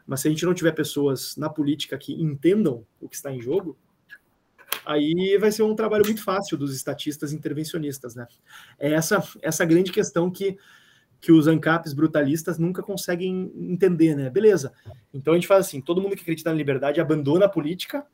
Mas 0.07 0.21
se 0.21 0.29
a 0.29 0.31
gente 0.31 0.45
não 0.45 0.53
tiver 0.53 0.71
pessoas 0.71 1.35
na 1.35 1.49
política 1.49 1.97
que 1.97 2.13
entendam 2.13 2.85
o 3.01 3.09
que 3.09 3.17
está 3.17 3.29
em 3.29 3.41
jogo, 3.41 3.77
aí 4.87 5.37
vai 5.37 5.51
ser 5.51 5.63
um 5.63 5.75
trabalho 5.75 6.05
muito 6.05 6.23
fácil 6.23 6.57
dos 6.57 6.73
estatistas 6.73 7.33
intervencionistas, 7.33 8.15
né? 8.15 8.25
É 8.79 8.93
essa, 8.93 9.21
essa 9.41 9.65
grande 9.65 9.91
questão 9.91 10.31
que, 10.31 10.57
que 11.19 11.31
os 11.31 11.45
ANCAPs 11.45 11.93
brutalistas 11.93 12.57
nunca 12.57 12.81
conseguem 12.81 13.51
entender, 13.55 14.15
né? 14.15 14.29
Beleza, 14.29 14.71
então 15.13 15.33
a 15.33 15.37
gente 15.37 15.47
faz 15.47 15.65
assim, 15.65 15.81
todo 15.81 16.01
mundo 16.01 16.15
que 16.15 16.21
acredita 16.21 16.49
na 16.49 16.55
liberdade 16.55 17.01
abandona 17.01 17.45
a 17.45 17.49
política, 17.49 18.05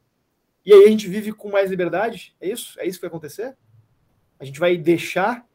e 0.66 0.74
aí 0.74 0.86
a 0.86 0.90
gente 0.90 1.08
vive 1.08 1.32
com 1.32 1.52
mais 1.52 1.70
liberdade? 1.70 2.36
É 2.42 2.50
isso? 2.50 2.80
É 2.80 2.88
isso 2.88 2.98
que 2.98 3.02
vai 3.02 3.10
acontecer? 3.10 3.56
A 4.40 4.46
gente 4.46 4.60
vai 4.60 4.76
deixar 4.76 5.46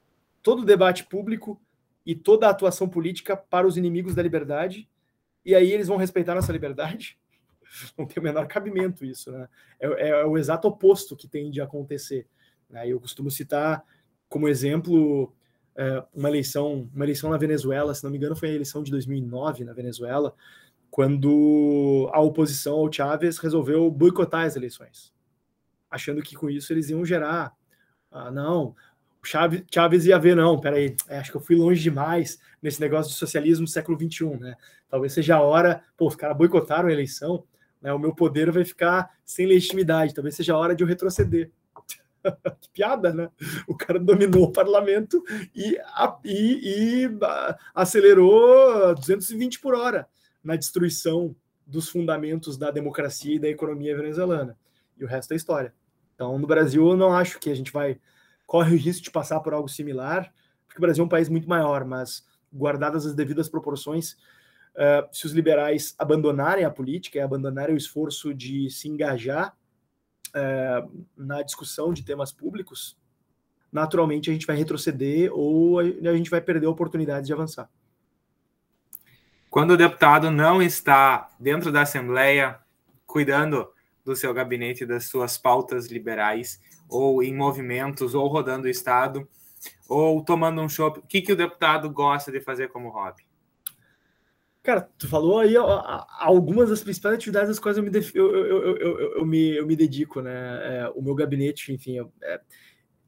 todo 0.42 0.62
o 0.62 0.64
debate 0.64 1.04
público 1.04 1.60
e 2.06 2.14
toda 2.14 2.46
a 2.46 2.50
atuação 2.50 2.88
política 2.88 3.36
para 3.36 3.66
os 3.66 3.76
inimigos 3.76 4.14
da 4.14 4.22
liberdade, 4.22 4.88
e 5.44 5.54
aí 5.54 5.72
eles 5.72 5.88
vão 5.88 5.96
respeitar 5.96 6.34
nossa 6.34 6.52
liberdade? 6.52 7.18
não 7.96 8.06
tem 8.06 8.20
o 8.20 8.24
menor 8.24 8.46
cabimento 8.46 9.04
isso, 9.04 9.30
né? 9.30 9.48
É, 9.80 10.08
é, 10.08 10.24
o 10.24 10.36
exato 10.36 10.68
oposto 10.68 11.16
que 11.16 11.28
tem 11.28 11.50
de 11.50 11.60
acontecer. 11.60 12.26
Né? 12.68 12.88
Eu 12.88 13.00
costumo 13.00 13.30
citar 13.30 13.84
como 14.28 14.48
exemplo 14.48 15.32
é, 15.76 16.04
uma 16.14 16.28
eleição, 16.28 16.88
uma 16.94 17.04
eleição 17.04 17.30
na 17.30 17.36
Venezuela, 17.36 17.94
se 17.94 18.02
não 18.04 18.10
me 18.10 18.16
engano, 18.16 18.36
foi 18.36 18.50
a 18.50 18.54
eleição 18.54 18.82
de 18.82 18.90
2009 18.90 19.64
na 19.64 19.72
Venezuela, 19.72 20.34
quando 20.90 22.10
a 22.12 22.20
oposição 22.20 22.74
ao 22.76 22.92
Chávez 22.92 23.38
resolveu 23.38 23.90
boicotar 23.90 24.46
as 24.46 24.56
eleições, 24.56 25.14
achando 25.90 26.22
que 26.22 26.34
com 26.34 26.50
isso 26.50 26.72
eles 26.72 26.90
iam 26.90 27.04
gerar, 27.04 27.54
ah, 28.10 28.30
não, 28.30 28.74
Chávez, 29.22 29.62
Chávez 29.72 30.06
ia 30.06 30.18
ver, 30.18 30.34
não, 30.34 30.58
peraí, 30.58 30.96
é, 31.08 31.18
acho 31.18 31.30
que 31.30 31.36
eu 31.36 31.40
fui 31.40 31.56
longe 31.56 31.82
demais 31.82 32.38
nesse 32.62 32.80
negócio 32.80 33.12
de 33.12 33.18
socialismo 33.18 33.64
do 33.64 33.70
século 33.70 33.98
XXI, 33.98 34.36
né? 34.38 34.56
Talvez 34.88 35.12
seja 35.12 35.36
a 35.36 35.42
hora, 35.42 35.82
pô, 35.96 36.06
os 36.08 36.16
caras 36.16 36.36
boicotaram 36.36 36.88
a 36.88 36.92
eleição, 36.92 37.44
né, 37.80 37.92
o 37.92 37.98
meu 37.98 38.14
poder 38.14 38.50
vai 38.50 38.64
ficar 38.64 39.10
sem 39.24 39.46
legitimidade. 39.46 40.14
Talvez 40.14 40.34
seja 40.34 40.54
a 40.54 40.58
hora 40.58 40.74
de 40.74 40.82
eu 40.82 40.88
retroceder. 40.88 41.50
que 42.60 42.68
piada, 42.70 43.12
né? 43.12 43.30
O 43.66 43.76
cara 43.76 43.98
dominou 43.98 44.44
o 44.44 44.52
parlamento 44.52 45.22
e, 45.54 45.78
e, 46.24 47.04
e 47.04 47.10
acelerou 47.74 48.94
220 48.94 49.60
por 49.60 49.74
hora 49.74 50.08
na 50.42 50.56
destruição 50.56 51.34
dos 51.66 51.88
fundamentos 51.88 52.56
da 52.56 52.70
democracia 52.70 53.36
e 53.36 53.38
da 53.38 53.48
economia 53.48 53.96
venezuelana. 53.96 54.56
E 54.96 55.04
o 55.04 55.06
resto 55.06 55.32
é 55.32 55.36
história. 55.36 55.72
Então, 56.14 56.38
no 56.38 56.46
Brasil, 56.46 56.88
eu 56.88 56.96
não 56.96 57.12
acho 57.12 57.38
que 57.38 57.50
a 57.50 57.54
gente 57.54 57.72
vai 57.72 58.00
corre 58.46 58.74
o 58.74 58.78
risco 58.78 59.04
de 59.04 59.10
passar 59.10 59.40
por 59.40 59.52
algo 59.52 59.68
similar, 59.68 60.32
porque 60.66 60.78
o 60.78 60.80
Brasil 60.80 61.02
é 61.02 61.06
um 61.06 61.08
país 61.08 61.28
muito 61.28 61.46
maior, 61.46 61.84
mas 61.84 62.26
guardadas 62.52 63.04
as 63.04 63.14
devidas 63.14 63.46
proporções, 63.46 64.16
Uh, 64.78 65.08
se 65.10 65.26
os 65.26 65.32
liberais 65.32 65.92
abandonarem 65.98 66.64
a 66.64 66.70
política 66.70 67.24
abandonarem 67.24 67.74
o 67.74 67.76
esforço 67.76 68.32
de 68.32 68.70
se 68.70 68.88
engajar 68.88 69.52
uh, 70.28 71.04
na 71.16 71.42
discussão 71.42 71.92
de 71.92 72.04
temas 72.04 72.30
públicos, 72.30 72.96
naturalmente 73.72 74.30
a 74.30 74.32
gente 74.32 74.46
vai 74.46 74.54
retroceder 74.54 75.32
ou 75.32 75.80
a 75.80 76.16
gente 76.16 76.30
vai 76.30 76.40
perder 76.40 76.66
a 76.66 76.70
oportunidade 76.70 77.26
de 77.26 77.32
avançar. 77.32 77.68
Quando 79.50 79.72
o 79.72 79.76
deputado 79.76 80.30
não 80.30 80.62
está 80.62 81.28
dentro 81.40 81.72
da 81.72 81.82
Assembleia 81.82 82.60
cuidando 83.04 83.68
do 84.04 84.14
seu 84.14 84.32
gabinete 84.32 84.86
das 84.86 85.06
suas 85.06 85.36
pautas 85.36 85.88
liberais, 85.88 86.60
ou 86.88 87.22
em 87.22 87.34
movimentos, 87.34 88.14
ou 88.14 88.26
rodando 88.28 88.66
o 88.66 88.70
Estado, 88.70 89.28
ou 89.88 90.24
tomando 90.24 90.62
um 90.62 90.68
chopp, 90.68 91.00
o 91.00 91.02
que, 91.02 91.20
que 91.20 91.32
o 91.32 91.36
deputado 91.36 91.90
gosta 91.90 92.30
de 92.30 92.40
fazer 92.40 92.68
como 92.68 92.90
hobby? 92.90 93.27
Cara, 94.68 94.86
tu 94.98 95.08
falou 95.08 95.38
aí 95.38 95.54
algumas 95.56 96.68
das 96.68 96.82
principais 96.82 97.14
atividades 97.14 97.48
das 97.48 97.58
quais 97.58 97.78
eu 97.78 97.82
me, 97.82 97.90
eu, 98.12 98.36
eu, 98.36 99.00
eu, 99.16 99.24
me, 99.24 99.56
eu 99.56 99.66
me 99.66 99.74
dedico, 99.74 100.20
né? 100.20 100.80
É, 100.80 100.92
o 100.94 101.00
meu 101.00 101.14
gabinete, 101.14 101.72
enfim, 101.72 101.96
é... 102.22 102.40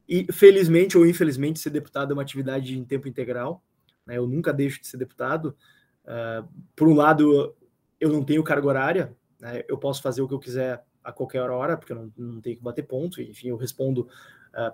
e 0.09 0.25
felizmente 0.33 0.97
ou 0.97 1.05
infelizmente, 1.05 1.59
ser 1.59 1.69
deputado 1.69 2.09
é 2.09 2.13
uma 2.15 2.23
atividade 2.23 2.75
em 2.75 2.83
tempo 2.83 3.07
integral. 3.07 3.63
Né? 4.07 4.17
Eu 4.17 4.25
nunca 4.25 4.51
deixo 4.51 4.81
de 4.81 4.87
ser 4.87 4.97
deputado. 4.97 5.55
Uh, 6.03 6.49
por 6.75 6.87
um 6.87 6.95
lado, 6.95 7.55
eu 7.99 8.09
não 8.09 8.23
tenho 8.23 8.43
carga 8.43 8.67
horária, 8.67 9.15
né? 9.39 9.63
eu 9.67 9.77
posso 9.77 10.01
fazer 10.01 10.23
o 10.23 10.27
que 10.27 10.33
eu 10.33 10.39
quiser 10.39 10.83
a 11.03 11.11
qualquer 11.11 11.47
hora, 11.47 11.77
porque 11.77 11.93
eu 11.93 11.97
não, 11.97 12.11
não 12.17 12.41
tenho 12.41 12.57
que 12.57 12.63
bater 12.63 12.87
ponto, 12.87 13.21
enfim, 13.21 13.49
eu 13.49 13.55
respondo 13.55 14.07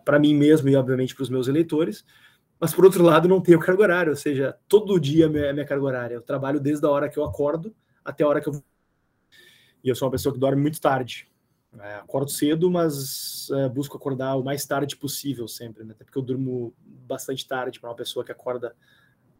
para 0.06 0.18
mim 0.18 0.34
mesmo 0.34 0.70
e, 0.70 0.76
obviamente, 0.78 1.14
para 1.14 1.24
os 1.24 1.30
meus 1.30 1.50
eleitores 1.50 2.06
mas 2.60 2.74
por 2.74 2.86
outro 2.86 3.03
lado 3.03 3.28
não 3.28 3.41
tenho 3.41 3.60
carga 3.60 3.84
horária, 3.84 4.10
ou 4.10 4.16
seja, 4.16 4.58
todo 4.68 4.99
dia 4.99 5.26
é 5.26 5.30
minha, 5.30 5.53
minha 5.53 5.66
carga 5.66 5.84
horária. 5.84 6.16
Eu 6.16 6.22
trabalho 6.22 6.60
desde 6.60 6.86
a 6.86 6.89
hora 6.89 7.10
que 7.10 7.18
eu 7.18 7.24
acordo 7.24 7.76
até 8.03 8.24
a 8.24 8.28
hora 8.28 8.41
que 8.41 8.49
eu. 8.49 8.64
E 9.84 9.89
eu 9.89 9.95
sou 9.95 10.08
uma 10.08 10.12
pessoa 10.12 10.34
que 10.34 10.39
dorme 10.39 10.62
muito 10.62 10.82
tarde. 10.82 11.30
É, 11.80 11.95
acordo 11.95 12.32
cedo, 12.32 12.72
mas 12.72 13.49
é, 13.51 13.70
busco 13.70 13.97
acordar 13.97 14.36
o 14.36 14.43
mais 14.43 14.66
tarde 14.66 14.95
possível 14.95 15.47
sempre, 15.47 15.84
né? 15.84 15.91
até 15.93 16.03
porque 16.03 16.18
eu 16.18 16.24
durmo 16.24 16.74
bastante 16.80 17.47
tarde 17.47 17.80
para 17.80 17.89
uma 17.89 17.95
pessoa 17.95 18.26
que 18.26 18.32
acorda 18.32 18.76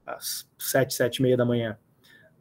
às 0.05 0.47
sete, 0.59 0.93
sete 0.93 1.18
e 1.18 1.22
meia 1.24 1.36
da 1.36 1.45
manhã. 1.45 1.78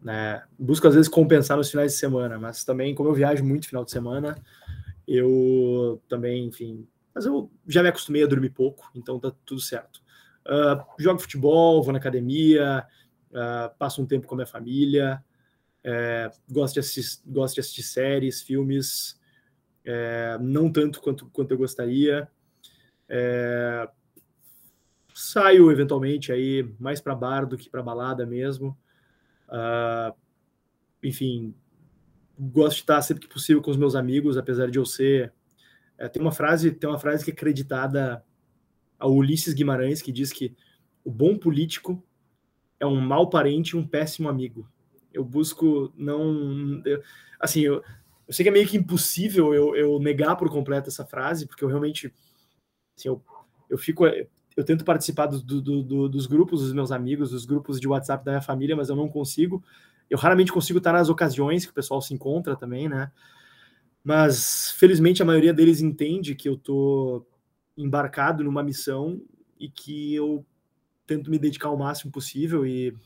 Né? 0.02 0.42
Busco 0.58 0.86
às 0.86 0.94
vezes 0.94 1.08
compensar 1.08 1.56
nos 1.56 1.70
finais 1.70 1.92
de 1.92 1.98
semana, 1.98 2.38
mas 2.38 2.64
também, 2.64 2.94
como 2.94 3.08
eu 3.08 3.14
viajo 3.14 3.42
muito 3.42 3.68
final 3.68 3.84
de 3.84 3.90
semana, 3.90 4.36
eu 5.06 6.02
também, 6.08 6.46
enfim. 6.46 6.86
Mas 7.14 7.24
eu 7.24 7.50
já 7.66 7.82
me 7.82 7.88
acostumei 7.88 8.22
a 8.22 8.26
dormir 8.26 8.50
pouco, 8.50 8.90
então 8.94 9.18
tá 9.18 9.32
tudo 9.46 9.60
certo. 9.60 10.02
Uh, 10.46 11.02
jogo 11.02 11.18
futebol, 11.18 11.82
vou 11.82 11.92
na 11.92 11.98
academia, 11.98 12.86
uh, 13.30 13.76
passo 13.78 14.00
um 14.00 14.06
tempo 14.06 14.26
com 14.26 14.34
a 14.34 14.38
minha 14.38 14.46
família, 14.46 15.22
é, 15.88 16.28
gosto, 16.50 16.80
de 16.80 17.00
gosto 17.26 17.54
de 17.54 17.60
assistir 17.60 17.84
séries, 17.84 18.42
filmes, 18.42 19.20
é, 19.84 20.36
não 20.40 20.68
tanto 20.68 21.00
quanto, 21.00 21.30
quanto 21.30 21.52
eu 21.52 21.58
gostaria. 21.58 22.28
É, 23.08 23.88
saio 25.14 25.70
eventualmente 25.70 26.32
aí 26.32 26.68
mais 26.80 27.00
para 27.00 27.14
bar 27.14 27.46
do 27.46 27.56
que 27.56 27.70
para 27.70 27.84
balada 27.84 28.26
mesmo. 28.26 28.76
Uh, 29.48 30.12
enfim, 31.04 31.54
gosto 32.36 32.78
de 32.78 32.82
estar 32.82 33.00
sempre 33.00 33.24
que 33.24 33.32
possível 33.32 33.62
com 33.62 33.70
os 33.70 33.76
meus 33.76 33.94
amigos, 33.94 34.36
apesar 34.36 34.68
de 34.68 34.80
eu 34.80 34.84
ser. 34.84 35.32
Tem 36.12 36.20
uma 36.20 36.32
frase, 36.32 36.72
tem 36.72 36.90
uma 36.90 36.98
frase 36.98 37.24
que 37.24 37.30
é 37.30 37.32
acreditada 37.32 38.25
ao 38.98 39.12
Ulisses 39.12 39.54
Guimarães, 39.54 40.02
que 40.02 40.12
diz 40.12 40.32
que 40.32 40.54
o 41.04 41.10
bom 41.10 41.36
político 41.36 42.02
é 42.80 42.86
um 42.86 43.00
mau 43.00 43.28
parente 43.28 43.70
e 43.70 43.78
um 43.78 43.86
péssimo 43.86 44.28
amigo. 44.28 44.68
Eu 45.12 45.24
busco 45.24 45.92
não. 45.96 46.82
Eu, 46.84 47.02
assim, 47.40 47.60
eu, 47.60 47.82
eu 48.26 48.34
sei 48.34 48.44
que 48.44 48.48
é 48.48 48.52
meio 48.52 48.66
que 48.66 48.76
impossível 48.76 49.54
eu, 49.54 49.74
eu 49.76 49.98
negar 49.98 50.36
por 50.36 50.50
completo 50.50 50.88
essa 50.88 51.04
frase, 51.04 51.46
porque 51.46 51.64
eu 51.64 51.68
realmente. 51.68 52.12
Assim, 52.96 53.08
eu, 53.08 53.22
eu 53.70 53.78
fico. 53.78 54.04
Eu 54.06 54.64
tento 54.64 54.84
participar 54.84 55.26
do, 55.26 55.40
do, 55.40 55.82
do, 55.82 56.08
dos 56.08 56.26
grupos 56.26 56.62
dos 56.62 56.72
meus 56.72 56.90
amigos, 56.90 57.30
dos 57.30 57.44
grupos 57.44 57.78
de 57.78 57.86
WhatsApp 57.86 58.24
da 58.24 58.32
minha 58.32 58.42
família, 58.42 58.74
mas 58.74 58.88
eu 58.88 58.96
não 58.96 59.08
consigo. 59.08 59.62
Eu 60.08 60.18
raramente 60.18 60.52
consigo 60.52 60.78
estar 60.78 60.92
nas 60.92 61.08
ocasiões 61.08 61.64
que 61.64 61.72
o 61.72 61.74
pessoal 61.74 62.00
se 62.00 62.14
encontra 62.14 62.56
também, 62.56 62.88
né? 62.88 63.10
Mas 64.02 64.70
felizmente 64.78 65.20
a 65.20 65.26
maioria 65.26 65.52
deles 65.52 65.80
entende 65.80 66.34
que 66.34 66.48
eu 66.48 66.56
tô 66.56 67.26
embarcado 67.76 68.42
numa 68.42 68.62
missão 68.62 69.20
e 69.58 69.68
que 69.68 70.14
eu 70.14 70.44
tento 71.06 71.30
me 71.30 71.38
dedicar 71.38 71.70
o 71.70 71.78
máximo 71.78 72.10
possível 72.10 72.66
e 72.66 72.96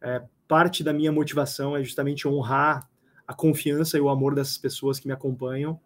é, 0.00 0.22
parte 0.46 0.82
da 0.82 0.92
minha 0.92 1.12
motivação 1.12 1.76
é 1.76 1.82
justamente 1.82 2.26
honrar 2.26 2.88
a 3.26 3.34
confiança 3.34 3.96
e 3.96 4.00
o 4.00 4.08
amor 4.08 4.34
dessas 4.34 4.58
pessoas 4.58 4.98
que 4.98 5.06
me 5.06 5.12
acompanham. 5.12 5.80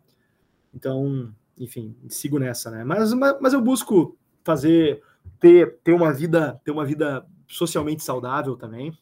Então, 0.75 1.33
enfim, 1.57 1.97
sigo 2.09 2.39
nessa, 2.39 2.71
né? 2.71 2.85
Mas, 2.85 3.13
mas, 3.13 3.37
mas 3.41 3.53
eu 3.53 3.61
busco 3.61 4.17
fazer 4.45 5.03
ter, 5.41 5.79
ter 5.85 5.93
uma 5.93 6.13
vida 6.13 6.61
ter 6.65 6.71
uma 6.71 6.85
vida 6.85 7.27
socialmente 7.47 8.03
saudável 8.03 8.57
também 8.57 8.97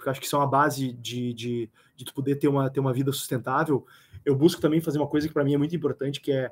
porque 0.00 0.08
acho 0.08 0.20
que 0.20 0.26
isso 0.26 0.34
é 0.34 0.38
uma 0.38 0.48
base 0.48 0.92
de, 0.94 1.34
de, 1.34 1.70
de 1.94 2.12
poder 2.12 2.36
ter 2.36 2.48
uma, 2.48 2.70
ter 2.70 2.80
uma 2.80 2.92
vida 2.92 3.12
sustentável. 3.12 3.86
Eu 4.24 4.34
busco 4.34 4.60
também 4.60 4.80
fazer 4.80 4.98
uma 4.98 5.06
coisa 5.06 5.28
que 5.28 5.34
para 5.34 5.44
mim 5.44 5.52
é 5.52 5.58
muito 5.58 5.76
importante, 5.76 6.20
que 6.20 6.32
é, 6.32 6.50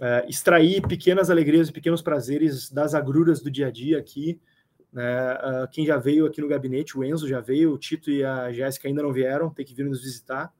é, 0.00 0.26
extrair 0.28 0.82
pequenas 0.86 1.30
alegrias 1.30 1.68
e 1.68 1.72
pequenos 1.72 2.02
prazeres 2.02 2.70
das 2.70 2.94
agruras 2.94 3.40
do 3.42 3.50
dia 3.50 3.68
a 3.68 3.70
dia 3.70 3.98
aqui. 3.98 4.40
Né? 4.92 5.34
Uh, 5.34 5.68
quem 5.70 5.86
já 5.86 5.96
veio 5.96 6.26
aqui 6.26 6.40
no 6.40 6.48
gabinete, 6.48 6.98
o 6.98 7.04
Enzo 7.04 7.28
já 7.28 7.40
veio, 7.40 7.72
o 7.72 7.78
Tito 7.78 8.10
e 8.10 8.24
a 8.24 8.52
Jéssica 8.52 8.88
ainda 8.88 9.02
não 9.02 9.12
vieram, 9.12 9.50
tem 9.50 9.64
que 9.64 9.74
vir 9.74 9.84
nos 9.84 10.02
visitar. 10.02 10.52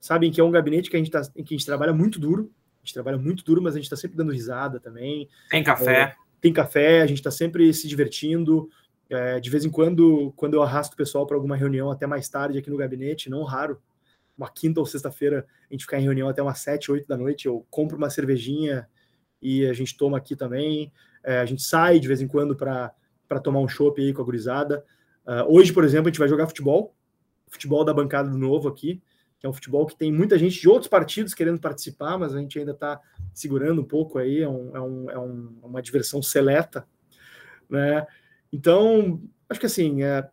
Sabem 0.00 0.30
que 0.30 0.40
é 0.40 0.44
um 0.44 0.50
gabinete 0.50 0.90
que 0.90 0.96
a 0.96 0.98
gente 0.98 1.10
tá, 1.10 1.22
em 1.36 1.44
que 1.44 1.54
a 1.54 1.56
gente 1.56 1.66
trabalha 1.66 1.92
muito 1.92 2.18
duro, 2.18 2.52
a 2.82 2.84
gente 2.84 2.94
trabalha 2.94 3.18
muito 3.18 3.44
duro, 3.44 3.62
mas 3.62 3.74
a 3.74 3.76
gente 3.76 3.84
está 3.84 3.96
sempre 3.96 4.16
dando 4.16 4.32
risada 4.32 4.80
também. 4.80 5.28
Tem 5.50 5.62
café. 5.62 6.00
É, 6.00 6.14
tem 6.40 6.52
café, 6.52 7.02
a 7.02 7.06
gente 7.06 7.18
está 7.18 7.30
sempre 7.30 7.72
se 7.72 7.88
divertindo. 7.88 8.68
É, 9.10 9.40
de 9.40 9.48
vez 9.48 9.64
em 9.64 9.70
quando, 9.70 10.32
quando 10.36 10.54
eu 10.54 10.62
arrasto 10.62 10.94
o 10.94 10.96
pessoal 10.96 11.26
para 11.26 11.36
alguma 11.36 11.56
reunião 11.56 11.90
até 11.90 12.06
mais 12.06 12.28
tarde 12.28 12.58
aqui 12.58 12.70
no 12.70 12.76
gabinete, 12.76 13.30
não 13.30 13.42
raro, 13.42 13.80
uma 14.38 14.48
quinta 14.48 14.78
ou 14.78 14.86
sexta-feira, 14.86 15.44
a 15.68 15.74
gente 15.74 15.82
ficar 15.82 15.98
em 15.98 16.04
reunião 16.04 16.28
até 16.28 16.40
umas 16.40 16.60
sete, 16.60 16.92
oito 16.92 17.08
da 17.08 17.16
noite, 17.16 17.46
eu 17.46 17.66
compro 17.68 17.96
uma 17.96 18.08
cervejinha 18.08 18.88
e 19.42 19.66
a 19.66 19.72
gente 19.72 19.96
toma 19.96 20.16
aqui 20.16 20.36
também. 20.36 20.92
É, 21.24 21.40
a 21.40 21.44
gente 21.44 21.62
sai 21.62 21.98
de 21.98 22.06
vez 22.06 22.20
em 22.20 22.28
quando 22.28 22.56
para 22.56 22.94
tomar 23.42 23.58
um 23.58 23.68
chopp 23.68 24.00
aí 24.00 24.12
com 24.12 24.22
a 24.22 24.24
gurizada. 24.24 24.84
Uh, 25.26 25.44
hoje, 25.52 25.72
por 25.72 25.84
exemplo, 25.84 26.08
a 26.08 26.10
gente 26.10 26.20
vai 26.20 26.28
jogar 26.28 26.46
futebol, 26.46 26.94
futebol 27.48 27.84
da 27.84 27.92
bancada 27.92 28.30
do 28.30 28.38
novo 28.38 28.68
aqui, 28.68 29.02
que 29.38 29.46
é 29.46 29.48
um 29.48 29.52
futebol 29.52 29.84
que 29.86 29.96
tem 29.96 30.12
muita 30.12 30.38
gente 30.38 30.60
de 30.60 30.68
outros 30.68 30.88
partidos 30.88 31.34
querendo 31.34 31.60
participar, 31.60 32.16
mas 32.16 32.34
a 32.34 32.38
gente 32.38 32.58
ainda 32.58 32.72
está 32.72 33.00
segurando 33.34 33.82
um 33.82 33.84
pouco 33.84 34.18
aí, 34.18 34.40
é, 34.40 34.48
um, 34.48 34.76
é, 34.76 34.80
um, 34.80 35.10
é 35.10 35.18
um, 35.18 35.58
uma 35.62 35.82
diversão 35.82 36.22
seleta, 36.22 36.86
né? 37.68 38.06
Então, 38.52 39.20
acho 39.48 39.60
que 39.60 39.66
assim, 39.66 40.02
é, 40.02 40.26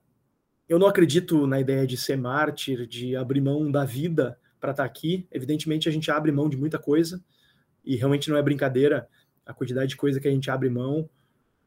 eu 0.67 0.79
não 0.79 0.87
acredito 0.87 1.45
na 1.45 1.59
ideia 1.59 1.85
de 1.85 1.95
ser 1.95 2.17
mártir, 2.17 2.87
de 2.87 3.15
abrir 3.15 3.41
mão 3.41 3.71
da 3.71 3.85
vida 3.85 4.37
para 4.59 4.71
estar 4.71 4.83
tá 4.83 4.87
aqui. 4.87 5.27
Evidentemente, 5.31 5.87
a 5.87 5.91
gente 5.91 6.09
abre 6.09 6.31
mão 6.31 6.49
de 6.49 6.57
muita 6.57 6.79
coisa, 6.79 7.23
e 7.85 7.95
realmente 7.95 8.29
não 8.29 8.37
é 8.37 8.41
brincadeira 8.41 9.07
a 9.45 9.53
quantidade 9.53 9.89
de 9.89 9.95
coisa 9.95 10.19
que 10.19 10.27
a 10.27 10.31
gente 10.31 10.49
abre 10.49 10.69
mão 10.69 11.01
uh, 11.01 11.09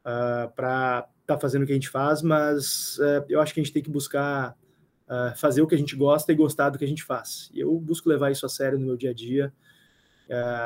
ah, 0.04 0.52
para 0.54 1.08
estar 1.20 1.34
tá 1.34 1.38
fazendo 1.38 1.62
o 1.62 1.66
que 1.66 1.70
a 1.70 1.76
gente 1.76 1.88
faz, 1.88 2.22
mas 2.22 2.98
uh, 2.98 3.24
eu 3.28 3.40
acho 3.40 3.54
que 3.54 3.60
a 3.60 3.62
gente 3.62 3.72
tem 3.72 3.82
que 3.82 3.90
buscar 3.90 4.56
uh, 5.06 5.36
fazer 5.36 5.62
o 5.62 5.66
que 5.66 5.76
a 5.76 5.78
gente 5.78 5.94
gosta 5.94 6.32
e 6.32 6.34
gostar 6.34 6.70
do 6.70 6.78
que 6.78 6.84
a 6.84 6.88
gente 6.88 7.04
faz. 7.04 7.50
E 7.54 7.60
eu 7.60 7.72
busco 7.78 8.08
levar 8.08 8.32
isso 8.32 8.44
a 8.44 8.48
sério 8.48 8.78
no 8.78 8.86
meu 8.86 8.96
dia 8.96 9.10
a 9.10 9.14
dia, 9.14 9.52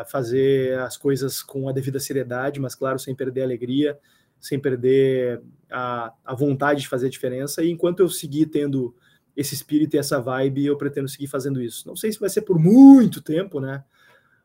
fazer 0.09 0.77
as 0.81 0.97
coisas 0.97 1.41
com 1.41 1.69
a 1.69 1.73
devida 1.73 2.01
seriedade, 2.01 2.59
mas 2.59 2.75
claro, 2.75 2.99
sem 2.99 3.15
perder 3.15 3.43
a 3.43 3.45
alegria, 3.45 3.97
sem 4.43 4.59
perder 4.59 5.41
a, 5.71 6.13
a 6.25 6.35
vontade 6.35 6.81
de 6.81 6.89
fazer 6.89 7.07
a 7.07 7.11
diferença. 7.11 7.63
E 7.63 7.71
enquanto 7.71 8.01
eu 8.01 8.09
seguir 8.09 8.47
tendo 8.47 8.95
esse 9.37 9.55
espírito 9.55 9.95
e 9.95 9.99
essa 9.99 10.21
vibe, 10.21 10.67
eu 10.67 10.77
pretendo 10.77 11.09
seguir 11.09 11.29
fazendo 11.29 11.63
isso. 11.63 11.87
Não 11.87 11.95
sei 11.95 12.13
se 12.13 12.19
vai 12.19 12.29
ser 12.29 12.43
por 12.43 12.59
muito 12.59 13.23
tempo, 13.23 13.61
né? 13.61 13.85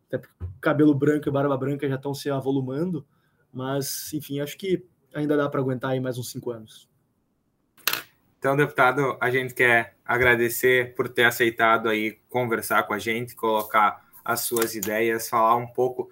Até 0.08 0.22
cabelo 0.62 0.94
branco 0.94 1.28
e 1.28 1.32
barba 1.32 1.58
branca 1.58 1.90
já 1.90 1.96
estão 1.96 2.14
se 2.14 2.30
avolumando, 2.30 3.06
mas, 3.52 4.14
enfim, 4.14 4.40
acho 4.40 4.56
que 4.56 4.86
ainda 5.14 5.36
dá 5.36 5.50
para 5.50 5.60
aguentar 5.60 5.92
aí 5.92 6.00
mais 6.00 6.18
uns 6.18 6.32
cinco 6.32 6.52
anos. 6.52 6.88
Então, 8.38 8.56
deputado, 8.56 9.18
a 9.20 9.32
gente 9.32 9.54
quer 9.54 9.98
agradecer 10.06 10.94
por 10.96 11.10
ter 11.10 11.24
aceitado 11.24 11.90
aí 11.90 12.20
conversar 12.30 12.84
com 12.84 12.94
a 12.94 13.00
gente, 13.00 13.36
colocar 13.36 14.06
as 14.24 14.42
suas 14.42 14.76
ideias, 14.76 15.28
falar 15.28 15.56
um 15.56 15.68
pouco 15.68 16.04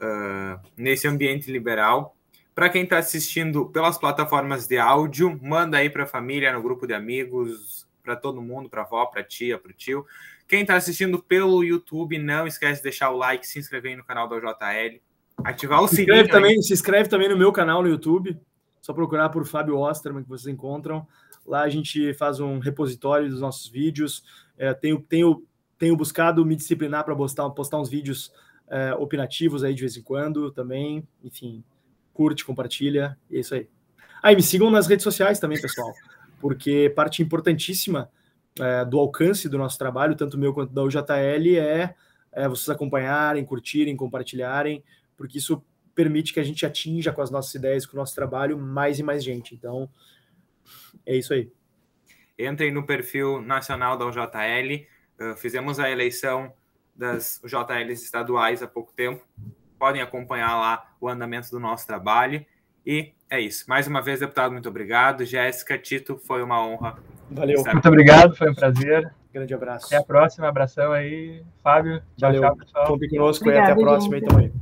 uh, 0.00 0.58
nesse 0.76 1.06
ambiente 1.06 1.52
liberal 1.52 2.13
para 2.54 2.68
quem 2.68 2.84
está 2.84 2.98
assistindo 2.98 3.66
pelas 3.66 3.98
plataformas 3.98 4.66
de 4.66 4.78
áudio, 4.78 5.38
manda 5.42 5.78
aí 5.78 5.90
para 5.90 6.04
a 6.04 6.06
família, 6.06 6.52
no 6.52 6.62
grupo 6.62 6.86
de 6.86 6.94
amigos, 6.94 7.86
para 8.02 8.14
todo 8.14 8.40
mundo, 8.40 8.68
para 8.68 8.82
avó, 8.82 9.06
para 9.06 9.24
tia, 9.24 9.58
para 9.58 9.72
o 9.72 9.74
tio. 9.74 10.06
Quem 10.46 10.60
está 10.60 10.76
assistindo 10.76 11.20
pelo 11.22 11.64
YouTube, 11.64 12.18
não 12.18 12.46
esquece 12.46 12.80
de 12.80 12.84
deixar 12.84 13.10
o 13.10 13.16
like, 13.16 13.46
se 13.46 13.58
inscrever 13.58 13.96
no 13.96 14.04
canal 14.04 14.28
da 14.28 14.38
JL, 14.38 15.00
ativar 15.42 15.82
o 15.82 15.88
se 15.88 15.96
sininho. 15.96 16.14
Inscreve 16.14 16.28
também, 16.30 16.62
se 16.62 16.72
inscreve 16.72 17.08
também 17.08 17.28
no 17.28 17.36
meu 17.36 17.50
canal 17.50 17.82
no 17.82 17.88
YouTube. 17.88 18.38
Só 18.80 18.92
procurar 18.92 19.30
por 19.30 19.46
Fábio 19.46 19.78
Osterman 19.78 20.22
que 20.22 20.28
vocês 20.28 20.52
encontram. 20.52 21.06
Lá 21.46 21.62
a 21.62 21.68
gente 21.68 22.12
faz 22.14 22.38
um 22.38 22.58
repositório 22.58 23.28
dos 23.28 23.40
nossos 23.40 23.68
vídeos. 23.68 24.22
É, 24.58 24.74
tenho, 24.74 25.00
tenho, 25.00 25.42
tenho 25.78 25.96
buscado 25.96 26.44
me 26.44 26.54
disciplinar 26.54 27.04
para 27.04 27.16
postar, 27.16 27.48
postar 27.50 27.80
uns 27.80 27.88
vídeos 27.88 28.30
é, 28.68 28.94
opinativos 28.94 29.64
aí 29.64 29.74
de 29.74 29.80
vez 29.80 29.96
em 29.96 30.02
quando 30.02 30.50
também. 30.50 31.08
Enfim, 31.22 31.64
curte, 32.14 32.44
compartilha, 32.44 33.18
e 33.28 33.36
é 33.36 33.40
isso 33.40 33.54
aí. 33.54 33.68
Ah, 34.22 34.32
me 34.32 34.42
sigam 34.42 34.70
nas 34.70 34.86
redes 34.86 35.02
sociais 35.02 35.38
também, 35.38 35.60
pessoal, 35.60 35.92
porque 36.40 36.90
parte 36.96 37.22
importantíssima 37.22 38.08
é, 38.58 38.84
do 38.84 38.98
alcance 38.98 39.48
do 39.48 39.58
nosso 39.58 39.76
trabalho, 39.76 40.14
tanto 40.14 40.38
meu 40.38 40.54
quanto 40.54 40.72
da 40.72 40.82
UJL, 40.82 41.58
é, 41.58 41.94
é 42.32 42.48
vocês 42.48 42.70
acompanharem, 42.70 43.44
curtirem, 43.44 43.96
compartilharem, 43.96 44.82
porque 45.16 45.38
isso 45.38 45.62
permite 45.94 46.32
que 46.32 46.40
a 46.40 46.44
gente 46.44 46.64
atinja 46.64 47.12
com 47.12 47.20
as 47.20 47.30
nossas 47.30 47.54
ideias, 47.54 47.84
com 47.84 47.96
o 47.96 48.00
nosso 48.00 48.14
trabalho, 48.14 48.56
mais 48.58 48.98
e 48.98 49.02
mais 49.02 49.22
gente. 49.22 49.54
Então, 49.54 49.88
é 51.04 51.16
isso 51.16 51.34
aí. 51.34 51.50
Entrem 52.38 52.72
no 52.72 52.86
perfil 52.86 53.40
nacional 53.40 53.96
da 53.96 54.06
UJL. 54.06 54.86
Uh, 55.20 55.36
fizemos 55.36 55.78
a 55.78 55.88
eleição 55.88 56.52
das 56.96 57.40
UJLs 57.44 58.02
estaduais 58.02 58.62
há 58.62 58.66
pouco 58.66 58.92
tempo 58.92 59.24
podem 59.78 60.02
acompanhar 60.02 60.56
lá 60.56 60.86
o 61.00 61.08
andamento 61.08 61.50
do 61.50 61.60
nosso 61.60 61.86
trabalho. 61.86 62.44
E 62.86 63.12
é 63.30 63.40
isso. 63.40 63.64
Mais 63.68 63.86
uma 63.86 64.02
vez, 64.02 64.20
deputado, 64.20 64.52
muito 64.52 64.68
obrigado. 64.68 65.24
Jéssica, 65.24 65.78
Tito, 65.78 66.18
foi 66.18 66.42
uma 66.42 66.64
honra. 66.64 66.96
Valeu. 67.30 67.62
Muito 67.64 67.88
obrigado, 67.88 68.36
foi 68.36 68.50
um 68.50 68.54
prazer. 68.54 69.12
Grande 69.32 69.52
abraço. 69.52 69.86
Até 69.86 69.96
a 69.96 70.02
próxima. 70.02 70.48
Abração 70.48 70.92
aí, 70.92 71.42
Fábio. 71.62 72.00
Tchau, 72.16 72.32
Valeu. 72.32 72.42
tchau, 72.42 72.56
pessoal. 72.56 72.86
Contem 72.86 73.08
conosco 73.08 73.44
Obrigada, 73.44 73.68
e 73.68 73.72
até 73.72 73.80
a 73.80 73.84
próxima 73.84 74.16
gente. 74.16 74.24
aí 74.24 74.30
também. 74.30 74.52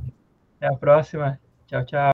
Até 0.57 0.67
a 0.67 0.77
próxima. 0.77 1.39
Tchau, 1.67 1.85
tchau. 1.85 2.11